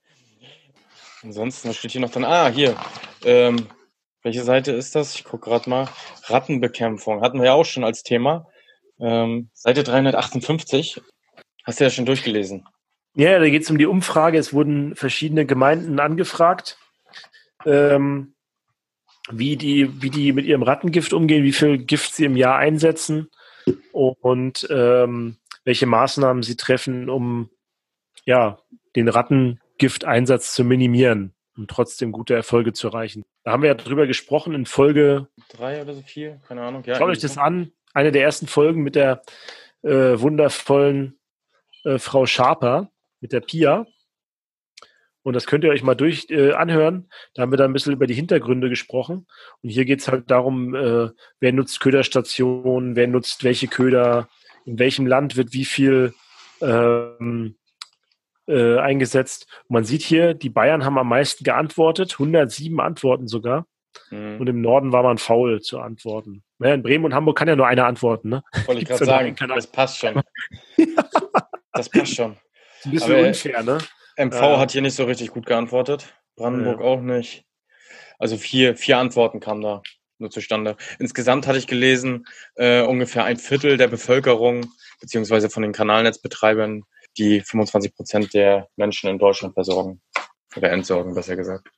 Ansonsten, 1.23 1.71
was 1.71 1.77
steht 1.77 1.93
hier 1.93 2.03
noch 2.03 2.11
drin? 2.11 2.27
Ah, 2.27 2.49
hier. 2.49 2.77
Ähm, 3.25 3.67
welche 4.23 4.43
Seite 4.43 4.73
ist 4.73 4.95
das? 4.95 5.15
Ich 5.15 5.25
gucke 5.25 5.49
gerade 5.49 5.71
mal. 5.71 5.89
Rattenbekämpfung. 6.25 7.23
Hatten 7.23 7.39
wir 7.39 7.47
ja 7.47 7.53
auch 7.55 7.65
schon 7.65 7.85
als 7.85 8.03
Thema. 8.03 8.47
Ähm, 9.01 9.49
Seite 9.55 9.83
358. 9.83 11.01
Hast 11.65 11.81
du 11.81 11.85
ja 11.85 11.91
schon 11.91 12.05
durchgelesen. 12.05 12.67
Ja, 13.15 13.39
da 13.39 13.49
geht 13.49 13.63
es 13.63 13.71
um 13.71 13.79
die 13.79 13.87
Umfrage. 13.87 14.39
Es 14.39 14.53
wurden 14.53 14.97
verschiedene 14.97 15.47
Gemeinden 15.47 16.01
angefragt, 16.01 16.79
ähm, 17.65 18.35
wie, 19.31 19.57
die, 19.57 20.03
wie 20.03 20.11
die 20.11 20.33
mit 20.33 20.45
ihrem 20.47 20.63
Rattengift 20.63 21.13
umgehen, 21.13 21.45
wie 21.45 21.53
viel 21.53 21.79
Gift 21.79 22.15
sie 22.15 22.25
im 22.25 22.37
Jahr 22.37 22.59
einsetzen 22.59 23.31
und 23.93 24.67
ähm, 24.69 25.37
welche 25.65 25.87
Maßnahmen 25.87 26.43
sie 26.43 26.57
treffen, 26.57 27.09
um 27.09 27.51
ja, 28.25 28.59
den 28.97 29.09
Rattengifteinsatz 29.09 30.55
zu 30.55 30.65
minimieren 30.65 31.35
und 31.57 31.71
trotzdem 31.71 32.13
gute 32.13 32.35
Erfolge 32.35 32.73
zu 32.73 32.89
erreichen. 32.89 33.25
Da 33.45 33.53
haben 33.53 33.63
wir 33.63 33.69
ja 33.69 33.75
drüber 33.75 34.07
gesprochen 34.07 34.55
in 34.55 34.67
Folge 34.67 35.29
drei 35.49 35.81
oder 35.81 35.95
so 35.95 36.03
vier, 36.03 36.41
keine 36.49 36.63
Ahnung. 36.63 36.83
Ja, 36.85 36.97
Schaut 36.97 37.11
euch 37.11 37.19
das 37.19 37.39
an. 37.39 37.73
Eine 37.93 38.13
der 38.13 38.23
ersten 38.23 38.47
Folgen 38.47 38.83
mit 38.83 38.97
der 38.97 39.23
äh, 39.83 40.19
wundervollen 40.19 41.19
äh, 41.85 41.99
Frau 41.99 42.27
Schaper, 42.27 42.91
mit 43.25 43.33
der 43.33 43.41
Pia. 43.41 43.87
Und 45.23 45.33
das 45.33 45.47
könnt 45.47 45.65
ihr 45.65 45.71
euch 45.71 45.83
mal 45.83 45.95
durch 45.95 46.27
äh, 46.29 46.53
anhören. 46.53 47.09
Da 47.33 47.41
haben 47.41 47.53
wir 47.53 47.57
dann 47.57 47.71
ein 47.71 47.73
bisschen 47.73 47.95
über 47.95 48.07
die 48.07 48.13
Hintergründe 48.13 48.69
gesprochen. 48.69 49.27
Und 49.63 49.71
hier 49.71 49.87
geht 49.87 50.01
es 50.01 50.09
halt 50.09 50.31
darum, 50.31 50.75
äh, 50.75 51.09
wer 51.41 51.53
nutzt 51.55 51.81
Köderstationen, 51.81 52.97
wer 52.97 53.09
nutzt 53.09 53.43
welche 53.43 53.67
Köder, 53.67 54.29
in 54.67 54.79
welchem 54.79 55.07
Land 55.07 55.37
wird 55.37 55.55
wie 55.55 55.65
viel 55.65 56.13
ähm, 56.61 57.57
äh, 58.47 58.77
eingesetzt. 58.77 59.47
Und 59.69 59.73
man 59.73 59.85
sieht 59.85 60.03
hier, 60.03 60.35
die 60.35 60.51
Bayern 60.51 60.85
haben 60.85 60.99
am 60.99 61.09
meisten 61.09 61.45
geantwortet, 61.45 62.17
107 62.19 62.79
Antworten 62.79 63.27
sogar. 63.27 63.67
Mhm. 64.11 64.39
Und 64.39 64.49
im 64.51 64.61
Norden 64.61 64.93
war 64.93 65.03
man 65.03 65.17
faul 65.17 65.63
zu 65.63 65.81
antworten. 65.81 66.45
Naja, 66.59 66.75
in 66.75 66.83
Bremen 66.83 67.07
und 67.07 67.15
Hamburg 67.15 67.39
kann 67.39 67.49
ja 67.49 67.57
nur 67.57 67.67
einer 67.67 67.87
antworten. 67.87 68.29
Ne? 68.29 68.43
Wollte 68.67 68.83
ich 68.83 68.89
gerade 68.89 69.07
sagen, 69.07 69.35
das 69.49 69.67
passt 69.67 70.01
schon. 70.01 70.21
das 71.73 71.89
passt 71.89 72.15
schon. 72.15 72.37
Ein 72.85 72.91
bisschen 72.91 73.13
Aber 73.13 73.27
unfair, 73.27 73.63
ne? 73.63 73.79
MV 74.17 74.35
äh, 74.35 74.57
hat 74.59 74.73
hier 74.73 74.83
nicht 74.83 74.95
so 74.95 75.05
richtig 75.05 75.31
gut 75.31 75.47
geantwortet. 75.47 76.15
Brandenburg 76.37 76.81
ja. 76.81 76.87
auch 76.87 77.01
nicht. 77.01 77.45
Also 78.19 78.37
vier, 78.37 78.77
vier 78.77 78.99
Antworten 78.99 79.41
kamen 79.41 79.63
da 79.63 79.83
nur 80.19 80.31
zustande. 80.31 80.77
Insgesamt 80.99 81.47
hatte 81.47 81.59
ich 81.59 81.67
gelesen, 81.67 82.27
äh, 82.55 82.83
ungefähr 82.83 83.25
ein 83.25 83.37
Viertel 83.37 83.77
der 83.77 83.89
Bevölkerung, 83.89 84.73
beziehungsweise 85.01 85.51
von 85.51 85.63
den 85.63 85.73
Kanalnetzbetreibern, 85.73 86.83
die 87.19 87.41
25 87.41 87.95
Prozent 87.95 88.35
der 88.35 88.69
Menschen 88.77 89.11
in 89.11 89.19
Deutschland 89.19 89.55
versorgen. 89.55 90.01
Oder 90.57 90.71
entsorgen, 90.71 91.15
besser 91.15 91.35
gesagt. 91.35 91.69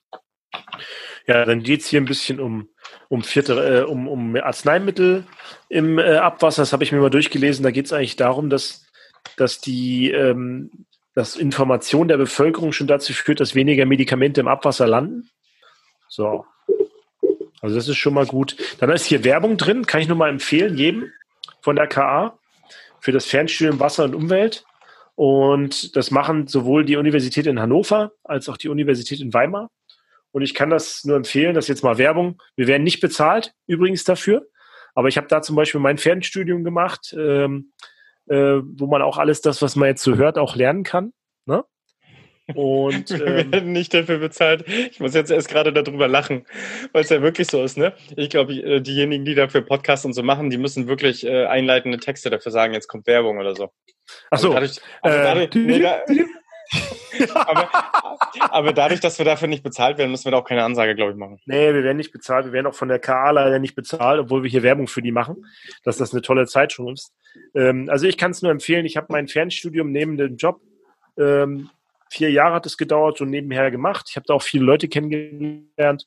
Ja, 1.27 1.45
dann 1.45 1.63
geht 1.63 1.81
es 1.81 1.89
hier 1.89 2.01
ein 2.01 2.07
bisschen 2.07 2.41
um, 2.41 2.69
um, 3.09 3.23
vierte, 3.23 3.55
äh, 3.55 3.83
um, 3.83 4.07
um 4.07 4.37
Arzneimittel 4.37 5.25
im 5.69 5.99
äh, 5.99 6.17
Abwasser. 6.17 6.63
Das 6.63 6.73
habe 6.73 6.85
ich 6.85 6.93
mir 6.93 7.01
mal 7.01 7.11
durchgelesen. 7.11 7.63
Da 7.63 7.71
geht 7.71 7.87
es 7.87 7.93
eigentlich 7.93 8.17
darum, 8.17 8.51
dass, 8.51 8.87
dass 9.37 9.61
die 9.61 10.11
ähm, 10.11 10.87
dass 11.17 11.35
Information 11.35 12.09
der 12.09 12.19
Bevölkerung 12.19 12.73
schon 12.73 12.87
dazu 12.87 13.15
führt, 13.15 13.41
dass 13.41 13.55
weniger 13.55 13.87
Medikamente 13.87 14.43
im 14.43 14.49
Abwasser 14.49 14.87
landen. 14.87 15.31
So. 16.09 16.45
Also 17.63 17.75
das 17.75 17.89
ist 17.89 17.97
schon 17.97 18.13
mal 18.13 18.27
gut. 18.27 18.55
Dann 18.79 18.91
ist 18.91 19.07
hier 19.07 19.25
Werbung 19.25 19.57
drin, 19.57 19.87
kann 19.87 20.03
ich 20.03 20.09
nur 20.09 20.19
mal 20.19 20.29
empfehlen, 20.29 20.77
jedem 20.77 21.11
von 21.63 21.75
der 21.75 21.87
KA 21.87 22.39
für 23.01 23.13
das 23.13 23.25
Fernstudium 23.25 23.81
Wasser 23.81 24.05
und 24.05 24.15
Umwelt. 24.15 24.67
Und 25.15 25.97
das 25.97 26.11
machen 26.11 26.49
sowohl 26.49 26.85
die 26.85 26.97
Universität 26.97 27.47
in 27.47 27.61
Hannover 27.61 28.13
als 28.23 28.51
auch 28.51 28.59
die 28.59 28.69
Universität 28.69 29.21
in 29.21 29.33
Weimar. 29.33 29.71
Und 30.33 30.43
ich 30.43 30.53
kann 30.53 30.69
das 30.69 31.03
nur 31.07 31.17
empfehlen, 31.17 31.55
das 31.55 31.65
ist 31.65 31.69
jetzt 31.71 31.83
mal 31.83 31.97
Werbung. 31.97 32.43
Wir 32.57 32.67
werden 32.67 32.85
nicht 32.85 33.01
bezahlt, 33.01 33.55
übrigens 33.67 34.05
dafür. 34.05 34.47
Aber 34.95 35.09
ich 35.09 35.17
habe 35.17 35.29
da 35.29 35.41
zum 35.41 35.57
Beispiel 35.57 35.81
mein 35.81 35.97
Fernstudium 35.97 36.63
gemacht. 36.63 37.17
Ähm, 37.19 37.73
äh, 38.29 38.61
wo 38.63 38.87
man 38.87 39.03
auch 39.03 39.19
alles 39.19 39.41
das, 39.41 39.63
was 39.63 39.77
man 39.77 39.89
jetzt 39.89 40.03
so 40.03 40.17
hört, 40.17 40.39
auch 40.39 40.57
lernen 40.57 40.83
kann. 40.83 41.13
Ne? 41.47 41.65
Und 42.55 43.11
ähm, 43.11 43.21
wir 43.21 43.53
werden 43.53 43.73
nicht 43.73 43.93
dafür 43.93 44.19
bezahlt. 44.19 44.65
Ich 44.69 45.01
muss 45.01 45.15
jetzt 45.15 45.31
erst 45.31 45.49
gerade 45.49 45.73
darüber 45.73 46.09
lachen, 46.09 46.47
weil 46.93 47.03
es 47.03 47.11
ja 47.11 47.23
wirklich 47.23 47.49
so 47.49 47.63
ist, 47.63 47.77
ne? 47.77 47.93
Ich 48.17 48.31
glaube, 48.31 48.55
äh, 48.55 48.81
diejenigen, 48.81 49.25
die 49.25 49.35
dafür 49.35 49.63
Podcasts 49.63 50.05
und 50.05 50.13
so 50.13 50.23
machen, 50.23 50.51
die 50.51 50.59
müssen 50.59 50.87
wirklich 50.87 51.27
äh, 51.27 51.47
einleitende 51.47 51.99
Texte 51.99 52.31
dafür 52.31 52.53
sagen, 52.53 52.75
jetzt 52.75 52.89
kommt 52.89 53.07
Werbung 53.07 53.39
oder 53.39 53.55
so. 53.55 53.71
Ach 54.31 54.39
so. 54.39 54.53
Also 54.53 54.55
dadurch, 54.55 54.81
also 55.03 55.19
dadurch, 55.19 55.57
äh, 55.57 55.59
nee, 55.59 55.81
da, 55.81 56.03
aber, 57.35 57.69
aber, 58.51 58.73
dadurch, 58.73 59.01
dass 59.01 59.19
wir 59.19 59.25
dafür 59.25 59.49
nicht 59.49 59.63
bezahlt 59.63 59.99
werden, 59.99 60.11
müssen 60.11 60.25
wir 60.25 60.33
da 60.33 60.39
auch 60.39 60.45
keine 60.45 60.65
Ansage, 60.65 60.95
glaube 60.95 61.13
ich, 61.13 61.17
machen. 61.17 61.41
Nee, 61.47 61.73
wir 61.73 61.85
werden 61.85 61.97
nicht 61.97 62.13
bezahlt. 62.13 62.47
Wir 62.47 62.53
werden 62.53 62.67
auch 62.67 62.75
von 62.75 62.89
der 62.89 62.99
KA 62.99 63.31
leider 63.31 63.59
nicht 63.59 63.75
bezahlt, 63.75 64.21
obwohl 64.21 64.43
wir 64.43 64.51
hier 64.51 64.63
Werbung 64.63 64.89
für 64.89 65.03
die 65.03 65.13
machen, 65.13 65.47
dass 65.85 65.97
das 65.97 66.13
eine 66.13 66.23
tolle 66.23 66.47
Zeit 66.47 66.73
schon 66.73 66.93
ist. 66.93 67.13
Ähm, 67.55 67.89
also 67.91 68.07
ich 68.07 68.17
kann 68.19 68.33
es 68.33 68.43
nur 68.43 68.51
empfehlen. 68.51 68.85
Ich 68.85 68.97
habe 68.97 69.07
mein 69.11 69.29
Fernstudium 69.29 69.93
neben 69.93 70.17
dem 70.17 70.37
Job, 70.37 70.61
ähm, 71.17 71.71
vier 72.11 72.31
Jahre 72.31 72.57
hat 72.57 72.67
es 72.67 72.77
gedauert, 72.77 73.19
so 73.19 73.25
nebenher 73.25 73.71
gemacht. 73.71 74.07
Ich 74.11 74.17
habe 74.17 74.27
da 74.27 74.35
auch 74.35 74.43
viele 74.43 74.65
Leute 74.65 74.89
kennengelernt. 74.89 76.07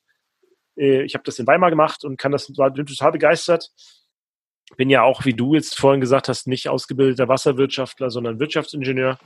Äh, 0.77 1.03
ich 1.03 1.13
habe 1.13 1.23
das 1.23 1.39
in 1.39 1.47
Weimar 1.47 1.69
gemacht 1.69 2.03
und 2.03 2.17
kann 2.17 2.31
das, 2.31 2.49
war 2.57 2.73
total 2.73 3.11
begeistert. 3.11 3.71
Bin 4.77 4.89
ja 4.89 5.01
auch, 5.01 5.25
wie 5.25 5.33
du 5.33 5.55
jetzt 5.55 5.77
vorhin 5.77 6.01
gesagt 6.01 6.29
hast, 6.29 6.47
nicht 6.47 6.69
ausgebildeter 6.69 7.27
Wasserwirtschaftler, 7.27 8.11
sondern 8.11 8.39
Wirtschaftsingenieur 8.39 9.17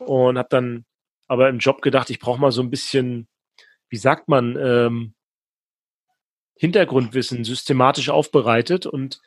und 0.00 0.38
habe 0.38 0.48
dann 0.50 0.84
aber 1.28 1.48
im 1.48 1.58
Job 1.58 1.82
gedacht, 1.82 2.10
ich 2.10 2.18
brauche 2.18 2.40
mal 2.40 2.50
so 2.50 2.62
ein 2.62 2.70
bisschen, 2.70 3.28
wie 3.88 3.96
sagt 3.96 4.28
man, 4.28 4.56
ähm, 4.56 5.14
Hintergrundwissen 6.56 7.44
systematisch 7.44 8.10
aufbereitet 8.10 8.84
und 8.84 9.20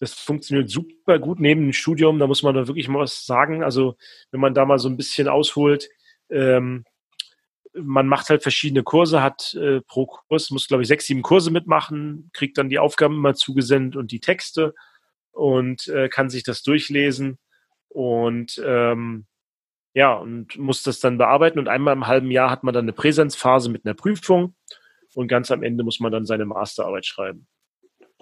das 0.00 0.14
funktioniert 0.14 0.70
super 0.70 1.18
gut 1.18 1.38
neben 1.38 1.60
dem 1.60 1.72
Studium. 1.72 2.18
Da 2.18 2.26
muss 2.26 2.42
man 2.42 2.54
da 2.54 2.66
wirklich 2.66 2.88
mal 2.88 3.00
was 3.00 3.26
sagen. 3.26 3.62
Also 3.62 3.96
wenn 4.30 4.40
man 4.40 4.54
da 4.54 4.64
mal 4.64 4.78
so 4.78 4.88
ein 4.88 4.96
bisschen 4.96 5.28
ausholt, 5.28 5.88
ähm, 6.30 6.84
man 7.74 8.08
macht 8.08 8.30
halt 8.30 8.42
verschiedene 8.42 8.82
Kurse, 8.82 9.22
hat 9.22 9.54
äh, 9.54 9.82
pro 9.82 10.06
Kurs, 10.06 10.50
muss 10.50 10.66
glaube 10.66 10.82
ich 10.82 10.88
sechs, 10.88 11.06
sieben 11.06 11.22
Kurse 11.22 11.50
mitmachen, 11.50 12.30
kriegt 12.32 12.58
dann 12.58 12.70
die 12.70 12.78
Aufgaben 12.78 13.16
immer 13.16 13.34
zugesendet 13.34 13.96
und 13.96 14.10
die 14.10 14.20
Texte 14.20 14.74
und 15.32 15.86
äh, 15.88 16.08
kann 16.08 16.30
sich 16.30 16.42
das 16.42 16.62
durchlesen 16.62 17.38
und 17.88 18.60
ähm, 18.64 19.26
ja, 19.94 20.14
und 20.14 20.56
muss 20.58 20.82
das 20.82 21.00
dann 21.00 21.18
bearbeiten. 21.18 21.58
Und 21.58 21.68
einmal 21.68 21.94
im 21.94 22.06
halben 22.06 22.30
Jahr 22.30 22.50
hat 22.50 22.62
man 22.62 22.74
dann 22.74 22.84
eine 22.84 22.92
Präsenzphase 22.92 23.70
mit 23.70 23.84
einer 23.84 23.94
Prüfung 23.94 24.54
und 25.14 25.28
ganz 25.28 25.50
am 25.50 25.62
Ende 25.62 25.84
muss 25.84 26.00
man 26.00 26.12
dann 26.12 26.26
seine 26.26 26.44
Masterarbeit 26.44 27.06
schreiben. 27.06 27.46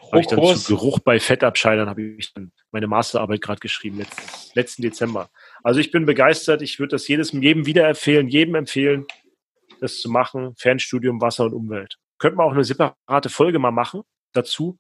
Habe 0.00 0.20
ich 0.20 0.26
dann 0.28 0.38
Kurs. 0.38 0.64
zu 0.64 0.76
Geruch 0.76 1.00
bei 1.00 1.18
Fettabscheidern 1.18 1.88
habe 1.88 2.02
ich 2.02 2.33
dann 2.33 2.52
meine 2.70 2.87
Masterarbeit 2.87 3.40
gerade 3.40 3.61
geschrieben, 3.61 3.98
letzten, 3.98 4.22
letzten 4.54 4.83
Dezember. 4.83 5.28
Also 5.62 5.81
ich 5.81 5.90
bin 5.90 6.07
begeistert, 6.07 6.62
ich 6.62 6.78
würde 6.78 6.92
das 6.92 7.09
jedes, 7.09 7.33
jedem 7.33 7.66
wieder 7.66 7.88
empfehlen, 7.88 8.28
jedem 8.28 8.54
empfehlen, 8.54 9.07
das 9.81 10.00
zu 10.00 10.09
machen. 10.09 10.54
Fernstudium 10.57 11.20
Wasser 11.20 11.46
und 11.46 11.52
Umwelt. 11.52 11.98
Könnte 12.18 12.37
man 12.37 12.46
auch 12.46 12.52
eine 12.52 12.64
separate 12.64 13.28
Folge 13.28 13.59
mal 13.59 13.70
machen 13.70 14.02
dazu. 14.33 14.78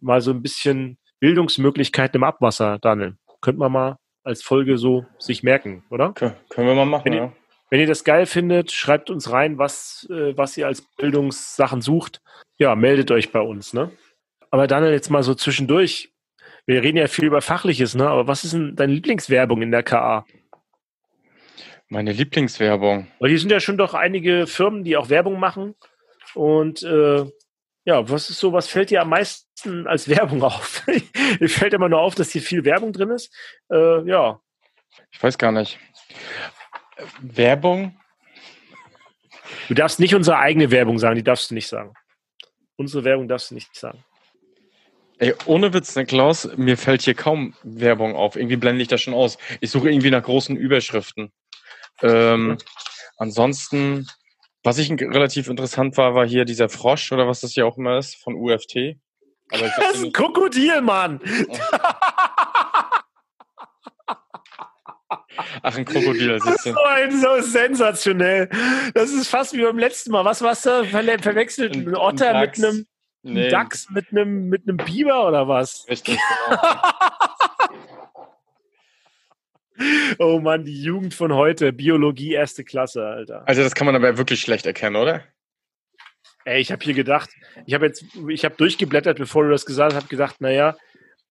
Mal 0.00 0.20
so 0.20 0.30
ein 0.30 0.42
bisschen 0.42 0.98
Bildungsmöglichkeiten 1.18 2.20
im 2.20 2.24
Abwasser, 2.24 2.78
Daniel. 2.78 3.16
Könnte 3.40 3.58
man 3.58 3.72
mal 3.72 3.98
als 4.24 4.42
Folge 4.42 4.78
so 4.78 5.06
sich 5.18 5.42
merken, 5.42 5.84
oder? 5.90 6.10
Okay, 6.10 6.32
können 6.48 6.68
wir 6.68 6.74
mal 6.74 6.84
machen, 6.84 7.04
wenn 7.06 7.12
ihr, 7.12 7.18
ja. 7.18 7.32
Wenn 7.70 7.80
ihr 7.80 7.86
das 7.86 8.04
geil 8.04 8.26
findet, 8.26 8.72
schreibt 8.72 9.10
uns 9.10 9.30
rein, 9.30 9.58
was, 9.58 10.06
äh, 10.10 10.36
was 10.36 10.56
ihr 10.56 10.66
als 10.66 10.82
Bildungssachen 10.96 11.82
sucht. 11.82 12.22
Ja, 12.56 12.74
meldet 12.74 13.10
euch 13.10 13.30
bei 13.30 13.40
uns, 13.40 13.74
ne? 13.74 13.90
Aber 14.50 14.66
Daniel, 14.66 14.92
jetzt 14.92 15.10
mal 15.10 15.22
so 15.22 15.34
zwischendurch. 15.34 16.12
Wir 16.64 16.82
reden 16.82 16.98
ja 16.98 17.08
viel 17.08 17.24
über 17.24 17.42
Fachliches, 17.42 17.94
ne? 17.94 18.08
Aber 18.08 18.26
was 18.26 18.44
ist 18.44 18.54
denn 18.54 18.74
deine 18.74 18.92
Lieblingswerbung 18.94 19.60
in 19.62 19.70
der 19.70 19.82
KA? 19.82 20.24
Meine 21.88 22.12
Lieblingswerbung. 22.12 23.08
Weil 23.18 23.30
hier 23.30 23.38
sind 23.38 23.52
ja 23.52 23.60
schon 23.60 23.78
doch 23.78 23.94
einige 23.94 24.46
Firmen, 24.46 24.84
die 24.84 24.96
auch 24.96 25.08
Werbung 25.10 25.38
machen. 25.38 25.74
Und 26.34 26.82
äh, 26.82 27.24
ja, 27.88 28.06
was 28.06 28.28
ist 28.28 28.38
so, 28.38 28.52
was 28.52 28.68
fällt 28.68 28.90
dir 28.90 29.00
am 29.00 29.08
meisten 29.08 29.86
als 29.86 30.10
Werbung 30.10 30.42
auf? 30.42 30.86
Mir 31.40 31.48
fällt 31.48 31.72
immer 31.72 31.88
nur 31.88 32.02
auf, 32.02 32.14
dass 32.14 32.30
hier 32.30 32.42
viel 32.42 32.62
Werbung 32.66 32.92
drin 32.92 33.08
ist. 33.08 33.34
Äh, 33.72 34.06
ja. 34.06 34.42
Ich 35.10 35.22
weiß 35.22 35.38
gar 35.38 35.52
nicht. 35.52 35.78
Werbung? 37.22 37.98
Du 39.68 39.74
darfst 39.74 40.00
nicht 40.00 40.14
unsere 40.14 40.36
eigene 40.36 40.70
Werbung 40.70 40.98
sagen, 40.98 41.16
die 41.16 41.22
darfst 41.22 41.50
du 41.50 41.54
nicht 41.54 41.66
sagen. 41.66 41.94
Unsere 42.76 43.04
Werbung 43.04 43.26
darfst 43.26 43.52
du 43.52 43.54
nicht 43.54 43.74
sagen. 43.74 44.04
Ey, 45.18 45.34
ohne 45.46 45.72
Witz, 45.72 45.96
ne, 45.96 46.04
Klaus, 46.04 46.46
mir 46.58 46.76
fällt 46.76 47.00
hier 47.00 47.14
kaum 47.14 47.54
Werbung 47.62 48.14
auf. 48.16 48.36
Irgendwie 48.36 48.56
blende 48.56 48.82
ich 48.82 48.88
das 48.88 49.00
schon 49.00 49.14
aus. 49.14 49.38
Ich 49.62 49.70
suche 49.70 49.88
irgendwie 49.88 50.10
nach 50.10 50.22
großen 50.22 50.56
Überschriften. 50.56 51.32
Ähm. 52.02 52.58
Ansonsten 53.16 54.06
was 54.62 54.78
ich 54.78 54.90
relativ 54.90 55.48
interessant 55.48 55.96
war, 55.96 56.14
war 56.14 56.26
hier 56.26 56.44
dieser 56.44 56.68
Frosch 56.68 57.12
oder 57.12 57.26
was 57.26 57.40
das 57.40 57.52
hier 57.52 57.66
auch 57.66 57.78
immer 57.78 57.98
ist 57.98 58.16
von 58.16 58.34
UFT. 58.34 58.96
Aber 59.50 59.62
das 59.76 59.94
ist 59.96 60.04
ein 60.04 60.12
Krokodil, 60.12 60.80
Mann! 60.80 61.20
Ach, 65.62 65.76
ein 65.76 65.84
Krokodil. 65.84 66.38
Das 66.38 66.46
ist 66.46 66.64
so, 66.64 66.84
ein, 66.84 67.16
so 67.16 67.40
sensationell. 67.40 68.48
Das 68.94 69.10
ist 69.10 69.28
fast 69.28 69.54
wie 69.54 69.62
beim 69.62 69.78
letzten 69.78 70.10
Mal. 70.10 70.24
Was 70.24 70.42
warst 70.42 70.66
du 70.66 70.84
ver 70.84 71.18
verwechselt? 71.20 71.76
Ein, 71.76 71.88
ein 71.88 71.96
Otter 71.96 72.34
ein 72.34 72.40
mit 72.40 72.58
einem 72.58 72.86
nee. 73.22 73.48
Dachs 73.48 73.88
mit 73.90 74.06
einem, 74.10 74.48
mit 74.48 74.68
einem 74.68 74.76
Biber 74.76 75.26
oder 75.26 75.48
was? 75.48 75.86
Richtig, 75.88 76.18
genau. 76.48 76.62
oh 80.18 80.40
Mann, 80.40 80.64
die 80.64 80.82
Jugend 80.82 81.14
von 81.14 81.32
heute, 81.34 81.72
Biologie 81.72 82.32
erste 82.32 82.64
Klasse, 82.64 83.06
Alter. 83.06 83.46
Also 83.46 83.62
das 83.62 83.74
kann 83.74 83.86
man 83.86 83.96
aber 83.96 84.18
wirklich 84.18 84.40
schlecht 84.40 84.66
erkennen, 84.66 84.96
oder? 84.96 85.24
Ey, 86.44 86.60
ich 86.60 86.72
habe 86.72 86.82
hier 86.84 86.94
gedacht, 86.94 87.30
ich 87.66 87.74
habe 87.74 87.86
jetzt, 87.86 88.04
ich 88.28 88.44
habe 88.44 88.54
durchgeblättert, 88.56 89.18
bevor 89.18 89.44
du 89.44 89.50
das 89.50 89.66
gesagt 89.66 89.92
hast, 89.92 90.00
habe 90.00 90.08
gedacht, 90.08 90.40
naja, 90.40 90.76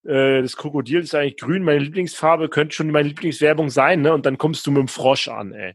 äh, 0.06 0.42
das 0.42 0.56
Krokodil 0.56 1.00
ist 1.00 1.16
eigentlich 1.16 1.38
grün, 1.38 1.64
meine 1.64 1.80
Lieblingsfarbe 1.80 2.50
könnte 2.50 2.76
schon 2.76 2.92
meine 2.92 3.08
Lieblingswerbung 3.08 3.70
sein, 3.70 4.02
ne? 4.02 4.14
Und 4.14 4.26
dann 4.26 4.38
kommst 4.38 4.66
du 4.68 4.72
mit 4.72 4.82
dem 4.82 4.88
Frosch 4.88 5.28
an, 5.28 5.54
ey. 5.54 5.74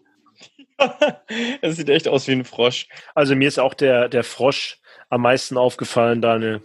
das 1.62 1.76
sieht 1.76 1.88
echt 1.88 2.08
aus 2.08 2.28
wie 2.28 2.32
ein 2.32 2.44
Frosch. 2.44 2.88
Also 3.14 3.34
mir 3.34 3.48
ist 3.48 3.58
auch 3.58 3.74
der, 3.74 4.08
der 4.08 4.24
Frosch 4.24 4.78
am 5.10 5.22
meisten 5.22 5.56
aufgefallen, 5.56 6.22
Daniel. 6.22 6.62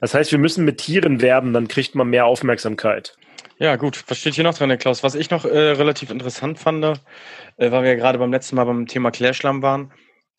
Das 0.00 0.14
heißt, 0.14 0.32
wir 0.32 0.38
müssen 0.38 0.64
mit 0.64 0.78
Tieren 0.78 1.20
werben, 1.20 1.52
dann 1.52 1.68
kriegt 1.68 1.94
man 1.94 2.08
mehr 2.08 2.26
Aufmerksamkeit. 2.26 3.16
Ja, 3.62 3.76
gut. 3.76 4.04
Was 4.08 4.16
steht 4.16 4.36
hier 4.36 4.44
noch 4.44 4.56
drin, 4.56 4.76
Klaus? 4.78 5.02
Was 5.02 5.14
ich 5.14 5.28
noch 5.28 5.44
äh, 5.44 5.72
relativ 5.72 6.10
interessant 6.10 6.58
fand, 6.58 6.82
äh, 6.82 7.70
weil 7.70 7.82
wir 7.82 7.90
ja 7.90 7.94
gerade 7.94 8.18
beim 8.18 8.32
letzten 8.32 8.56
Mal 8.56 8.64
beim 8.64 8.86
Thema 8.86 9.10
Klärschlamm 9.10 9.60
waren. 9.60 9.92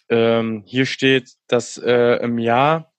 Ähm, 0.09 0.63
hier 0.65 0.87
steht, 0.87 1.35
dass 1.47 1.77
äh, 1.77 2.15
im 2.23 2.39
Jahr 2.39 2.91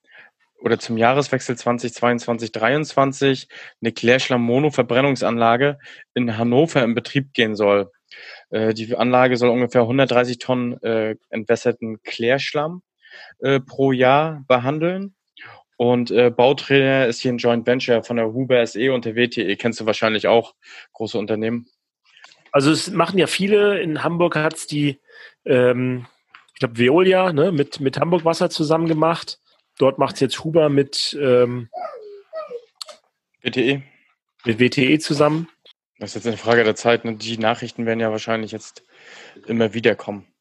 oder 0.61 0.79
zum 0.79 0.97
Jahreswechsel 0.97 1.57
2022-23 1.57 3.49
eine 3.83 3.91
Klärschlamm-Mono-Verbrennungsanlage 3.91 5.81
in 6.14 6.39
Hannover 6.39 6.85
in 6.85 6.95
Betrieb 6.95 7.33
gehen 7.35 7.57
soll. 7.57 7.91
Äh, 8.51 8.75
die 8.75 8.97
Anlage 8.97 9.37
soll 9.37 9.51
ungefähr 9.51 9.81
130 9.83 10.39
Tonnen 10.39 10.81
äh, 10.85 11.16
entwässerten 11.31 12.01
Klärschlamm 12.05 12.83
äh, 13.41 13.59
pro 13.59 13.91
Jahr 13.91 14.45
behandeln 14.47 15.16
und 15.83 16.12
äh, 16.12 16.30
Bauträger 16.30 17.09
ist 17.09 17.22
hier 17.22 17.33
ein 17.33 17.39
Joint 17.39 17.66
Venture 17.66 18.05
von 18.05 18.16
der 18.16 18.33
Huber 18.33 18.64
SE 18.64 18.93
und 18.93 19.05
der 19.05 19.16
WTE. 19.16 19.57
Kennst 19.57 19.80
du 19.80 19.87
wahrscheinlich 19.87 20.28
auch, 20.28 20.55
große 20.93 21.18
Unternehmen. 21.18 21.66
Also 22.53 22.70
es 22.70 22.93
machen 22.93 23.18
ja 23.18 23.26
viele. 23.26 23.80
In 23.80 24.05
Hamburg 24.05 24.37
hat 24.37 24.55
es 24.55 24.68
die, 24.68 25.01
ähm, 25.45 26.07
ich 26.55 26.61
glaube, 26.61 26.78
Veolia 26.78 27.33
ne, 27.33 27.51
mit, 27.51 27.80
mit 27.80 27.99
Hamburg 27.99 28.24
Wasser 28.24 28.49
zusammen 28.49 28.87
gemacht. 28.87 29.41
Dort 29.76 29.99
macht 29.99 30.14
es 30.14 30.20
jetzt 30.20 30.45
Huber 30.45 30.68
mit 30.68 31.18
ähm, 31.20 31.68
WTE. 33.43 33.83
Mit 34.45 34.61
WTE 34.61 35.01
zusammen. 35.01 35.49
Das 35.99 36.11
ist 36.11 36.14
jetzt 36.14 36.26
eine 36.28 36.37
Frage 36.37 36.62
der 36.62 36.76
Zeit. 36.76 37.05
Ne? 37.05 37.16
Die 37.16 37.39
Nachrichten 37.39 37.87
werden 37.87 37.99
ja 37.99 38.12
wahrscheinlich 38.12 38.53
jetzt 38.53 38.85
immer 39.49 39.74
wieder 39.74 39.97
kommen. 39.97 40.32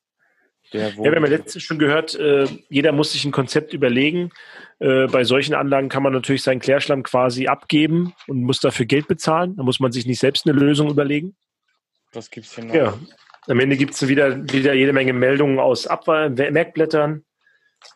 Ja, 0.73 0.95
wir 0.95 1.11
haben 1.11 1.23
ja 1.23 1.29
letztens 1.29 1.63
schon 1.63 1.79
gehört, 1.79 2.15
äh, 2.15 2.47
jeder 2.69 2.91
muss 2.91 3.11
sich 3.11 3.25
ein 3.25 3.31
Konzept 3.31 3.73
überlegen. 3.73 4.31
Äh, 4.79 5.07
bei 5.07 5.23
solchen 5.23 5.53
Anlagen 5.53 5.89
kann 5.89 6.03
man 6.03 6.13
natürlich 6.13 6.43
seinen 6.43 6.59
Klärschlamm 6.59 7.03
quasi 7.03 7.47
abgeben 7.47 8.13
und 8.27 8.41
muss 8.43 8.59
dafür 8.59 8.85
Geld 8.85 9.07
bezahlen. 9.07 9.55
Da 9.57 9.63
muss 9.63 9.79
man 9.79 9.91
sich 9.91 10.05
nicht 10.05 10.19
selbst 10.19 10.47
eine 10.47 10.57
Lösung 10.57 10.89
überlegen. 10.89 11.35
Was 12.13 12.29
gibt 12.29 12.47
es 12.47 12.55
denn 12.55 12.67
noch? 12.67 12.75
Ja. 12.75 12.97
Am 13.47 13.59
Ende 13.59 13.75
gibt 13.75 13.93
es 13.93 14.07
wieder, 14.07 14.43
wieder 14.51 14.73
jede 14.73 14.93
Menge 14.93 15.13
Meldungen 15.13 15.59
aus 15.59 15.87
Abwahl 15.87 16.29
Merkblättern. 16.29 17.25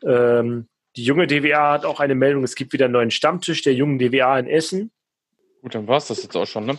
Ähm, 0.03 0.67
die 0.95 1.03
junge 1.03 1.27
DWA 1.27 1.73
hat 1.73 1.85
auch 1.85 1.99
eine 1.99 2.15
Meldung, 2.15 2.43
es 2.43 2.55
gibt 2.55 2.73
wieder 2.73 2.85
einen 2.85 2.93
neuen 2.93 3.11
Stammtisch 3.11 3.61
der 3.61 3.73
jungen 3.73 3.99
DWA 3.99 4.39
in 4.39 4.47
Essen. 4.47 4.91
Gut, 5.61 5.75
dann 5.75 5.87
war 5.87 5.97
es 5.97 6.07
das 6.07 6.23
jetzt 6.23 6.35
auch 6.35 6.45
schon, 6.45 6.65
ne? 6.65 6.77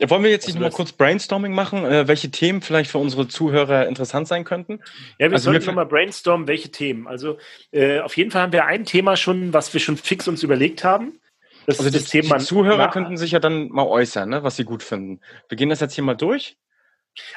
Wollen 0.00 0.24
wir 0.24 0.30
jetzt 0.30 0.46
nicht 0.46 0.56
also 0.56 0.68
mal 0.68 0.74
kurz 0.74 0.92
Brainstorming 0.92 1.54
machen, 1.54 1.84
äh, 1.84 2.08
welche 2.08 2.30
Themen 2.30 2.62
vielleicht 2.62 2.90
für 2.90 2.98
unsere 2.98 3.28
Zuhörer 3.28 3.86
interessant 3.86 4.26
sein 4.26 4.44
könnten? 4.44 4.80
Ja, 5.18 5.30
wir 5.30 5.32
also 5.32 5.50
sollten 5.50 5.64
schon 5.64 5.74
mal 5.76 5.86
brainstormen, 5.86 6.48
welche 6.48 6.70
Themen. 6.70 7.06
Also 7.06 7.38
äh, 7.70 8.00
auf 8.00 8.16
jeden 8.16 8.30
Fall 8.30 8.42
haben 8.42 8.52
wir 8.52 8.66
ein 8.66 8.84
Thema 8.84 9.16
schon, 9.16 9.52
was 9.52 9.72
wir 9.72 9.80
schon 9.80 9.96
fix 9.96 10.26
uns 10.26 10.42
überlegt 10.42 10.82
haben. 10.82 11.20
Das 11.66 11.78
also 11.78 11.90
das 11.90 12.06
Thema. 12.06 12.38
Die 12.38 12.44
Zuhörer 12.44 12.90
könnten 12.90 13.16
sich 13.16 13.30
ja 13.30 13.38
dann 13.38 13.68
mal 13.68 13.86
äußern, 13.86 14.28
ne, 14.28 14.42
was 14.42 14.56
sie 14.56 14.64
gut 14.64 14.82
finden. 14.82 15.20
Wir 15.48 15.56
gehen 15.56 15.68
das 15.68 15.80
jetzt 15.80 15.94
hier 15.94 16.04
mal 16.04 16.14
durch. 16.14 16.56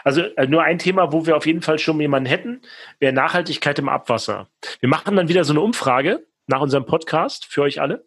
Also 0.03 0.21
äh, 0.21 0.47
nur 0.47 0.63
ein 0.63 0.79
Thema, 0.79 1.11
wo 1.13 1.27
wir 1.27 1.37
auf 1.37 1.45
jeden 1.45 1.61
Fall 1.61 1.77
schon 1.77 2.01
jemanden 2.01 2.27
hätten, 2.27 2.61
wäre 2.99 3.13
Nachhaltigkeit 3.13 3.77
im 3.77 3.87
Abwasser. 3.87 4.49
Wir 4.79 4.89
machen 4.89 5.15
dann 5.15 5.29
wieder 5.29 5.43
so 5.43 5.53
eine 5.53 5.61
Umfrage 5.61 6.25
nach 6.47 6.61
unserem 6.61 6.85
Podcast 6.85 7.45
für 7.45 7.61
euch 7.61 7.79
alle 7.79 8.05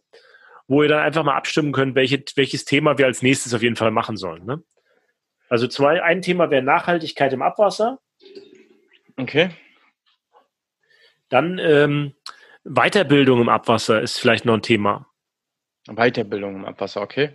wo 0.71 0.85
ihr 0.85 0.89
dann 0.89 1.01
einfach 1.03 1.25
mal 1.25 1.35
abstimmen 1.35 1.73
könnt, 1.73 1.97
welche, 1.97 2.23
welches 2.37 2.65
Thema 2.65 2.97
wir 2.97 3.07
als 3.07 3.23
nächstes 3.23 3.53
auf 3.55 3.63
jeden 3.63 3.75
Fall 3.75 3.91
machen 3.91 4.17
sollen. 4.17 4.47
Ne? 4.47 4.63
Also 5.49 5.67
zwei, 5.67 6.01
ein 6.01 6.23
Thema 6.23 6.49
wäre 6.53 6.63
Nachhaltigkeit 6.63 7.33
im 7.33 7.43
Abwasser. 7.43 7.99
Okay. 9.17 9.51
Dann 11.29 11.59
ähm, 11.59 12.15
Weiterbildung 12.63 13.41
im 13.41 13.49
Abwasser 13.49 14.01
ist 14.01 14.21
vielleicht 14.21 14.45
noch 14.45 14.55
ein 14.55 14.63
Thema. 14.63 15.09
Weiterbildung 15.89 16.55
im 16.55 16.65
Abwasser, 16.65 17.03
okay. 17.03 17.31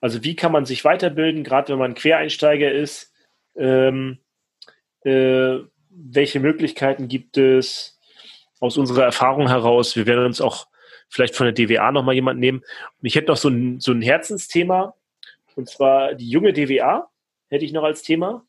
Also 0.00 0.22
wie 0.22 0.36
kann 0.36 0.52
man 0.52 0.66
sich 0.66 0.84
weiterbilden, 0.84 1.42
gerade 1.42 1.72
wenn 1.72 1.80
man 1.80 1.94
Quereinsteiger 1.94 2.70
ist? 2.70 3.12
Ähm, 3.56 4.20
äh, 5.04 5.58
welche 5.90 6.38
Möglichkeiten 6.38 7.08
gibt 7.08 7.38
es 7.38 7.98
aus 8.60 8.76
unserer 8.76 9.02
Erfahrung 9.02 9.48
heraus? 9.48 9.96
Wir 9.96 10.06
werden 10.06 10.26
uns 10.26 10.40
auch 10.40 10.68
vielleicht 11.08 11.36
von 11.36 11.46
der 11.46 11.52
DWA 11.52 11.92
nochmal 11.92 12.14
jemand 12.14 12.40
nehmen. 12.40 12.58
Und 12.58 13.06
ich 13.06 13.14
hätte 13.14 13.28
noch 13.28 13.36
so 13.36 13.48
ein, 13.48 13.80
so 13.80 13.92
ein 13.92 14.02
Herzensthema, 14.02 14.94
und 15.56 15.68
zwar 15.68 16.14
die 16.14 16.28
junge 16.28 16.52
DWA 16.52 17.10
hätte 17.48 17.64
ich 17.64 17.72
noch 17.72 17.84
als 17.84 18.02
Thema. 18.02 18.44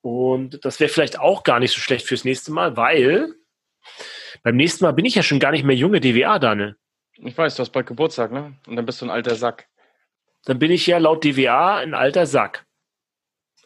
Und 0.00 0.64
das 0.64 0.80
wäre 0.80 0.90
vielleicht 0.90 1.18
auch 1.18 1.42
gar 1.42 1.60
nicht 1.60 1.72
so 1.72 1.80
schlecht 1.80 2.06
fürs 2.06 2.24
nächste 2.24 2.52
Mal, 2.52 2.76
weil 2.76 3.34
beim 4.42 4.56
nächsten 4.56 4.84
Mal 4.84 4.92
bin 4.92 5.04
ich 5.04 5.14
ja 5.14 5.22
schon 5.22 5.40
gar 5.40 5.50
nicht 5.50 5.64
mehr 5.64 5.76
junge 5.76 6.00
DWA, 6.00 6.38
Daniel. 6.38 6.76
Ich 7.16 7.36
weiß, 7.36 7.56
du 7.56 7.60
hast 7.60 7.70
bald 7.70 7.86
Geburtstag, 7.86 8.30
ne? 8.30 8.56
Und 8.66 8.76
dann 8.76 8.86
bist 8.86 9.00
du 9.00 9.06
ein 9.06 9.10
alter 9.10 9.34
Sack. 9.34 9.68
Dann 10.44 10.58
bin 10.58 10.70
ich 10.70 10.86
ja 10.86 10.98
laut 10.98 11.24
DWA 11.24 11.78
ein 11.78 11.94
alter 11.94 12.26
Sack. 12.26 12.66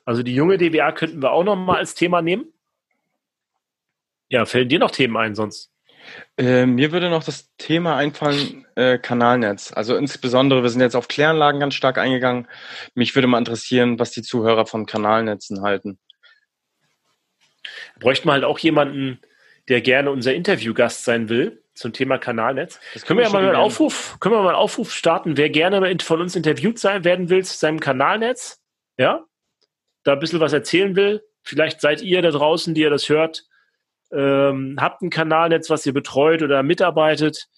Also 0.04 0.22
die 0.22 0.34
junge 0.34 0.58
DWA 0.58 0.92
könnten 0.92 1.22
wir 1.22 1.32
auch 1.32 1.44
noch 1.44 1.56
mal 1.56 1.76
als 1.76 1.94
Thema 1.94 2.22
nehmen. 2.22 2.52
Ja, 4.28 4.46
fällen 4.46 4.68
dir 4.68 4.78
noch 4.78 4.90
Themen 4.90 5.16
ein 5.16 5.34
sonst? 5.34 5.71
Äh, 6.36 6.66
mir 6.66 6.92
würde 6.92 7.10
noch 7.10 7.24
das 7.24 7.54
Thema 7.56 7.96
einfallen, 7.96 8.66
äh, 8.74 8.98
Kanalnetz. 8.98 9.72
Also 9.72 9.96
insbesondere, 9.96 10.62
wir 10.62 10.70
sind 10.70 10.80
jetzt 10.80 10.96
auf 10.96 11.08
Kläranlagen 11.08 11.60
ganz 11.60 11.74
stark 11.74 11.98
eingegangen. 11.98 12.48
Mich 12.94 13.14
würde 13.14 13.28
mal 13.28 13.38
interessieren, 13.38 13.98
was 13.98 14.10
die 14.10 14.22
Zuhörer 14.22 14.66
von 14.66 14.86
Kanalnetzen 14.86 15.62
halten. 15.62 15.98
Bräuchten 18.00 18.28
wir 18.28 18.32
halt 18.32 18.44
auch 18.44 18.58
jemanden, 18.58 19.20
der 19.68 19.80
gerne 19.80 20.10
unser 20.10 20.34
Interviewgast 20.34 21.04
sein 21.04 21.28
will 21.28 21.62
zum 21.74 21.92
Thema 21.92 22.18
Kanalnetz. 22.18 22.80
Das 22.92 23.04
können 23.04 23.18
wir 23.18 23.26
ja 23.26 23.32
mal 23.32 23.44
einen 23.44 23.56
Aufruf, 23.56 24.16
können 24.20 24.34
wir 24.34 24.42
mal 24.42 24.50
einen 24.50 24.58
Aufruf 24.58 24.92
starten, 24.92 25.36
wer 25.36 25.50
gerne 25.50 25.96
von 26.02 26.20
uns 26.20 26.36
interviewt 26.36 26.78
sein 26.78 27.04
werden 27.04 27.28
will 27.30 27.44
zu 27.44 27.56
seinem 27.56 27.80
Kanalnetz, 27.80 28.60
ja, 28.98 29.24
da 30.04 30.12
ein 30.12 30.18
bisschen 30.18 30.40
was 30.40 30.52
erzählen 30.52 30.96
will. 30.96 31.22
Vielleicht 31.42 31.80
seid 31.80 32.02
ihr 32.02 32.22
da 32.22 32.30
draußen, 32.30 32.74
die 32.74 32.82
ihr 32.82 32.90
das 32.90 33.08
hört, 33.08 33.44
ähm, 34.12 34.76
habt 34.78 35.02
ein 35.02 35.10
Kanalnetz, 35.10 35.70
was 35.70 35.86
ihr 35.86 35.92
betreut 35.92 36.42
oder 36.42 36.62
mitarbeitet, 36.62 37.48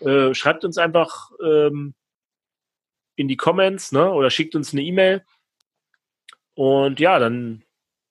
äh, 0.00 0.34
schreibt 0.34 0.64
uns 0.64 0.78
einfach 0.78 1.30
ähm, 1.44 1.94
in 3.16 3.28
die 3.28 3.36
Comments 3.36 3.92
ne, 3.92 4.10
oder 4.10 4.30
schickt 4.30 4.54
uns 4.54 4.72
eine 4.72 4.82
E-Mail. 4.82 5.24
Und 6.54 7.00
ja, 7.00 7.18
dann 7.18 7.64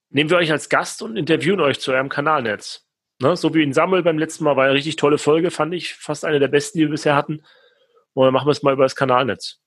nehmen 0.10 0.30
wir 0.30 0.38
euch 0.38 0.52
als 0.52 0.70
Gast 0.70 1.02
und 1.02 1.18
interviewen 1.18 1.60
euch 1.60 1.80
zu 1.80 1.92
eurem 1.92 2.10
Kanalnetz. 2.10 2.86
Ne, 3.20 3.36
so 3.36 3.54
wie 3.54 3.64
in 3.64 3.74
Sammel 3.74 4.04
beim 4.04 4.20
letzten 4.20 4.44
Mal 4.44 4.56
war 4.56 4.66
eine 4.66 4.74
richtig 4.74 4.96
tolle 4.96 5.18
Folge, 5.18 5.50
fand 5.50 5.74
ich. 5.74 5.96
Fast 5.96 6.24
eine 6.24 6.40
der 6.40 6.50
besten, 6.50 6.78
die 6.78 6.86
wir 6.86 6.92
bisher 6.92 7.16
hatten. 7.16 7.44
Und 8.14 8.26
dann 8.26 8.34
machen 8.34 8.48
wir 8.48 8.52
es 8.52 8.64
mal 8.64 8.74
über 8.74 8.84
das 8.84 8.96
Kanalnetz. 8.96 9.60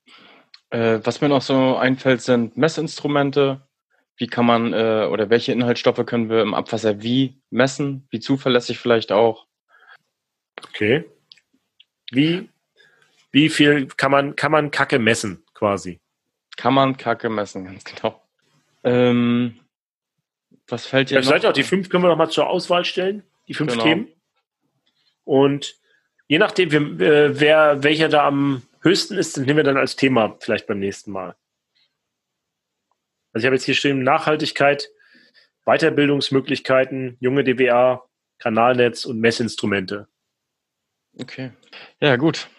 Äh, 0.69 0.99
was 1.03 1.21
mir 1.21 1.29
noch 1.29 1.41
so 1.41 1.75
einfällt, 1.75 2.21
sind 2.21 2.55
Messinstrumente, 2.55 3.67
wie 4.21 4.27
kann 4.27 4.45
man 4.45 4.71
äh, 4.71 5.07
oder 5.09 5.31
welche 5.31 5.51
Inhaltsstoffe 5.51 6.05
können 6.05 6.29
wir 6.29 6.43
im 6.43 6.53
Abwasser 6.53 7.01
wie 7.01 7.41
messen? 7.49 8.07
Wie 8.11 8.19
zuverlässig 8.19 8.77
vielleicht 8.77 9.11
auch? 9.11 9.47
Okay. 10.63 11.05
Wie, 12.11 12.47
wie 13.31 13.49
viel 13.49 13.87
kann 13.87 14.11
man, 14.11 14.35
kann 14.35 14.51
man 14.51 14.69
Kacke 14.69 14.99
messen, 14.99 15.43
quasi? 15.55 15.99
Kann 16.55 16.75
man 16.75 16.97
Kacke 16.97 17.31
messen, 17.31 17.65
ganz 17.65 17.83
genau. 17.83 18.21
Ähm, 18.83 19.59
was 20.67 20.85
fällt 20.85 21.09
dir 21.09 21.23
Vielleicht 21.23 21.47
auch 21.47 21.53
die 21.53 21.63
fünf 21.63 21.89
können 21.89 22.03
wir 22.03 22.09
noch 22.09 22.17
mal 22.17 22.29
zur 22.29 22.47
Auswahl 22.47 22.85
stellen, 22.85 23.23
die 23.47 23.55
fünf 23.55 23.71
genau. 23.71 23.83
Themen. 23.83 24.07
Und 25.23 25.77
je 26.27 26.37
nachdem, 26.37 26.99
wer, 26.99 27.39
wer 27.39 27.83
welcher 27.83 28.07
da 28.07 28.27
am 28.27 28.61
höchsten 28.81 29.17
ist, 29.17 29.37
den 29.37 29.45
nehmen 29.45 29.57
wir 29.57 29.63
dann 29.63 29.77
als 29.77 29.95
Thema 29.95 30.37
vielleicht 30.39 30.67
beim 30.67 30.77
nächsten 30.77 31.11
Mal. 31.11 31.35
Also 33.33 33.43
ich 33.43 33.45
habe 33.45 33.55
jetzt 33.55 33.65
hier 33.65 33.75
stehen 33.75 34.03
Nachhaltigkeit, 34.03 34.89
Weiterbildungsmöglichkeiten, 35.65 37.17
junge 37.19 37.43
DWA, 37.43 38.03
Kanalnetz 38.39 39.05
und 39.05 39.19
Messinstrumente. 39.19 40.07
Okay. 41.19 41.51
Ja, 41.99 42.15
gut. 42.15 42.49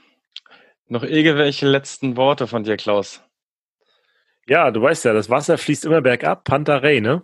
Noch 0.88 1.02
irgendwelche 1.02 1.66
letzten 1.66 2.16
Worte 2.16 2.46
von 2.46 2.64
dir, 2.64 2.76
Klaus? 2.76 3.22
Ja, 4.46 4.70
du 4.70 4.82
weißt 4.82 5.04
ja, 5.04 5.12
das 5.12 5.30
Wasser 5.30 5.56
fließt 5.56 5.84
immer 5.84 6.02
bergab, 6.02 6.44
Pantarei, 6.44 7.00
ne? 7.00 7.22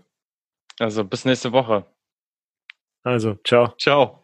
Also 0.78 1.04
bis 1.04 1.24
nächste 1.24 1.52
Woche. 1.52 1.84
Also, 3.02 3.36
ciao. 3.44 3.74
Ciao. 3.78 4.17